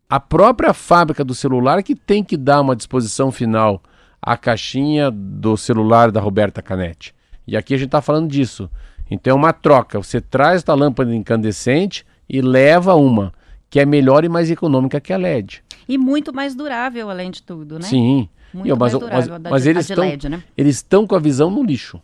a 0.08 0.20
própria 0.20 0.74
fábrica 0.74 1.24
do 1.24 1.34
celular 1.34 1.82
que 1.82 1.94
tem 1.94 2.22
que 2.22 2.36
dar 2.36 2.60
uma 2.60 2.76
disposição 2.76 3.32
final 3.32 3.82
à 4.20 4.36
caixinha 4.36 5.10
do 5.10 5.56
celular 5.56 6.12
da 6.12 6.20
Roberta 6.20 6.60
Canetti. 6.60 7.14
E 7.46 7.56
aqui 7.56 7.72
a 7.72 7.78
gente 7.78 7.86
está 7.86 8.02
falando 8.02 8.28
disso. 8.28 8.70
Então 9.10 9.32
é 9.32 9.34
uma 9.34 9.52
troca. 9.54 9.98
Você 9.98 10.20
traz 10.20 10.62
a 10.68 10.74
lâmpada 10.74 11.14
incandescente 11.14 12.04
e 12.28 12.42
leva 12.42 12.94
uma 12.94 13.32
que 13.70 13.80
é 13.80 13.86
melhor 13.86 14.22
e 14.22 14.28
mais 14.28 14.50
econômica 14.50 15.00
que 15.00 15.14
a 15.14 15.16
LED. 15.16 15.64
E 15.88 15.96
muito 15.96 16.32
mais 16.32 16.54
durável, 16.54 17.08
além 17.08 17.30
de 17.30 17.42
tudo, 17.42 17.78
né? 17.78 17.86
Sim. 17.86 18.28
Muito 18.52 18.68
mas, 18.68 18.78
mais 18.78 18.92
mas- 18.92 19.02
durável 19.02 19.34
a 19.34 19.38
da 19.38 19.50
mas 19.50 19.66
eles 19.66 19.88
estão 19.88 20.04
LED, 20.04 20.28
né? 20.28 20.44
eles 20.56 20.76
estão 20.76 21.06
com 21.06 21.16
a 21.16 21.18
visão 21.18 21.50
no 21.50 21.64
lixo. 21.64 21.98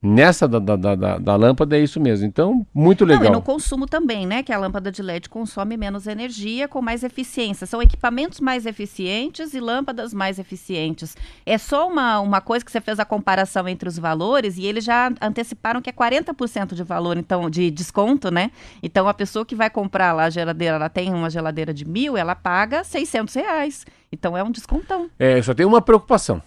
Nessa 0.00 0.46
da, 0.46 0.60
da, 0.60 0.76
da- 0.76 0.94
da- 0.94 1.18
da 1.18 1.34
lâmpada 1.34 1.76
é 1.76 1.80
isso 1.80 1.98
mesmo. 1.98 2.24
Então, 2.24 2.64
muito 2.72 3.04
Não, 3.04 3.16
e 3.16 3.18
legal. 3.18 3.32
no 3.32 3.42
consumo 3.42 3.84
também, 3.84 4.28
né? 4.28 4.44
Que 4.44 4.52
a 4.52 4.58
lâmpada 4.58 4.92
de 4.92 5.02
LED 5.02 5.28
consome 5.28 5.76
menos 5.76 6.06
energia 6.06 6.68
com 6.68 6.80
mais 6.80 7.02
eficiência. 7.02 7.66
São 7.66 7.82
equipamentos 7.82 8.38
mais 8.38 8.64
eficientes 8.64 9.54
e 9.54 9.58
lâmpadas 9.60 10.14
mais 10.14 10.38
eficientes. 10.38 11.16
É 11.44 11.58
só 11.58 11.88
uma, 11.88 12.20
uma 12.20 12.40
coisa 12.40 12.64
que 12.64 12.70
você 12.70 12.80
fez 12.80 13.00
a 13.00 13.04
comparação 13.04 13.66
entre 13.66 13.88
os 13.88 13.98
valores 13.98 14.56
e 14.56 14.64
eles 14.66 14.84
já 14.84 15.10
anteciparam 15.20 15.82
que 15.82 15.90
é 15.90 15.92
40% 15.92 16.74
de 16.76 16.84
valor, 16.84 17.16
então, 17.16 17.50
de 17.50 17.68
desconto, 17.68 18.30
né? 18.30 18.52
Então 18.80 19.08
a 19.08 19.14
pessoa 19.14 19.44
que 19.44 19.56
vai 19.56 19.68
comprar 19.68 20.12
lá 20.12 20.26
a 20.26 20.30
geladeira, 20.30 20.76
ela 20.76 20.88
tem 20.88 21.12
uma 21.12 21.28
geladeira 21.28 21.74
de 21.74 21.84
mil, 21.84 22.16
ela 22.16 22.36
paga 22.36 22.84
600 22.84 23.34
reais. 23.34 23.84
Então 24.12 24.36
é 24.36 24.44
um 24.44 24.52
descontão. 24.52 25.10
É, 25.18 25.42
só 25.42 25.52
tem 25.54 25.66
uma 25.66 25.82
preocupação. 25.82 26.40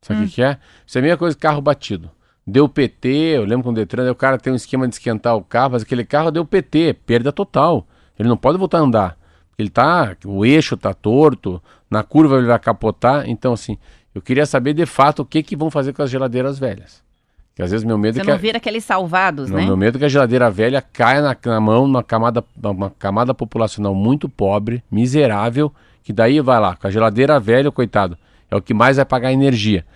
Sabe 0.00 0.20
o 0.20 0.22
Hum. 0.22 0.26
que 0.28 0.34
que 0.36 0.42
é? 0.42 0.56
Isso 0.86 0.96
é 0.96 1.00
a 1.00 1.02
mesma 1.02 1.18
coisa 1.18 1.34
que 1.34 1.42
carro 1.42 1.60
batido. 1.60 2.12
Deu 2.46 2.68
PT, 2.68 3.08
eu 3.08 3.44
lembro 3.44 3.64
com 3.64 3.70
o 3.70 3.74
Detran, 3.74 4.10
o 4.10 4.14
cara 4.14 4.36
tem 4.38 4.52
um 4.52 4.56
esquema 4.56 4.86
de 4.86 4.94
esquentar 4.94 5.34
o 5.34 5.42
carro, 5.42 5.72
mas 5.72 5.82
aquele 5.82 6.04
carro 6.04 6.30
deu 6.30 6.44
PT, 6.44 6.94
perda 7.06 7.32
total. 7.32 7.86
Ele 8.18 8.28
não 8.28 8.36
pode 8.36 8.58
voltar 8.58 8.78
a 8.78 8.82
andar. 8.82 9.16
Ele 9.58 9.70
tá, 9.70 10.14
o 10.26 10.44
eixo 10.44 10.76
tá 10.76 10.92
torto, 10.92 11.62
na 11.90 12.02
curva 12.02 12.36
ele 12.36 12.46
vai 12.46 12.58
capotar. 12.58 13.28
Então, 13.28 13.52
assim, 13.54 13.78
eu 14.14 14.20
queria 14.20 14.44
saber 14.44 14.74
de 14.74 14.84
fato 14.84 15.20
o 15.22 15.24
que 15.24 15.42
que 15.42 15.56
vão 15.56 15.70
fazer 15.70 15.92
com 15.94 16.02
as 16.02 16.10
geladeiras 16.10 16.58
velhas. 16.58 17.02
Que 17.54 17.62
às 17.62 17.70
vezes 17.70 17.84
meu 17.86 17.96
medo 17.96 18.14
Você 18.14 18.20
é 18.20 18.24
que 18.24 18.28
não 18.30 18.34
a- 18.34 18.40
vira 18.40 18.58
aqueles 18.58 18.84
salvados, 18.84 19.48
não, 19.48 19.58
né? 19.58 19.64
meu 19.64 19.76
medo 19.76 19.96
é 19.96 19.98
que 20.00 20.04
a 20.04 20.08
geladeira 20.08 20.50
velha 20.50 20.82
caia 20.82 21.22
na, 21.22 21.36
na 21.46 21.60
mão 21.60 21.84
uma 21.84 22.02
camada, 22.02 22.44
uma 22.62 22.90
camada 22.90 23.32
populacional 23.32 23.94
muito 23.94 24.28
pobre, 24.28 24.82
miserável, 24.90 25.72
que 26.02 26.12
daí 26.12 26.40
vai 26.40 26.58
lá, 26.58 26.74
com 26.76 26.88
a 26.88 26.90
geladeira 26.90 27.38
velha, 27.38 27.70
coitado, 27.70 28.18
é 28.50 28.56
o 28.56 28.60
que 28.60 28.74
mais 28.74 28.96
vai 28.96 29.04
pagar 29.06 29.32
energia. 29.32 29.86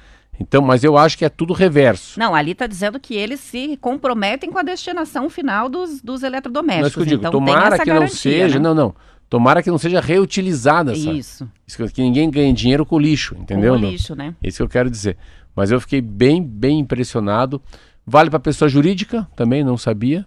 Então, 0.41 0.63
mas 0.63 0.85
eu 0.85 0.97
acho 0.97 1.19
que 1.19 1.25
é 1.25 1.29
tudo 1.29 1.53
reverso. 1.53 2.19
Não, 2.19 2.35
ali 2.35 2.53
está 2.53 2.67
dizendo 2.67 3.01
que 3.01 3.15
eles 3.15 3.41
se 3.41 3.77
comprometem 3.81 4.51
com 4.51 4.59
a 4.59 4.63
destinação 4.63 5.29
final 5.29 5.69
dos, 5.69 6.01
dos 6.01 6.21
Não 6.23 6.27
é 6.27 6.31
eletrodomésticos. 6.31 6.89
isso 6.89 6.97
que 6.97 7.03
eu 7.03 7.07
digo, 7.07 7.21
então 7.21 7.33
tomara 7.33 7.79
que 7.79 7.89
não 7.91 7.95
garantia, 7.95 8.15
seja, 8.45 8.59
né? 8.59 8.63
não, 8.63 8.75
não. 8.75 8.95
Tomara 9.29 9.63
que 9.63 9.71
não 9.71 9.77
seja 9.79 10.01
reutilizada 10.01 10.93
essa. 10.93 11.11
Isso, 11.11 11.51
Isso 11.67 11.87
que- 11.89 12.01
ninguém 12.03 12.31
ganhe 12.31 12.53
dinheiro 12.53 12.87
com 12.87 12.99
lixo, 12.99 13.35
entendeu? 13.39 13.75
com 13.75 13.79
o 13.79 13.83
não? 13.83 13.91
lixo, 13.91 14.15
né? 14.15 14.35
Isso 14.43 14.59
que 14.59 14.63
eu 14.63 14.69
quero 14.69 14.89
dizer. 14.89 15.17
Mas 15.55 15.71
eu 15.71 15.81
fiquei 15.81 16.01
bem, 16.01 16.43
bem 16.43 16.79
impressionado. 16.79 17.61
Vale 18.07 18.31
para 18.31 18.39
pessoa 18.39 18.69
jurídica, 18.69 19.29
também 19.37 19.63
não 19.65 19.77
sabia. 19.77 20.25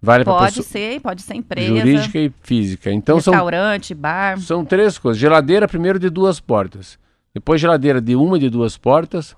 Vale 0.00 0.24
para 0.24 0.34
Pode 0.34 0.56
pessoa 0.56 0.64
ser, 0.66 1.00
pode 1.00 1.22
ser 1.22 1.34
empresa, 1.34 1.76
jurídica 1.76 2.18
e 2.18 2.32
física. 2.42 2.92
Então 2.92 3.20
são 3.20 3.32
restaurante, 3.32 3.94
bar. 3.94 4.38
São 4.38 4.64
três 4.64 4.98
coisas. 4.98 5.18
Geladeira 5.18 5.66
primeiro 5.66 5.98
de 5.98 6.10
duas 6.10 6.38
portas. 6.38 6.98
Depois 7.34 7.60
geladeira 7.60 8.00
de 8.00 8.14
uma 8.14 8.36
e 8.36 8.40
de 8.40 8.50
duas 8.50 8.76
portas. 8.76 9.34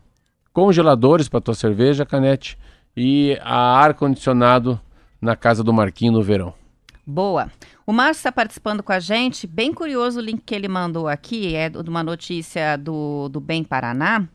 Congeladores 0.53 1.29
para 1.29 1.41
tua 1.41 1.55
cerveja, 1.55 2.05
canete. 2.05 2.59
E 2.97 3.39
a 3.43 3.79
ar-condicionado 3.79 4.81
na 5.21 5.37
casa 5.37 5.63
do 5.63 5.73
Marquinho 5.73 6.13
no 6.13 6.23
verão. 6.23 6.55
Boa. 7.07 7.51
O 7.87 7.93
Márcio 7.93 8.21
está 8.21 8.33
participando 8.33 8.83
com 8.83 8.93
a 8.93 8.99
gente. 8.99 9.47
Bem 9.47 9.73
curioso 9.73 10.19
o 10.19 10.23
link 10.23 10.43
que 10.45 10.55
ele 10.55 10.69
mandou 10.69 11.07
aqui, 11.07 11.55
é 11.55 11.69
de 11.69 11.91
uma 11.91 12.03
notícia 12.03 12.77
do, 12.77 13.29
do 13.29 13.41
Bem 13.41 13.63
Paraná. 13.63 14.27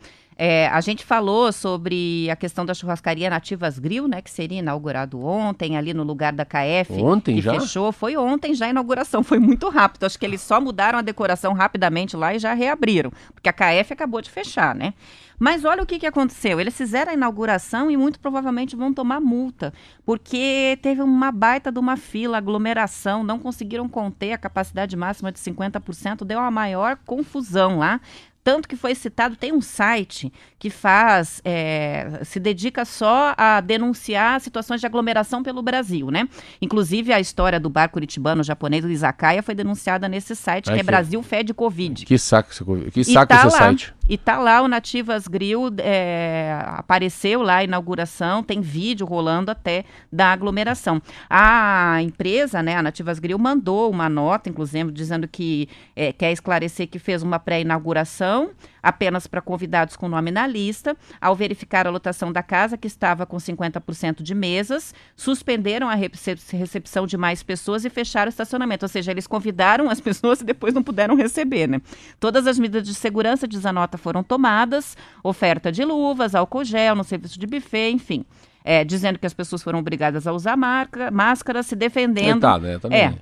É, 0.41 0.69
a 0.69 0.79
gente 0.79 1.03
falou 1.03 1.51
sobre 1.51 2.29
a 2.29 2.35
questão 2.37 2.65
da 2.65 2.73
churrascaria 2.73 3.29
Nativas 3.29 3.77
Grill, 3.77 4.07
né, 4.07 4.21
que 4.21 4.31
seria 4.31 4.59
inaugurado 4.59 5.21
ontem, 5.21 5.75
ali 5.75 5.93
no 5.93 6.01
lugar 6.01 6.31
da 6.31 6.45
KF. 6.45 6.93
Ontem 6.93 7.35
que 7.35 7.41
já? 7.41 7.59
fechou. 7.59 7.91
Foi 7.91 8.15
ontem 8.15 8.53
já 8.53 8.67
a 8.67 8.69
inauguração, 8.69 9.21
foi 9.21 9.37
muito 9.37 9.67
rápido. 9.67 10.05
Acho 10.05 10.17
que 10.17 10.25
eles 10.25 10.39
só 10.39 10.61
mudaram 10.61 10.97
a 10.97 11.01
decoração 11.01 11.51
rapidamente 11.51 12.15
lá 12.15 12.33
e 12.33 12.39
já 12.39 12.53
reabriram, 12.53 13.11
porque 13.33 13.49
a 13.49 13.53
KF 13.53 13.91
acabou 13.91 14.21
de 14.21 14.29
fechar, 14.29 14.73
né? 14.73 14.93
Mas 15.39 15.63
olha 15.63 15.81
o 15.81 15.85
que, 15.85 15.97
que 15.97 16.05
aconteceu. 16.05 16.59
Eles 16.59 16.75
fizeram 16.75 17.11
a 17.11 17.13
inauguração 17.13 17.89
e 17.89 17.95
muito 17.95 18.19
provavelmente 18.19 18.75
vão 18.75 18.93
tomar 18.93 19.21
multa, 19.21 19.73
porque 20.05 20.77
teve 20.81 21.01
uma 21.01 21.31
baita 21.31 21.71
de 21.71 21.79
uma 21.79 21.95
fila, 21.95 22.37
aglomeração, 22.37 23.23
não 23.23 23.39
conseguiram 23.39 23.87
conter 23.87 24.33
a 24.33 24.37
capacidade 24.37 24.95
máxima 24.97 25.31
de 25.31 25.39
50%, 25.39 26.25
deu 26.25 26.39
uma 26.39 26.51
maior 26.51 26.97
confusão 27.05 27.79
lá. 27.79 28.01
Tanto 28.49 28.67
que 28.67 28.75
foi 28.75 28.95
citado, 28.95 29.35
tem 29.35 29.53
um 29.53 29.61
site 29.61 30.33
que 30.57 30.71
faz, 30.71 31.39
é, 31.45 32.21
se 32.23 32.39
dedica 32.39 32.83
só 32.83 33.35
a 33.37 33.61
denunciar 33.61 34.41
situações 34.41 34.81
de 34.81 34.87
aglomeração 34.87 35.43
pelo 35.43 35.61
Brasil, 35.61 36.09
né? 36.09 36.27
Inclusive 36.59 37.13
a 37.13 37.19
história 37.19 37.59
do 37.59 37.69
bar 37.69 37.89
curitibano 37.89 38.41
japonês 38.43 38.83
do 38.83 38.89
Izakaya 38.89 39.43
foi 39.43 39.53
denunciada 39.53 40.09
nesse 40.09 40.35
site, 40.35 40.67
Ai, 40.67 40.73
que 40.73 40.79
é 40.79 40.83
que- 40.83 40.87
Brasil 40.87 41.21
Fede 41.21 41.53
Covid. 41.53 42.07
Que 42.07 42.17
saco, 42.17 42.49
esse, 42.49 42.63
que 42.91 43.01
E 43.01 43.05
saco 43.05 43.27
tá 43.27 43.35
esse 43.35 43.45
lá, 43.45 43.51
site. 43.51 43.93
E 44.09 44.17
tá 44.17 44.39
lá 44.39 44.59
o 44.63 44.67
Nativas 44.67 45.27
Grill, 45.27 45.69
é, 45.77 46.59
apareceu 46.65 47.43
lá 47.43 47.57
a 47.57 47.63
inauguração, 47.63 48.41
tem 48.41 48.59
vídeo 48.59 49.05
rolando 49.05 49.51
até 49.51 49.85
da 50.11 50.31
aglomeração. 50.33 50.99
A 51.29 52.01
empresa, 52.01 52.63
né, 52.63 52.75
a 52.75 52.81
Nativas 52.81 53.19
Grill, 53.19 53.37
mandou 53.37 53.87
uma 53.91 54.09
nota, 54.09 54.49
inclusive, 54.49 54.91
dizendo 54.91 55.27
que 55.27 55.69
é, 55.95 56.11
quer 56.11 56.31
esclarecer 56.31 56.87
que 56.87 56.97
fez 56.97 57.21
uma 57.21 57.37
pré-inauguração 57.37 58.49
apenas 58.81 59.27
para 59.27 59.41
convidados 59.41 59.95
com 59.95 60.07
nome 60.07 60.31
na 60.31 60.47
lista. 60.47 60.97
Ao 61.21 61.35
verificar 61.35 61.85
a 61.85 61.91
lotação 61.91 62.31
da 62.31 62.41
casa, 62.41 62.77
que 62.77 62.87
estava 62.87 63.27
com 63.27 63.37
50% 63.37 64.23
de 64.23 64.33
mesas, 64.33 64.91
suspenderam 65.15 65.87
a 65.87 65.93
recep- 65.93 66.39
recepção 66.51 67.05
de 67.05 67.17
mais 67.17 67.43
pessoas 67.43 67.85
e 67.85 67.89
fecharam 67.91 68.27
o 68.27 68.29
estacionamento. 68.29 68.85
Ou 68.85 68.89
seja, 68.89 69.11
eles 69.11 69.27
convidaram 69.27 69.87
as 69.87 69.99
pessoas 70.01 70.41
e 70.41 70.43
depois 70.43 70.73
não 70.73 70.81
puderam 70.81 71.15
receber, 71.15 71.67
né? 71.67 71.79
Todas 72.19 72.47
as 72.47 72.57
medidas 72.57 72.87
de 72.87 72.95
segurança, 72.95 73.47
diz 73.47 73.65
a 73.67 73.73
nota, 73.73 73.98
foram 73.99 74.23
tomadas, 74.23 74.97
oferta 75.23 75.71
de 75.71 75.83
luvas, 75.83 76.33
álcool 76.33 76.63
gel 76.63 76.95
no 76.95 77.03
serviço 77.03 77.39
de 77.39 77.45
buffet, 77.45 77.91
enfim. 77.91 78.25
É, 78.63 78.83
dizendo 78.83 79.17
que 79.19 79.25
as 79.25 79.33
pessoas 79.33 79.63
foram 79.63 79.79
obrigadas 79.79 80.27
a 80.27 80.33
usar 80.33 80.57
marca, 80.57 81.09
máscara, 81.11 81.63
se 81.63 81.75
defendendo. 81.75 82.41
Coitado, 82.41 82.65
né? 82.65 82.79
Também. 82.79 82.99
É, 82.99 83.13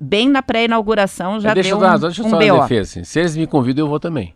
bem 0.00 0.28
na 0.28 0.42
pré-inauguração 0.42 1.40
já 1.40 1.54
deixa 1.54 1.70
deu 1.70 1.76
eu 1.76 1.80
dar, 1.80 1.96
um, 1.96 2.00
deixa 2.00 2.22
eu 2.22 2.26
um 2.26 2.30
só 2.30 2.38
BO. 2.38 2.44
uma 2.44 2.62
defesa. 2.62 2.90
Assim. 2.90 3.04
Se 3.04 3.20
eles 3.20 3.36
me 3.36 3.46
convidam, 3.46 3.84
eu 3.84 3.88
vou 3.88 4.00
também. 4.00 4.34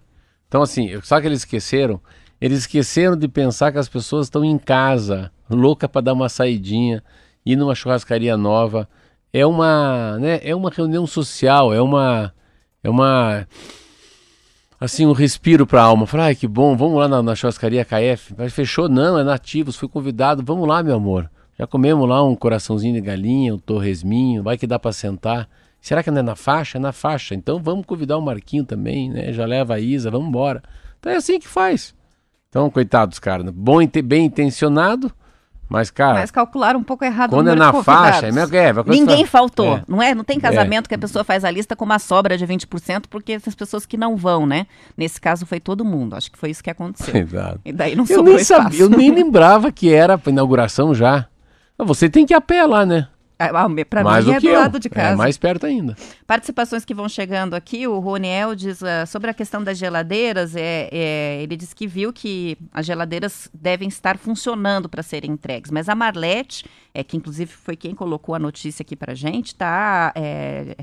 Então, 0.48 0.62
assim, 0.62 0.88
sabe 1.02 1.20
o 1.20 1.22
que 1.22 1.28
eles 1.28 1.40
esqueceram? 1.40 2.00
Eles 2.40 2.60
esqueceram 2.60 3.16
de 3.16 3.28
pensar 3.28 3.72
que 3.72 3.78
as 3.78 3.88
pessoas 3.88 4.26
estão 4.26 4.44
em 4.44 4.58
casa, 4.58 5.32
louca 5.48 5.88
para 5.88 6.02
dar 6.02 6.12
uma 6.12 6.28
saidinha, 6.28 7.02
ir 7.44 7.56
numa 7.56 7.74
churrascaria 7.74 8.36
nova. 8.36 8.88
É 9.32 9.44
uma, 9.44 10.18
né, 10.18 10.40
é 10.42 10.54
uma 10.54 10.70
reunião 10.70 11.06
social, 11.06 11.72
é 11.72 11.80
uma 11.80 12.32
é 12.82 12.90
uma 12.90 13.46
assim, 14.80 15.06
um 15.06 15.12
respiro 15.12 15.66
para 15.66 15.82
a 15.82 15.84
alma. 15.84 16.06
Falar, 16.06 16.24
ai, 16.24 16.34
que 16.34 16.46
bom, 16.46 16.76
vamos 16.76 16.98
lá 16.98 17.08
na, 17.08 17.22
na 17.22 17.34
churrascaria 17.34 17.84
KF. 17.84 18.34
Mas 18.36 18.52
fechou 18.52 18.88
não, 18.88 19.18
é 19.18 19.24
nativos, 19.24 19.76
fui 19.76 19.88
convidado. 19.88 20.42
Vamos 20.44 20.68
lá, 20.68 20.82
meu 20.82 20.94
amor. 20.94 21.30
Já 21.58 21.66
comemos 21.66 22.08
lá 22.08 22.22
um 22.22 22.34
coraçãozinho 22.34 22.94
de 22.94 23.00
galinha, 23.00 23.54
um 23.54 23.58
torresminho, 23.58 24.42
vai 24.42 24.58
que 24.58 24.66
dá 24.66 24.78
para 24.78 24.92
sentar. 24.92 25.48
Será 25.80 26.02
que 26.02 26.10
não 26.10 26.18
é 26.18 26.22
na 26.22 26.36
faixa? 26.36 26.78
É 26.78 26.80
na 26.80 26.92
faixa. 26.92 27.34
Então 27.34 27.60
vamos 27.62 27.86
convidar 27.86 28.18
o 28.18 28.22
Marquinho 28.22 28.64
também, 28.64 29.08
né? 29.08 29.32
Já 29.32 29.46
leva 29.46 29.74
a 29.74 29.80
Isa, 29.80 30.10
vamos 30.10 30.28
embora. 30.28 30.62
Então 30.98 31.12
é 31.12 31.16
assim 31.16 31.38
que 31.38 31.48
faz. 31.48 31.94
Então, 32.48 32.70
coitados, 32.70 33.18
cara. 33.18 33.44
Bom, 33.52 33.78
bem 34.04 34.24
intencionado, 34.24 35.12
mas, 35.68 35.90
cara, 35.90 36.14
Mas 36.14 36.30
calcularam 36.30 36.78
um 36.78 36.82
pouco 36.82 37.04
errado 37.04 37.32
o 37.32 37.36
quando 37.36 37.48
é 37.48 37.54
número 37.54 37.76
na 37.76 37.82
faixa, 37.82 38.26
é 38.28 38.32
mesmo 38.32 38.50
que 38.50 38.56
é. 38.56 38.72
Ninguém 38.86 39.26
faltou, 39.26 39.76
É. 39.78 39.82
não 39.88 40.00
é? 40.00 40.14
Não 40.14 40.22
tem 40.24 40.38
casamento 40.38 40.88
que 40.88 40.94
a 40.94 40.98
pessoa 40.98 41.24
faz 41.24 41.44
a 41.44 41.50
lista 41.50 41.74
com 41.74 41.84
uma 41.84 41.98
sobra 41.98 42.36
de 42.38 42.46
20%, 42.46 43.04
porque 43.10 43.32
essas 43.32 43.54
pessoas 43.54 43.84
que 43.84 43.96
não 43.96 44.16
vão, 44.16 44.46
né? 44.46 44.66
Nesse 44.96 45.20
caso 45.20 45.44
foi 45.44 45.58
todo 45.60 45.84
mundo. 45.84 46.14
Acho 46.14 46.30
que 46.30 46.38
foi 46.38 46.50
isso 46.50 46.62
que 46.62 46.70
aconteceu. 46.70 47.14
Exato. 47.16 47.60
E 47.64 47.72
daí 47.72 47.94
não 47.96 48.04
Eu 48.04 48.16
sobrou 48.16 48.34
nem, 48.36 48.44
sabia, 48.44 48.80
eu 48.80 48.88
nem 48.88 49.10
lembrava 49.14 49.72
que 49.72 49.92
era 49.92 50.16
pra 50.16 50.30
inauguração 50.30 50.94
já. 50.94 51.26
Você 51.78 52.08
tem 52.08 52.24
que 52.24 52.32
ir 52.32 52.36
a 52.36 52.40
pé 52.40 52.64
lá, 52.64 52.86
né? 52.86 53.08
Ah, 53.38 53.68
me- 53.68 53.84
Pra 53.84 54.02
mais 54.02 54.24
mim 54.24 54.32
é 54.32 54.40
do 54.40 54.48
eu. 54.48 54.58
lado 54.58 54.80
de 54.80 54.88
casa. 54.88 55.12
É 55.12 55.16
mais 55.16 55.36
perto 55.36 55.66
ainda. 55.66 55.94
Participações 56.26 56.86
que 56.86 56.94
vão 56.94 57.06
chegando 57.06 57.52
aqui, 57.54 57.86
o 57.86 57.98
Roniel 57.98 58.54
diz 58.54 58.82
ah, 58.82 59.04
sobre 59.04 59.28
a 59.30 59.34
questão 59.34 59.62
das 59.62 59.76
geladeiras, 59.76 60.56
é, 60.56 60.88
é, 60.90 61.42
ele 61.42 61.54
diz 61.54 61.74
que 61.74 61.86
viu 61.86 62.12
que 62.14 62.56
as 62.72 62.86
geladeiras 62.86 63.50
devem 63.52 63.88
estar 63.88 64.16
funcionando 64.16 64.88
para 64.88 65.02
serem 65.02 65.32
entregues, 65.32 65.70
mas 65.70 65.86
a 65.88 65.94
Marlete, 65.94 66.64
é, 66.94 67.04
que 67.04 67.16
inclusive 67.16 67.52
foi 67.52 67.76
quem 67.76 67.94
colocou 67.94 68.34
a 68.34 68.38
notícia 68.38 68.82
aqui 68.82 68.96
para 68.96 69.14
gente, 69.14 69.48
está 69.48 70.14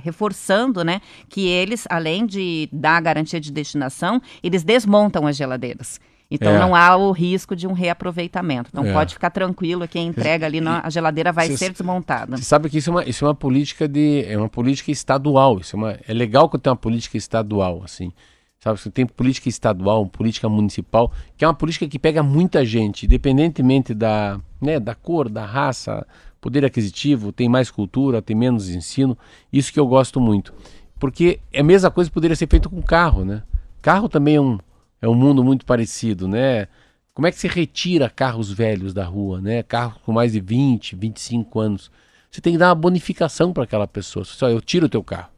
reforçando 0.04 0.84
né, 0.84 1.02
que 1.30 1.48
eles, 1.48 1.86
além 1.90 2.26
de 2.26 2.70
dar 2.72 2.98
a 2.98 3.02
garantia 3.02 3.40
de 3.40 3.52
destinação, 3.52 4.22
eles 4.44 4.64
desmontam 4.64 5.26
as 5.28 5.36
geladeiras. 5.36 6.00
Então 6.32 6.52
É. 6.52 6.60
não 6.60 6.74
há 6.76 6.96
o 6.96 7.12
risco 7.12 7.56
de 7.56 7.68
um 7.68 7.74
reaproveitamento. 7.74 8.70
Então 8.72 8.86
É. 8.86 8.92
pode 8.94 9.14
ficar 9.14 9.30
tranquilo, 9.30 9.88
quem 9.88 10.08
entrega 10.08 10.46
ali, 10.46 10.60
na, 10.62 10.82
a 10.84 10.90
geladeira 10.90 11.32
vai 11.32 11.48
Cês- 11.48 11.60
ser 11.60 11.72
desmontada. 11.72 12.36
Você 12.38 12.44
sabe 12.44 12.70
que 12.70 12.78
isso 12.78 12.90
é 12.90 12.94
uma, 12.94 13.04
isso 13.06 13.24
é 13.26 13.28
uma 13.28 13.36
política 13.36 13.88
de. 13.88 14.26
É 14.28 14.38
uma 14.38 14.50
política 14.50 14.92
estadual. 14.92 15.60
Isso 15.60 15.76
é, 15.76 15.78
uma, 15.80 16.00
é 16.08 16.14
legal 16.14 16.50
quando 16.50 16.62
tem 16.64 16.72
uma 16.72 16.78
política 16.78 17.18
estadual, 17.18 17.82
assim. 17.84 18.12
Sabe, 18.60 18.80
você 18.80 18.90
tem 18.90 19.06
política 19.06 19.50
estadual, 19.50 20.06
política 20.06 20.48
municipal, 20.48 21.12
que 21.36 21.44
é 21.44 21.48
uma 21.48 21.54
política 21.54 21.86
que 21.86 22.00
pega 22.00 22.24
muita 22.24 22.64
gente, 22.66 23.06
independentemente 23.06 23.94
da, 23.94 24.40
né, 24.62 24.80
da 24.80 24.96
cor, 24.96 25.28
da 25.28 25.46
raça, 25.46 26.08
poder 26.40 26.64
aquisitivo, 26.64 27.34
tem 27.34 27.50
mais 27.50 27.70
cultura, 27.70 28.22
tem 28.22 28.36
menos 28.38 28.70
ensino. 28.70 29.18
Isso 29.52 29.72
que 29.74 29.78
eu 29.80 29.86
gosto 29.86 30.22
muito. 30.22 30.54
Porque 30.98 31.42
é 31.52 31.60
a 31.60 31.64
mesma 31.64 31.92
coisa 31.92 32.10
que 32.10 32.14
poderia 32.14 32.38
ser 32.38 32.48
feito 32.48 32.70
com 32.70 32.82
carro, 32.82 33.26
né? 33.26 33.44
Carro 33.82 34.08
também 34.08 34.38
é 34.38 34.42
um, 34.42 34.58
é 35.04 35.10
um 35.10 35.14
mundo 35.14 35.44
muito 35.44 35.66
parecido, 35.66 36.30
né? 36.30 36.70
Como 37.14 37.28
é 37.28 37.32
que 37.32 37.38
se 37.38 37.46
retira 37.46 38.10
carros 38.10 38.50
velhos 38.50 38.94
da 38.94 39.04
rua, 39.04 39.42
né? 39.42 39.62
Carros 39.62 40.02
com 40.06 40.14
mais 40.14 40.32
de 40.32 40.40
20, 40.40 40.96
25 40.96 41.60
anos. 41.60 41.92
Você 42.32 42.40
tem 42.40 42.54
que 42.54 42.58
dar 42.58 42.70
uma 42.70 42.76
bonificação 42.76 43.52
para 43.52 43.66
aquela 43.66 43.86
pessoa. 43.86 44.24
Só 44.24 44.50
eu 44.50 44.62
tiro 44.62 44.86
o 44.86 44.90
teu 44.90 45.04
carro. 45.04 45.30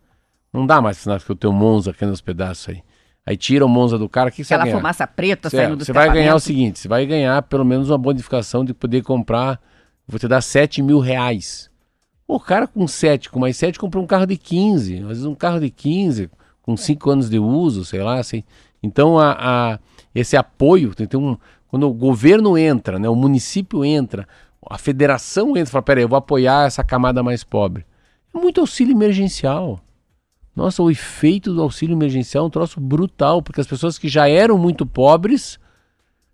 Não 0.53 0.68
dá 0.68 0.80
mais 0.80 0.97
sinal 0.97 1.20
que 1.20 1.32
o 1.32 1.36
teu 1.36 1.51
Monza 1.51 1.89
aqui 1.89 2.05
nos 2.05 2.22
pedaços 2.22 2.70
aí. 2.70 2.84
Aí 3.26 3.36
tira 3.36 3.66
o 3.66 3.68
Monza 3.68 3.97
do 3.97 4.07
cara, 4.07 4.30
o 4.30 4.32
que, 4.32 4.38
que 4.38 4.43
você 4.43 4.55
vai 4.55 4.68
Aquela 4.68 4.80
fumaça 4.80 5.07
preta 5.07 5.49
Você, 5.49 5.57
saindo 5.57 5.78
do 5.78 5.84
você 5.84 5.91
vai 5.91 6.13
ganhar 6.13 6.36
o 6.36 6.39
seguinte, 6.39 6.78
você 6.78 6.88
vai 6.88 7.03
ganhar 7.07 7.41
pelo 7.41 7.66
menos 7.66 7.89
uma 7.89 7.97
bonificação 7.97 8.63
de 8.63 8.72
poder 8.72 9.01
comprar, 9.01 9.59
vou 10.07 10.20
te 10.20 10.28
dar 10.28 10.41
7 10.41 10.84
mil 10.84 10.99
reais. 10.99 11.72
O 12.28 12.39
cara 12.39 12.68
com 12.68 12.88
7, 12.88 13.32
com 13.32 13.39
mais 13.39 13.57
7, 13.57 13.80
comprou 13.80 14.03
um 14.03 14.07
carro 14.07 14.28
de 14.28 14.38
15. 14.38 14.99
Às 14.99 15.07
vezes 15.07 15.26
um 15.26 15.34
carro 15.34 15.59
de 15.59 15.72
15, 15.72 16.30
com 16.61 16.78
5 16.78 17.09
anos 17.09 17.30
de 17.32 17.39
uso, 17.39 17.84
sei 17.84 18.03
lá. 18.03 18.20
Assim. 18.20 18.43
Então, 18.86 19.20
a, 19.20 19.32
a- 19.74 19.80
esse 20.14 20.38
apoio, 20.38 20.94
tem, 20.96 21.06
tem 21.08 21.20
um, 21.20 21.36
quando 21.68 21.88
o 21.90 21.94
governo 21.94 22.58
entra, 22.58 22.98
né, 23.00 23.10
o 23.10 23.16
município 23.16 23.84
entra, 23.84 24.28
a 24.70 24.78
federação 24.78 25.50
entra 25.50 25.64
e 25.64 25.68
fala, 25.68 25.82
peraí, 25.82 26.04
eu 26.04 26.08
vou 26.10 26.18
apoiar 26.18 26.66
essa 26.66 26.84
camada 26.84 27.22
mais 27.22 27.44
pobre. 27.44 27.86
É 28.34 28.38
muito 28.40 28.62
auxílio 28.62 28.94
emergencial. 28.96 29.80
Nossa, 30.56 30.82
o 30.82 30.90
efeito 30.90 31.54
do 31.54 31.62
auxílio 31.62 31.94
emergencial 31.96 32.46
é 32.46 32.48
um 32.48 32.50
troço 32.50 32.80
brutal, 32.80 33.42
porque 33.42 33.60
as 33.60 33.68
pessoas 33.68 33.98
que 33.98 34.08
já 34.08 34.30
eram 34.30 34.58
muito 34.58 34.86
pobres 34.86 35.60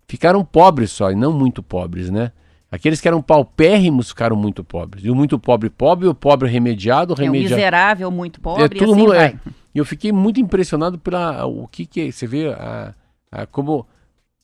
ficaram 0.06 0.44
pobres 0.44 0.90
só, 0.92 1.10
e 1.10 1.14
não 1.14 1.32
muito 1.32 1.62
pobres, 1.62 2.10
né? 2.10 2.30
Aqueles 2.70 3.00
que 3.00 3.08
eram 3.08 3.20
paupérrimos 3.20 4.08
ficaram 4.08 4.34
muito 4.36 4.64
pobres. 4.64 5.04
E 5.04 5.10
o 5.10 5.14
muito 5.14 5.38
pobre, 5.38 5.68
pobre, 5.68 6.06
o 6.08 6.14
pobre 6.14 6.48
remediado, 6.48 7.12
o 7.12 7.16
É 7.16 7.20
o 7.20 7.24
remediado. 7.24 7.54
miserável, 7.56 8.10
muito 8.10 8.40
pobre, 8.40 8.64
É, 8.64 8.68
todo 8.68 8.92
assim 8.92 9.00
mundo 9.00 9.12
vai. 9.12 9.26
é. 9.26 9.34
E 9.74 9.78
eu 9.78 9.84
fiquei 9.84 10.12
muito 10.12 10.40
impressionado 10.40 10.98
pela 10.98 11.44
o 11.46 11.66
que 11.66 11.86
que 11.86 12.00
é, 12.00 12.10
você 12.10 12.26
vê 12.26 12.48
a, 12.52 12.94
a- 13.30 13.46
como 13.46 13.86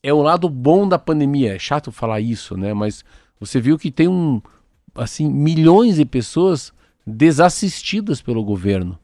é 0.03 0.13
o 0.13 0.23
lado 0.23 0.49
bom 0.49 0.89
da 0.89 0.99
pandemia. 0.99 1.55
É 1.55 1.59
chato 1.59 1.93
falar 1.93 2.21
isso, 2.21 2.57
né? 2.57 2.73
Mas 2.73 3.05
você 3.39 3.61
viu 3.61 3.79
que 3.79 3.91
tem 3.91 4.09
um 4.09 4.41
assim 4.95 5.29
milhões 5.31 5.97
de 5.97 6.05
pessoas 6.05 6.73
desassistidas 7.07 8.21
pelo 8.23 8.43
governo 8.45 8.99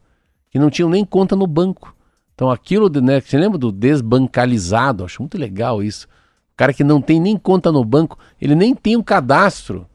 que 0.49 0.57
não 0.59 0.69
tinham 0.69 0.89
nem 0.89 1.03
conta 1.05 1.35
no 1.35 1.45
banco. 1.47 1.95
Então 2.33 2.49
aquilo, 2.49 2.89
né? 3.01 3.21
Você 3.21 3.37
lembra 3.37 3.57
do 3.57 3.71
desbancalizado? 3.71 5.05
Acho 5.05 5.21
muito 5.21 5.37
legal 5.37 5.83
isso. 5.83 6.07
O 6.53 6.57
cara 6.57 6.73
que 6.73 6.83
não 6.83 7.01
tem 7.01 7.19
nem 7.19 7.37
conta 7.37 7.71
no 7.71 7.83
banco, 7.83 8.17
ele 8.41 8.55
nem 8.55 8.73
tem 8.73 8.95
um 8.97 9.03
cadastro. 9.03 9.85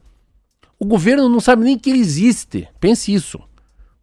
O 0.79 0.85
governo 0.85 1.27
não 1.27 1.39
sabe 1.39 1.63
nem 1.63 1.77
que 1.77 1.89
ele 1.89 1.99
existe. 1.99 2.67
Pense 2.79 3.13
isso. 3.13 3.39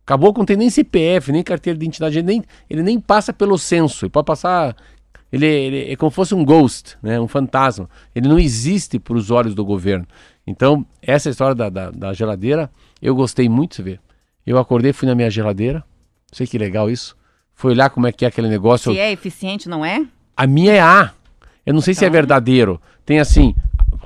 Acabou 0.09 0.33
que 0.33 0.39
não 0.39 0.47
tem 0.47 0.57
nem 0.57 0.71
CPF, 0.71 1.31
nem 1.31 1.43
carteira 1.43 1.79
de 1.79 1.85
identidade, 1.85 2.17
ele 2.17 2.27
nem, 2.27 2.43
ele 2.71 2.83
nem 2.83 2.99
passa 2.99 3.31
pelo 3.31 3.59
censo. 3.59 4.07
Ele 4.07 4.11
pode 4.11 4.25
passar. 4.25 4.75
Ele, 5.31 5.45
ele 5.45 5.93
é 5.93 5.97
como 5.97 6.11
se 6.11 6.15
fosse 6.17 6.35
um 6.35 6.43
ghost, 6.43 6.97
né? 7.03 7.21
um 7.21 7.29
fantasma. 7.29 7.91
Ele 8.15 8.27
não 8.27 8.39
existe 8.39 8.99
para 8.99 9.15
os 9.19 9.31
olhos 9.31 9.55
do 9.55 9.63
governo. 9.67 10.07
Então, 10.47 10.87
essa 11.03 11.29
história 11.29 11.55
da, 11.55 11.69
da, 11.69 11.91
da 11.91 12.15
geladeira, 12.15 12.71
eu 13.03 13.15
gostei 13.15 13.51
muito, 13.51 13.75
você 13.75 13.83
vê. 13.83 14.01
Eu 14.47 14.57
acordei, 14.57 14.95
fui 14.95 15.07
na 15.07 15.15
minha 15.15 15.29
geladeira. 15.29 15.85
Sei 16.33 16.47
que 16.47 16.57
legal 16.57 16.89
isso. 16.91 17.15
Fui 17.55 17.73
olhar 17.73 17.91
como 17.91 18.07
é 18.07 18.13
que 18.13 18.25
é 18.25 18.29
aquele 18.29 18.49
negócio. 18.49 18.91
Se 18.91 18.99
é 18.99 19.13
eficiente, 19.13 19.69
não 19.69 19.85
é? 19.85 20.07
A 20.35 20.47
minha 20.47 20.73
é 20.73 20.81
A. 20.81 21.13
Eu 21.67 21.75
não 21.75 21.83
sei 21.83 21.93
se 21.93 22.03
é 22.03 22.09
Então. 22.09 22.15
verdadeiro. 22.15 22.81
Tem 23.05 23.21
assim. 23.21 23.55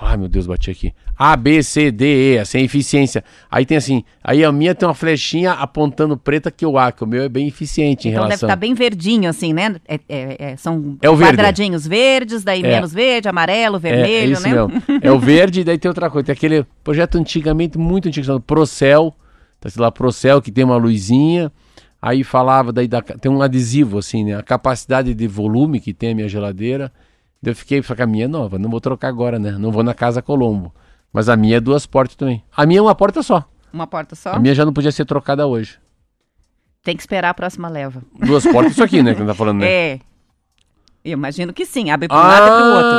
Ai, 0.01 0.17
meu 0.17 0.29
Deus, 0.29 0.47
bati 0.47 0.71
aqui. 0.71 0.93
A, 1.17 1.37
B, 1.37 1.63
C, 1.63 1.91
D, 1.93 2.35
E, 2.35 2.39
assim, 2.41 2.59
é 2.59 2.63
eficiência. 2.63 3.23
Aí 3.51 3.65
tem 3.65 3.77
assim. 3.77 4.03
Aí 4.23 4.45
a 4.45 4.51
minha 4.51 4.75
tem 4.75 4.87
uma 4.89 4.95
flechinha 4.95 5.53
apontando 5.53 6.17
preta 6.17 6.51
que 6.51 6.67
o 6.67 6.77
A, 6.77 6.91
que 6.91 7.05
o 7.05 7.07
meu 7.07 7.23
é 7.23 7.29
bem 7.29 7.47
eficiente 7.47 8.09
em 8.09 8.11
Então 8.11 8.23
deve 8.23 8.31
relação. 8.31 8.49
estar 8.49 8.57
bem 8.57 8.75
verdinho, 8.75 9.29
assim, 9.31 9.53
né? 9.53 9.77
É- 9.87 10.01
é- 10.09 10.37
é- 10.53 10.57
são 10.57 10.97
É 11.01 11.09
o 11.09 11.15
verde. 11.15 11.35
quadradinhos 11.37 11.87
verdes, 11.87 12.43
daí 12.43 12.63
É. 12.65 12.69
menos 12.75 12.93
verde, 12.93 13.29
amarelo, 13.29 13.79
vermelho, 13.79 14.41
né? 14.41 14.49
mesmo. 14.51 14.83
É 15.01 15.13
o 15.13 15.19
verde 15.19 15.61
e 15.61 15.65
daí 15.65 15.79
tem 15.79 15.89
outra 15.89 16.11
coisa. 16.11 16.27
Tem 16.27 16.33
aquele 16.33 16.65
projeto 16.83 17.17
antigamente, 17.17 17.79
muito 17.79 18.09
antigo, 18.09 18.27
chamado 18.27 18.43
Procel. 18.43 19.15
Tá 19.61 19.71
sei 19.71 19.81
lá, 19.81 19.93
Procel, 19.93 20.43
que 20.43 20.51
tem 20.51 20.65
uma 20.65 20.77
luzinha. 20.77 21.53
Aí 22.01 22.25
falava, 22.25 22.73
daí 22.73 22.89
da- 22.89 23.01
tem 23.01 23.31
um 23.31 23.41
adesivo, 23.41 23.99
assim, 23.99 24.25
né? 24.25 24.35
A 24.37 24.43
capacidade 24.43 25.15
de 25.15 25.29
volume 25.29 25.79
que 25.79 25.93
tem 25.95 26.11
a 26.11 26.15
minha 26.17 26.29
geladeira. 26.29 26.91
Eu 27.45 27.57
fiquei, 27.57 27.83
falei, 27.83 28.05
a 28.05 28.07
minha 28.07 28.25
é 28.27 28.29
nova, 28.29 28.59
não 28.59 28.71
vou 28.71 28.81
trocar 28.81 29.09
agora, 29.09 29.39
né? 29.39 29.53
Não 29.53 29.73
vou 29.73 29.83
na 29.83 29.93
Casa 29.93 30.23
Colombo. 30.23 30.73
Mas 31.13 31.29
a 31.29 31.37
minha 31.37 31.57
é 31.57 31.61
duas 31.61 31.85
portas 31.87 32.17
também. 32.17 32.43
A 32.57 32.65
minha 32.65 32.79
é 32.79 32.83
uma 32.83 32.95
porta 32.95 33.23
só. 33.23 33.45
Uma 33.73 33.87
porta 33.87 34.15
só. 34.15 34.33
A 34.33 34.39
minha 34.39 34.55
já 34.55 34.65
não 34.65 34.73
podia 34.73 34.93
ser 34.93 35.05
trocada 35.05 35.47
hoje. 35.47 35.79
Tem 36.83 36.97
que 36.97 37.03
esperar 37.03 37.31
a 37.31 37.35
próxima 37.35 37.69
leva. 37.69 38.03
Duas 38.19 38.45
portas, 38.47 38.73
isso 38.73 38.83
aqui, 38.83 39.03
né? 39.03 39.15
Que 39.15 39.21
não 39.21 39.27
tá 39.27 39.35
falando, 39.35 39.59
né? 39.61 39.67
É. 39.95 40.01
Eu 41.05 41.15
imagino 41.15 41.53
que 41.53 41.67
sim. 41.67 41.91
Abre 41.91 42.07
para 42.07 42.17
um 42.17 42.21
lado 42.21 42.47
e 42.47 42.49
para 42.49 42.63
o 42.63 42.77
outro. 42.77 42.99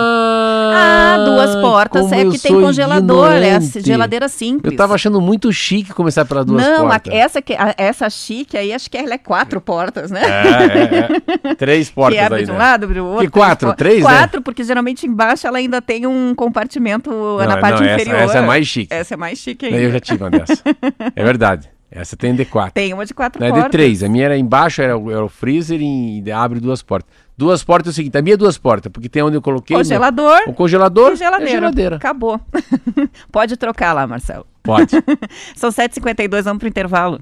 Ah, 0.75 1.17
duas 1.25 1.55
portas 1.55 2.11
é 2.11 2.25
que 2.25 2.39
tem 2.39 2.53
congelador. 2.59 3.31
É 3.31 3.35
a 3.35 3.55
ignorante. 3.57 3.81
geladeira 3.85 4.27
simples. 4.27 4.71
Eu 4.71 4.77
tava 4.77 4.95
achando 4.95 5.19
muito 5.21 5.51
chique 5.51 5.93
começar 5.93 6.25
pelas 6.25 6.45
duas 6.45 6.65
não, 6.65 6.87
portas. 6.87 7.13
essa, 7.13 7.41
que, 7.41 7.53
a- 7.53 7.75
essa 7.77 8.09
chique 8.09 8.57
aí, 8.57 8.73
acho 8.73 8.89
que 8.89 8.97
ela 8.97 9.13
é 9.13 9.17
quatro 9.17 9.59
portas, 9.61 10.09
né? 10.11 10.21
É, 10.23 11.47
é, 11.47 11.51
é. 11.51 11.55
Três 11.55 11.89
portas 11.89 12.17
que 12.17 12.25
abre 12.25 12.39
aí, 12.39 12.45
de 12.45 12.51
um 12.51 12.55
né? 12.55 12.59
lado, 12.59 12.83
abre 12.85 12.99
do 12.99 13.05
outro. 13.05 13.25
Que 13.25 13.31
quatro? 13.31 13.69
por- 13.69 13.75
Três, 13.75 14.03
né? 14.03 14.09
Quatro, 14.09 14.41
porque 14.41 14.63
geralmente 14.63 15.05
embaixo 15.07 15.45
ela 15.47 15.57
ainda 15.57 15.81
tem 15.81 16.05
um 16.07 16.33
compartimento 16.35 17.09
na 17.37 17.47
Não, 17.55 17.61
parte 17.61 17.81
não, 17.81 17.87
essa- 17.87 18.01
inferior. 18.01 18.21
essa 18.21 18.37
é 18.37 18.41
mais 18.41 18.67
chique. 18.67 18.93
Essa 18.93 19.13
é 19.13 19.17
mais 19.17 19.37
chique 19.39 19.65
ainda. 19.65 19.77
Eu 19.77 19.91
já 19.91 19.99
tive 19.99 20.23
uma 20.23 20.29
dessa. 20.31 20.61
É 21.15 21.23
verdade. 21.23 21.69
Essa 21.91 22.17
tem 22.17 22.35
D4. 22.35 22.71
Tem 22.71 22.91
uma 22.91 23.05
de 23.05 23.13
quatro 23.13 23.39
Não, 23.39 23.47
é 23.47 23.51
portas. 23.51 23.65
de 23.65 23.71
três. 23.71 24.01
A 24.01 24.09
minha 24.09 24.25
era 24.25 24.35
embaixo, 24.37 24.81
era 24.81 24.97
o, 24.97 25.11
era 25.11 25.23
o 25.23 25.29
freezer 25.29 25.79
e 25.79 26.23
abre 26.31 26.59
duas 26.59 26.81
portas. 26.81 27.11
Duas 27.37 27.63
portas 27.63 27.87
é 27.87 27.91
o 27.91 27.95
seguinte, 27.95 28.17
a 28.17 28.21
minha 28.21 28.35
é 28.35 28.37
duas 28.37 28.57
portas, 28.57 28.91
porque 28.91 29.09
tem 29.09 29.23
onde 29.23 29.35
eu 29.35 29.41
coloquei 29.41 29.75
Congelador 29.75 30.41
o 30.47 30.53
congelador 30.53 31.13
e 31.13 31.15
geladeira. 31.15 31.49
e 31.51 31.53
a 31.53 31.59
geladeira. 31.59 31.95
Acabou. 31.95 32.39
Pode 33.31 33.57
trocar 33.57 33.93
lá, 33.93 34.05
Marcelo. 34.05 34.45
Pode. 34.61 34.95
São 35.55 35.69
7h52, 35.71 36.43
vamos 36.43 36.59
pro 36.59 36.67
intervalo. 36.67 37.19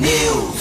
News. 0.00 0.59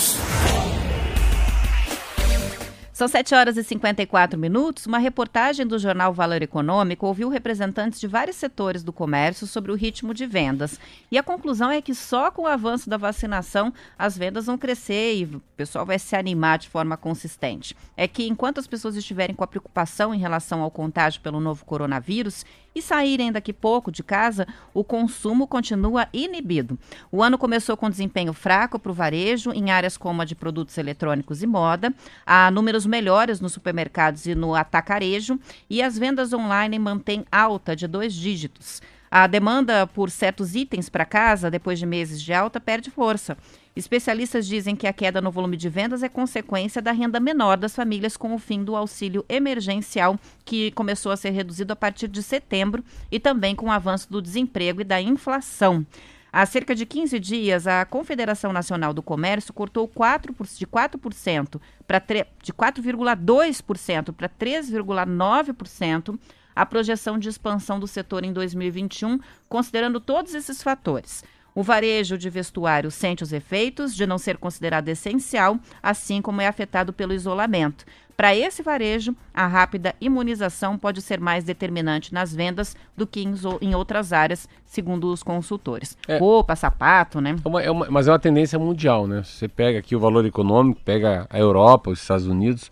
São 2.99 3.07
7 3.07 3.33
horas 3.33 3.55
e 3.55 3.63
54 3.63 4.37
minutos. 4.37 4.85
Uma 4.85 4.97
reportagem 4.97 5.65
do 5.65 5.79
jornal 5.79 6.13
Valor 6.13 6.41
Econômico 6.41 7.07
ouviu 7.07 7.29
representantes 7.29 7.97
de 7.97 8.07
vários 8.07 8.35
setores 8.35 8.83
do 8.83 8.91
comércio 8.91 9.47
sobre 9.47 9.71
o 9.71 9.75
ritmo 9.75 10.13
de 10.13 10.25
vendas. 10.25 10.77
E 11.09 11.17
a 11.17 11.23
conclusão 11.23 11.71
é 11.71 11.81
que 11.81 11.95
só 11.95 12.29
com 12.29 12.41
o 12.41 12.45
avanço 12.45 12.89
da 12.89 12.97
vacinação 12.97 13.73
as 13.97 14.17
vendas 14.17 14.47
vão 14.47 14.57
crescer 14.57 15.15
e 15.15 15.23
o 15.23 15.41
pessoal 15.55 15.85
vai 15.85 15.97
se 15.97 16.13
animar 16.13 16.57
de 16.57 16.67
forma 16.67 16.97
consistente. 16.97 17.73
É 17.95 18.05
que 18.05 18.27
enquanto 18.27 18.59
as 18.59 18.67
pessoas 18.67 18.97
estiverem 18.97 19.33
com 19.33 19.45
a 19.45 19.47
preocupação 19.47 20.13
em 20.13 20.19
relação 20.19 20.61
ao 20.61 20.69
contágio 20.69 21.21
pelo 21.21 21.39
novo 21.39 21.63
coronavírus 21.63 22.45
e 22.73 22.81
saírem 22.81 23.31
daqui 23.31 23.51
pouco 23.51 23.91
de 23.91 24.03
casa, 24.03 24.47
o 24.73 24.83
consumo 24.83 25.47
continua 25.47 26.07
inibido. 26.13 26.77
O 27.11 27.23
ano 27.23 27.37
começou 27.37 27.75
com 27.75 27.89
desempenho 27.89 28.33
fraco 28.33 28.79
para 28.79 28.91
o 28.91 28.95
varejo 28.95 29.51
em 29.51 29.71
áreas 29.71 29.97
como 29.97 30.21
a 30.21 30.25
de 30.25 30.35
produtos 30.35 30.77
eletrônicos 30.77 31.41
e 31.43 31.47
moda. 31.47 31.93
Há 32.25 32.49
números 32.51 32.85
melhores 32.85 33.39
nos 33.39 33.53
supermercados 33.53 34.25
e 34.25 34.35
no 34.35 34.55
atacarejo 34.55 35.39
e 35.69 35.81
as 35.81 35.97
vendas 35.97 36.33
online 36.33 36.77
mantêm 36.79 37.25
alta 37.31 37.75
de 37.75 37.87
dois 37.87 38.13
dígitos. 38.13 38.81
A 39.11 39.25
demanda 39.25 39.87
por 39.87 40.11
certos 40.11 40.55
itens 40.55 40.87
para 40.87 41.03
casa, 41.03 41.49
depois 41.49 41.79
de 41.79 41.85
meses 41.85 42.21
de 42.21 42.31
alta, 42.31 42.59
perde 42.59 42.91
força. 42.91 43.35
Especialistas 43.75 44.47
dizem 44.47 44.75
que 44.75 44.87
a 44.87 44.93
queda 44.93 45.21
no 45.21 45.31
volume 45.31 45.55
de 45.55 45.69
vendas 45.69 46.03
é 46.03 46.09
consequência 46.09 46.81
da 46.81 46.91
renda 46.91 47.19
menor 47.19 47.55
das 47.55 47.75
famílias 47.75 48.17
com 48.17 48.33
o 48.33 48.39
fim 48.39 48.63
do 48.63 48.75
auxílio 48.75 49.23
emergencial, 49.29 50.19
que 50.43 50.71
começou 50.71 51.11
a 51.11 51.17
ser 51.17 51.29
reduzido 51.29 51.71
a 51.71 51.75
partir 51.75 52.07
de 52.07 52.21
setembro, 52.21 52.83
e 53.11 53.19
também 53.19 53.55
com 53.55 53.67
o 53.67 53.71
avanço 53.71 54.11
do 54.11 54.21
desemprego 54.21 54.81
e 54.81 54.83
da 54.83 55.01
inflação. 55.01 55.85
Há 56.31 56.45
cerca 56.45 56.75
de 56.75 56.85
15 56.85 57.19
dias, 57.19 57.65
a 57.65 57.83
Confederação 57.85 58.53
Nacional 58.53 58.93
do 58.93 59.01
Comércio 59.01 59.51
cortou 59.53 59.87
4 59.87 60.31
por- 60.33 60.45
de 60.45 60.67
4% 60.67 61.59
para 61.87 61.99
de 62.43 62.53
4,2% 62.53 64.13
para 64.13 64.29
3,9% 64.29 66.19
a 66.55 66.65
projeção 66.65 67.17
de 67.17 67.29
expansão 67.29 67.79
do 67.79 67.87
setor 67.87 68.23
em 68.23 68.33
2021, 68.33 69.19
considerando 69.47 69.99
todos 69.99 70.33
esses 70.35 70.61
fatores. 70.61 71.23
O 71.55 71.63
varejo 71.63 72.17
de 72.17 72.29
vestuário 72.29 72.91
sente 72.91 73.23
os 73.23 73.33
efeitos 73.33 73.95
de 73.95 74.05
não 74.05 74.17
ser 74.17 74.37
considerado 74.37 74.87
essencial, 74.89 75.57
assim 75.81 76.21
como 76.21 76.41
é 76.41 76.47
afetado 76.47 76.93
pelo 76.93 77.13
isolamento. 77.13 77.85
Para 78.15 78.35
esse 78.35 78.61
varejo, 78.61 79.15
a 79.33 79.47
rápida 79.47 79.95
imunização 80.01 80.77
pode 80.77 81.01
ser 81.01 81.21
mais 81.21 81.45
determinante 81.45 82.13
nas 82.13 82.35
vendas 82.35 82.75
do 82.95 83.07
que 83.07 83.23
em, 83.61 83.73
outras 83.73 84.11
áreas, 84.11 84.47
segundo 84.65 85.09
os 85.11 85.23
consultores. 85.23 85.97
É. 86.05 86.17
Roupa, 86.17 86.53
sapato, 86.53 87.21
né? 87.21 87.37
É 87.43 87.47
uma- 87.47 87.63
é 87.63 87.71
uma- 87.71 87.87
mas 87.89 88.09
é 88.09 88.11
uma 88.11 88.19
tendência 88.19 88.59
mundial, 88.59 89.07
né? 89.07 89.23
Você 89.23 89.47
pega 89.47 89.79
aqui 89.79 89.95
o 89.95 89.99
valor 90.01 90.25
econômico, 90.25 90.81
pega 90.83 91.27
a 91.29 91.39
Europa, 91.39 91.91
os 91.91 92.01
Estados 92.01 92.27
Unidos, 92.27 92.69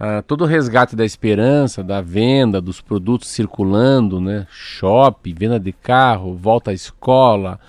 ah, 0.00 0.20
todo 0.20 0.42
o 0.42 0.46
resgate 0.48 0.96
da 0.96 1.04
esperança, 1.04 1.84
da 1.84 2.00
venda, 2.00 2.60
dos 2.60 2.80
produtos 2.80 3.28
circulando, 3.28 4.20
né? 4.20 4.48
Shopping, 4.50 5.32
venda 5.32 5.60
de 5.60 5.72
carro, 5.72 6.34
volta 6.34 6.72
à 6.72 6.74
escola, 6.74 7.60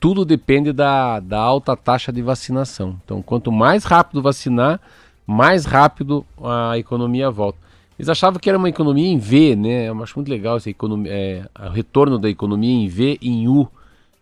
tudo 0.00 0.24
depende 0.24 0.72
da, 0.72 1.20
da 1.20 1.38
alta 1.38 1.76
taxa 1.76 2.10
de 2.10 2.22
vacinação. 2.22 2.98
Então, 3.04 3.20
quanto 3.20 3.52
mais 3.52 3.84
rápido 3.84 4.22
vacinar, 4.22 4.80
mais 5.26 5.66
rápido 5.66 6.24
a 6.42 6.78
economia 6.78 7.30
volta. 7.30 7.58
Eles 7.98 8.08
achavam 8.08 8.40
que 8.40 8.48
era 8.48 8.56
uma 8.56 8.70
economia 8.70 9.06
em 9.06 9.18
V, 9.18 9.54
né? 9.54 9.88
Eu 9.90 10.02
acho 10.02 10.18
muito 10.18 10.30
legal 10.30 10.56
esse 10.56 10.70
economia, 10.70 11.12
é, 11.12 11.44
o 11.66 11.68
retorno 11.68 12.18
da 12.18 12.30
economia 12.30 12.72
em 12.72 12.88
V 12.88 13.18
e 13.20 13.28
em 13.28 13.46
U. 13.46 13.68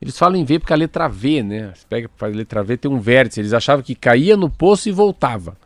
Eles 0.02 0.18
falam 0.18 0.36
em 0.36 0.44
V 0.44 0.58
porque 0.58 0.72
a 0.72 0.76
letra 0.76 1.08
V, 1.08 1.44
né? 1.44 1.72
Você 1.72 1.86
pega 1.88 2.10
a 2.20 2.26
letra 2.26 2.64
V, 2.64 2.76
tem 2.76 2.90
um 2.90 2.98
vértice. 2.98 3.40
Eles 3.40 3.52
achavam 3.52 3.84
que 3.84 3.94
caía 3.94 4.36
no 4.36 4.50
poço 4.50 4.88
e 4.88 4.92
voltava. 4.92 5.56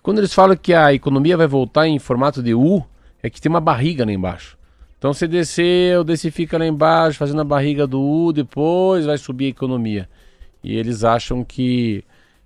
Quando 0.00 0.18
eles 0.18 0.32
falam 0.32 0.56
que 0.56 0.72
a 0.72 0.94
economia 0.94 1.36
vai 1.36 1.48
voltar 1.48 1.88
em 1.88 1.98
formato 1.98 2.40
de 2.40 2.54
U, 2.54 2.84
é 3.20 3.28
que 3.28 3.40
tem 3.40 3.50
uma 3.50 3.60
barriga 3.60 4.04
lá 4.04 4.12
embaixo. 4.12 4.56
Então 5.00 5.14
você 5.14 5.26
desceu, 5.26 6.04
desce 6.04 6.30
fica 6.30 6.58
lá 6.58 6.66
embaixo, 6.66 7.16
fazendo 7.16 7.40
a 7.40 7.44
barriga 7.44 7.86
do 7.86 7.98
U, 8.02 8.34
depois 8.34 9.06
vai 9.06 9.16
subir 9.16 9.46
a 9.46 9.48
economia. 9.48 10.06
E 10.62 10.76
eles 10.76 11.04
acham 11.04 11.42
que, 11.42 12.04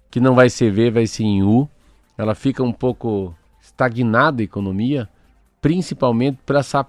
que 0.08 0.20
não 0.20 0.36
vai 0.36 0.48
ser 0.48 0.70
V, 0.70 0.88
vai 0.88 1.04
ser 1.04 1.24
em 1.24 1.42
U. 1.42 1.68
Ela 2.16 2.32
fica 2.32 2.62
um 2.62 2.70
pouco 2.70 3.34
estagnada 3.60 4.40
a 4.40 4.44
economia, 4.44 5.08
principalmente 5.60 6.38
por 6.46 6.54
essa. 6.54 6.86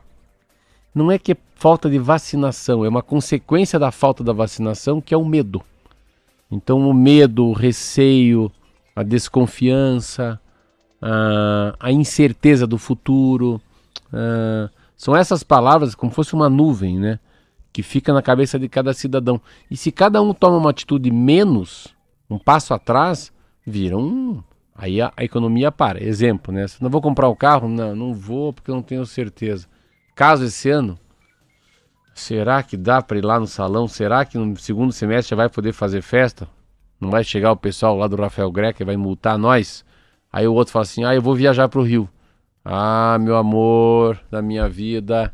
Não 0.94 1.12
é 1.12 1.18
que 1.18 1.32
é 1.32 1.38
falta 1.56 1.90
de 1.90 1.98
vacinação, 1.98 2.86
é 2.86 2.88
uma 2.88 3.02
consequência 3.02 3.80
da 3.80 3.92
falta 3.92 4.24
da 4.24 4.34
vacinação, 4.34 5.02
que 5.02 5.16
é 5.16 5.18
o 5.18 5.26
medo. 5.26 5.64
Então 6.52 6.88
o 6.88 6.94
medo, 6.94 7.44
o 7.44 7.54
receio, 7.54 8.52
a 8.96 9.02
desconfiança, 9.02 10.40
a, 11.02 11.76
a 11.80 11.92
incerteza 11.92 12.68
do 12.68 12.78
futuro. 12.78 13.60
ah, 14.14 14.70
são 14.96 15.16
essas 15.16 15.44
palavras 15.44 15.94
como 15.94 16.12
fosse 16.12 16.34
uma 16.34 16.50
nuvem, 16.50 16.98
né? 16.98 17.20
Que 17.72 17.84
fica 17.84 18.14
na 18.14 18.22
cabeça 18.22 18.58
de 18.58 18.70
cada 18.70 18.94
cidadão. 18.94 19.42
E 19.70 19.76
se 19.76 19.92
cada 19.92 20.22
um 20.22 20.34
toma 20.34 20.58
uma 20.58 20.70
atitude 20.70 21.12
menos, 21.12 21.94
um 22.30 22.40
passo 22.40 22.74
atrás, 22.74 23.32
vira 23.66 23.98
um. 23.98 24.42
Aí 24.74 25.02
a, 25.02 25.12
a 25.16 25.24
economia 25.24 25.72
para. 25.72 26.04
Exemplo, 26.04 26.54
né? 26.54 26.66
Não 26.80 26.90
vou 26.90 27.02
comprar 27.02 27.28
o 27.28 27.36
carro, 27.36 27.68
não, 27.68 27.96
não 27.96 28.14
vou 28.14 28.54
porque 28.54 28.72
não 28.72 28.82
tenho 28.82 29.06
certeza. 29.06 29.68
Caso 30.16 30.46
esse 30.46 30.70
ano, 30.70 30.98
será 32.14 32.64
que 32.64 32.78
dá 32.78 33.02
para 33.02 33.18
ir 33.18 33.26
lá 33.26 33.40
no 33.40 33.48
salão? 33.48 33.88
Será 33.88 34.24
que 34.24 34.38
no 34.38 34.58
segundo 34.58 34.94
semestre 34.94 35.32
já 35.32 35.36
vai 35.36 35.50
poder 35.50 35.74
fazer 35.74 36.02
festa? 36.02 36.48
Não 37.00 37.10
vai 37.10 37.24
chegar 37.24 37.52
o 37.52 37.58
pessoal 37.58 37.98
lá 37.98 38.08
do 38.08 38.16
Rafael 38.16 38.52
Greca 38.52 38.82
e 38.82 38.86
vai 38.86 38.96
multar 38.96 39.38
nós? 39.38 39.84
Aí 40.32 40.48
o 40.48 40.54
outro 40.54 40.72
fala 40.72 40.84
assim: 40.84 41.04
ah, 41.04 41.14
eu 41.14 41.22
vou 41.22 41.36
viajar 41.36 41.68
para 41.68 41.80
o 41.80 41.84
Rio. 41.84 42.10
Ah, 42.68 43.20
meu 43.22 43.38
amor 43.38 44.20
da 44.32 44.42
minha 44.42 44.68
vida, 44.68 45.32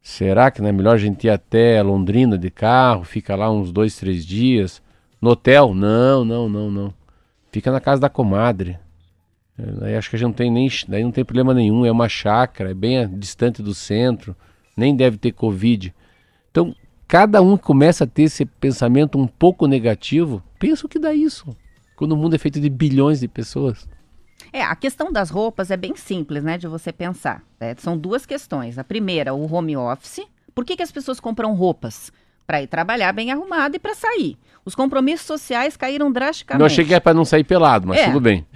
será 0.00 0.52
que 0.52 0.62
não 0.62 0.68
é 0.68 0.72
melhor 0.72 0.94
a 0.94 0.98
gente 0.98 1.26
ir 1.26 1.30
até 1.30 1.82
Londrina 1.82 2.38
de 2.38 2.48
carro, 2.48 3.02
fica 3.02 3.34
lá 3.34 3.50
uns 3.50 3.72
dois, 3.72 3.96
três 3.96 4.24
dias? 4.24 4.80
No 5.20 5.30
hotel? 5.30 5.74
Não, 5.74 6.24
não, 6.24 6.48
não, 6.48 6.70
não. 6.70 6.94
Fica 7.50 7.72
na 7.72 7.80
casa 7.80 8.02
da 8.02 8.08
comadre. 8.08 8.78
É, 9.58 9.86
Aí 9.86 9.96
acho 9.96 10.08
que 10.08 10.14
a 10.14 10.18
gente 10.20 10.28
não 10.28 10.32
tem 10.32 10.48
nem, 10.48 10.68
daí 10.86 11.02
não 11.02 11.10
tem 11.10 11.24
problema 11.24 11.52
nenhum, 11.52 11.84
é 11.84 11.90
uma 11.90 12.08
chácara, 12.08 12.70
é 12.70 12.74
bem 12.74 13.08
distante 13.18 13.60
do 13.60 13.74
centro, 13.74 14.36
nem 14.76 14.94
deve 14.94 15.16
ter 15.16 15.32
Covid. 15.32 15.92
Então, 16.52 16.72
cada 17.08 17.42
um 17.42 17.56
que 17.56 17.64
começa 17.64 18.04
a 18.04 18.06
ter 18.06 18.22
esse 18.24 18.44
pensamento 18.44 19.18
um 19.18 19.26
pouco 19.26 19.66
negativo, 19.66 20.40
pensa 20.56 20.86
o 20.86 20.88
que 20.88 21.00
dá 21.00 21.12
isso. 21.12 21.56
Quando 21.96 22.12
o 22.12 22.16
mundo 22.16 22.36
é 22.36 22.38
feito 22.38 22.60
de 22.60 22.68
bilhões 22.68 23.18
de 23.18 23.26
pessoas. 23.26 23.88
É, 24.54 24.62
a 24.62 24.76
questão 24.76 25.10
das 25.10 25.30
roupas 25.30 25.72
é 25.72 25.76
bem 25.76 25.96
simples, 25.96 26.44
né, 26.44 26.56
de 26.56 26.68
você 26.68 26.92
pensar. 26.92 27.42
né? 27.60 27.74
São 27.76 27.98
duas 27.98 28.24
questões. 28.24 28.78
A 28.78 28.84
primeira, 28.84 29.34
o 29.34 29.52
home 29.52 29.76
office. 29.76 30.20
Por 30.54 30.64
que, 30.64 30.76
que 30.76 30.82
as 30.82 30.92
pessoas 30.92 31.18
compram 31.18 31.52
roupas? 31.54 32.12
Para 32.46 32.62
ir 32.62 32.68
trabalhar 32.68 33.12
bem 33.12 33.32
arrumado 33.32 33.74
e 33.74 33.80
para 33.80 33.94
sair. 33.96 34.38
Os 34.64 34.76
compromissos 34.76 35.26
sociais 35.26 35.76
caíram 35.76 36.12
drasticamente. 36.12 36.60
Eu 36.60 36.66
achei 36.66 36.84
que 36.84 36.92
era 36.94 37.00
para 37.00 37.12
não 37.14 37.24
sair 37.24 37.42
pelado, 37.42 37.88
mas 37.88 37.98
É. 37.98 38.06
tudo 38.06 38.20
bem. 38.20 38.46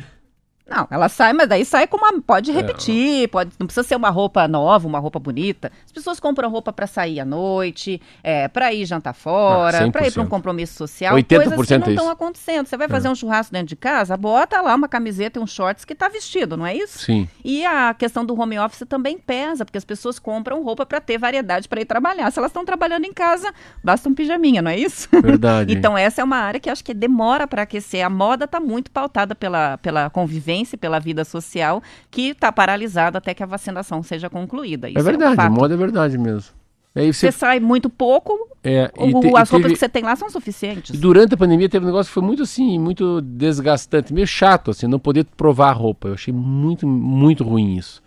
Não, 0.69 0.87
ela 0.91 1.09
sai, 1.09 1.33
mas 1.33 1.49
daí 1.49 1.65
sai 1.65 1.87
com 1.87 1.97
uma. 1.97 2.21
Pode 2.21 2.53
repetir, 2.53 3.29
pode, 3.29 3.51
não 3.59 3.67
precisa 3.67 3.87
ser 3.87 3.97
uma 3.97 4.11
roupa 4.11 4.47
nova, 4.47 4.87
uma 4.87 4.99
roupa 4.99 5.19
bonita. 5.19 5.73
As 5.87 5.93
pessoas 5.93 6.21
compram 6.21 6.51
roupa 6.51 6.73
para 6.73 6.87
sair 6.87 7.21
à 7.21 7.25
noite, 7.25 8.01
é, 8.23 8.49
para 8.49 8.73
ir 8.73 8.85
jantar 8.85 9.15
fora, 9.15 9.87
Ah, 9.87 9.91
para 9.91 10.07
ir 10.07 10.13
para 10.13 10.23
um 10.23 10.27
100%. 10.27 10.29
compromisso 10.29 10.75
social. 10.75 11.15
80% 11.17 11.27
coisas 11.55 11.67
que 11.67 11.79
não 11.79 11.87
é 11.87 11.91
estão 11.91 12.05
isso. 12.05 12.13
acontecendo. 12.13 12.67
Você 12.67 12.77
vai 12.77 12.89
fazer 12.89 13.09
um 13.09 13.15
churrasco 13.15 13.53
dentro 13.53 13.69
de 13.69 13.77
casa, 13.77 14.17
bota 14.17 14.61
lá 14.61 14.75
uma 14.75 14.89
camiseta 14.89 15.39
e 15.39 15.43
um 15.43 15.47
shorts 15.47 15.85
que 15.85 15.95
tá 15.95 16.09
vestido, 16.09 16.57
não 16.57 16.67
é 16.67 16.77
isso? 16.77 16.99
Sim. 16.99 17.29
E 17.43 17.65
a 17.65 17.95
questão 17.95 18.25
do 18.25 18.39
home 18.39 18.59
office 18.59 18.85
também 18.87 19.19
pesa, 19.19 19.65
porque 19.65 19.79
as 19.79 19.85
pessoas 19.85 20.19
compram 20.19 20.63
roupa 20.63 20.85
para 20.85 21.01
ter 21.01 21.17
variedade 21.19 21.67
para 21.69 21.81
ir 21.81 21.85
trabalhar. 21.87 22.31
Se 22.31 22.39
elas 22.39 22.51
estão 22.51 22.65
trabalhando 22.65 23.05
em 23.07 23.13
casa, 23.13 23.53
basta 23.83 24.09
um 24.09 24.15
pijaminha, 24.15 24.61
não 24.61 24.71
é 24.71 24.77
isso? 24.79 25.09
Verdade. 25.13 25.69
Então, 25.79 25.97
essa 25.97 26.21
é 26.21 26.25
uma 26.25 26.39
área 26.39 26.59
que 26.59 26.69
acho 26.69 26.83
que 26.85 26.93
demora 26.93 27.47
para 27.47 27.63
aquecer. 27.63 28.05
A 28.05 28.11
moda 28.11 28.47
está 28.47 28.59
muito 28.59 28.91
pautada 28.91 29.35
pela, 29.35 29.79
pela 29.79 30.11
convivência, 30.11 30.58
pela 30.77 30.99
vida 30.99 31.25
social, 31.25 31.83
que 32.11 32.31
está 32.31 32.51
paralisada 32.53 33.19
até 33.19 33.33
que 33.35 33.43
a 33.43 33.47
vacinação 33.47 34.03
seja 34.03 34.29
concluída. 34.29 34.89
Isso 34.89 34.99
é 34.99 35.03
verdade, 35.03 35.33
um 35.33 35.37
fato. 35.37 35.53
moda 35.53 35.75
é 35.75 35.77
verdade 35.77 36.19
mesmo. 36.19 36.57
Aí 36.95 37.13
Você 37.13 37.31
você, 37.31 37.39
sai 37.39 37.61
muito 37.61 37.89
pouco, 37.89 38.33
é, 38.65 38.91
o- 38.97 39.21
te- 39.21 39.27
as 39.37 39.51
roupas 39.51 39.51
teve- 39.51 39.75
que 39.75 39.77
você 39.79 39.89
tem 39.89 40.03
lá 40.03 40.17
são 40.17 40.29
suficientes. 40.31 40.93
e 40.95 40.99
durante 40.99 41.35
a 41.35 41.37
pandemia 41.37 41.69
teve 41.69 41.85
um 41.85 41.89
negócio 41.89 42.11
que 42.11 42.15
foi 42.15 42.23
muito 42.23 42.43
assim, 42.43 42.79
muito 42.79 43.21
desgastante, 43.21 44.13
meio 44.13 44.27
chato, 44.27 44.71
assim, 44.73 44.87
não 44.89 44.99
poder 44.99 45.25
provar 45.37 45.69
a 45.69 45.73
roupa. 45.73 46.09
Eu 46.09 46.15
achei 46.15 46.33
muito, 46.35 46.87
muito 46.87 47.45
ruim 47.45 47.77
isso. 47.77 48.03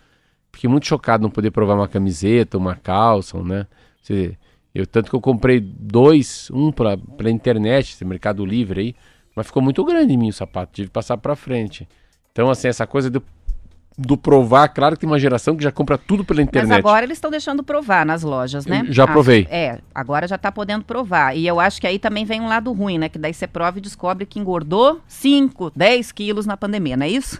Fiquei 0.52 0.68
muito 0.68 0.86
chocado 0.86 1.22
não 1.22 1.30
poder 1.30 1.50
provar 1.50 1.74
uma 1.74 1.88
camiseta, 1.88 2.58
uma 2.58 2.74
calça, 2.74 3.42
né? 3.42 3.66
Você- 4.02 4.36
eu, 4.74 4.86
tanto 4.86 5.08
que 5.08 5.16
eu 5.16 5.20
comprei 5.20 5.58
dois, 5.60 6.50
um 6.52 6.70
pela 6.70 6.98
internet, 7.30 7.92
esse 7.94 8.04
Mercado 8.04 8.44
Livre 8.44 8.80
aí, 8.80 8.94
mas 9.34 9.46
ficou 9.46 9.62
muito 9.62 9.82
grande 9.84 10.12
em 10.12 10.18
mim 10.18 10.28
o 10.28 10.32
sapato, 10.32 10.72
tive 10.74 10.88
que 10.88 10.92
passar 10.92 11.16
pra 11.16 11.34
frente. 11.34 11.88
Então, 12.32 12.50
assim, 12.50 12.66
essa 12.66 12.86
coisa 12.86 13.10
do, 13.10 13.22
do 13.98 14.16
provar, 14.16 14.66
claro 14.68 14.96
que 14.96 15.00
tem 15.02 15.06
uma 15.10 15.18
geração 15.18 15.54
que 15.54 15.62
já 15.62 15.70
compra 15.70 15.98
tudo 15.98 16.24
pela 16.24 16.40
internet. 16.40 16.66
Mas 16.70 16.78
agora 16.78 17.04
eles 17.04 17.18
estão 17.18 17.30
deixando 17.30 17.62
provar 17.62 18.06
nas 18.06 18.22
lojas, 18.22 18.64
né? 18.64 18.84
Eu 18.88 18.92
já 18.92 19.04
Acho- 19.04 19.12
provei. 19.12 19.46
É, 19.50 19.80
agora 19.94 20.26
já 20.26 20.36
está 20.36 20.50
podendo 20.50 20.82
provar. 20.82 21.36
E 21.36 21.46
eu 21.46 21.60
acho 21.60 21.78
que 21.78 21.86
aí 21.86 21.98
também 21.98 22.24
vem 22.24 22.40
um 22.40 22.48
lado 22.48 22.72
ruim, 22.72 22.96
né? 22.96 23.10
Que 23.10 23.18
daí 23.18 23.34
você 23.34 23.46
prova 23.46 23.76
e 23.76 23.82
descobre 23.82 24.24
que 24.24 24.38
engordou 24.40 24.98
5, 25.06 25.72
10 25.76 26.10
quilos 26.10 26.46
na 26.46 26.56
pandemia, 26.56 26.96
não 26.96 27.04
é 27.04 27.10
isso? 27.10 27.38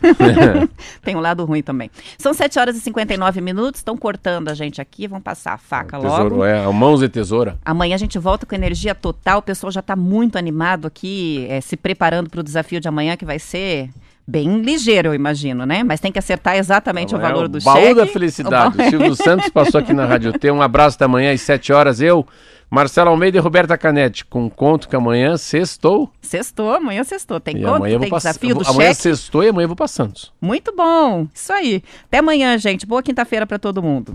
Tem 1.03 1.17
um 1.17 1.21
lado 1.21 1.43
ruim 1.47 1.63
também. 1.63 1.91
São 2.19 2.35
7 2.35 2.59
horas 2.59 2.77
e 2.77 2.81
59 2.81 3.41
minutos, 3.41 3.81
estão 3.81 3.97
cortando 3.97 4.49
a 4.51 4.55
gente 4.55 4.79
aqui, 4.79 5.09
vão 5.09 5.23
passar 5.23 5.55
a 5.55 5.59
faca 5.59 5.99
Tesouro, 5.99 6.35
logo. 6.37 6.45
é, 6.45 6.71
mãos 6.71 7.03
e 7.03 7.09
tesoura. 7.09 7.59
Amanhã 7.65 7.95
a 7.95 7.99
gente 7.99 8.19
volta 8.19 8.45
com 8.45 8.55
energia 8.55 8.95
total. 8.95 9.39
O 9.39 9.43
pessoal 9.43 9.71
já 9.71 9.81
está 9.81 9.97
muito 9.97 10.37
animado 10.37 10.87
aqui, 10.87 11.47
eh, 11.49 11.63
se 11.63 11.79
preparando 11.79 12.29
para 12.29 12.41
o 12.41 12.43
desafio 12.43 12.79
de 12.79 12.89
amanhã, 12.89 13.17
que 13.17 13.25
vai 13.25 13.39
ser 13.39 13.89
bem 14.27 14.61
ligeiro, 14.61 15.09
eu 15.09 15.15
imagino, 15.15 15.65
né? 15.67 15.83
Mas 15.83 16.01
tem 16.01 16.13
que 16.13 16.19
acertar 16.19 16.57
exatamente 16.57 17.15
o 17.15 17.17
Amanhã 17.17 17.29
é 17.31 17.33
valor 17.33 17.49
do 17.49 17.61
baú 17.61 17.77
cheque. 17.77 17.95
da 17.95 18.07
felicidade. 18.07 18.81
O 18.81 18.85
Silvio 18.91 19.15
Santos 19.17 19.49
passou 19.51 19.81
aqui 19.81 19.93
na 19.93 20.07
Rádio 20.07 20.33
T. 20.39 20.51
Um 20.51 20.63
abraço 20.63 20.99
da 20.99 21.07
manhã 21.09 21.33
às 21.33 21.41
7 21.43 21.73
horas. 21.73 22.01
Eu, 22.01 22.27
Marcelo 22.71 23.11
Almeida 23.11 23.37
e 23.37 23.41
Roberta 23.41 23.77
Canete, 23.77 24.25
com 24.25 24.49
conto 24.49 24.89
que 24.89 24.97
amanhã 24.97 25.37
sextou. 25.37 26.11
Sextou, 26.23 26.73
amanhã 26.73 27.05
sextou. 27.05 27.39
Tem 27.41 27.59
E 27.59 27.65
amanhã 27.65 27.93
vou 27.95 28.01
tem 28.01 28.11
passar. 28.11 28.31
desafio 28.31 28.55
do 28.55 28.67
Amanhã 28.69 28.89
cheque. 28.91 29.03
sextou 29.03 29.43
e 29.45 29.49
amanhã 29.49 29.65
eu 29.65 29.69
vou 29.69 29.77
para 29.77 29.89
Santos. 29.89 30.33
Muito 30.41 30.75
bom. 30.75 31.27
Isso 31.35 31.53
aí. 31.53 31.83
Até 32.05 32.19
amanhã, 32.19 32.57
gente. 32.59 32.87
Boa 32.87 33.03
quinta-feira 33.03 33.47
para 33.47 33.59
todo 33.59 33.83
mundo. 33.83 34.15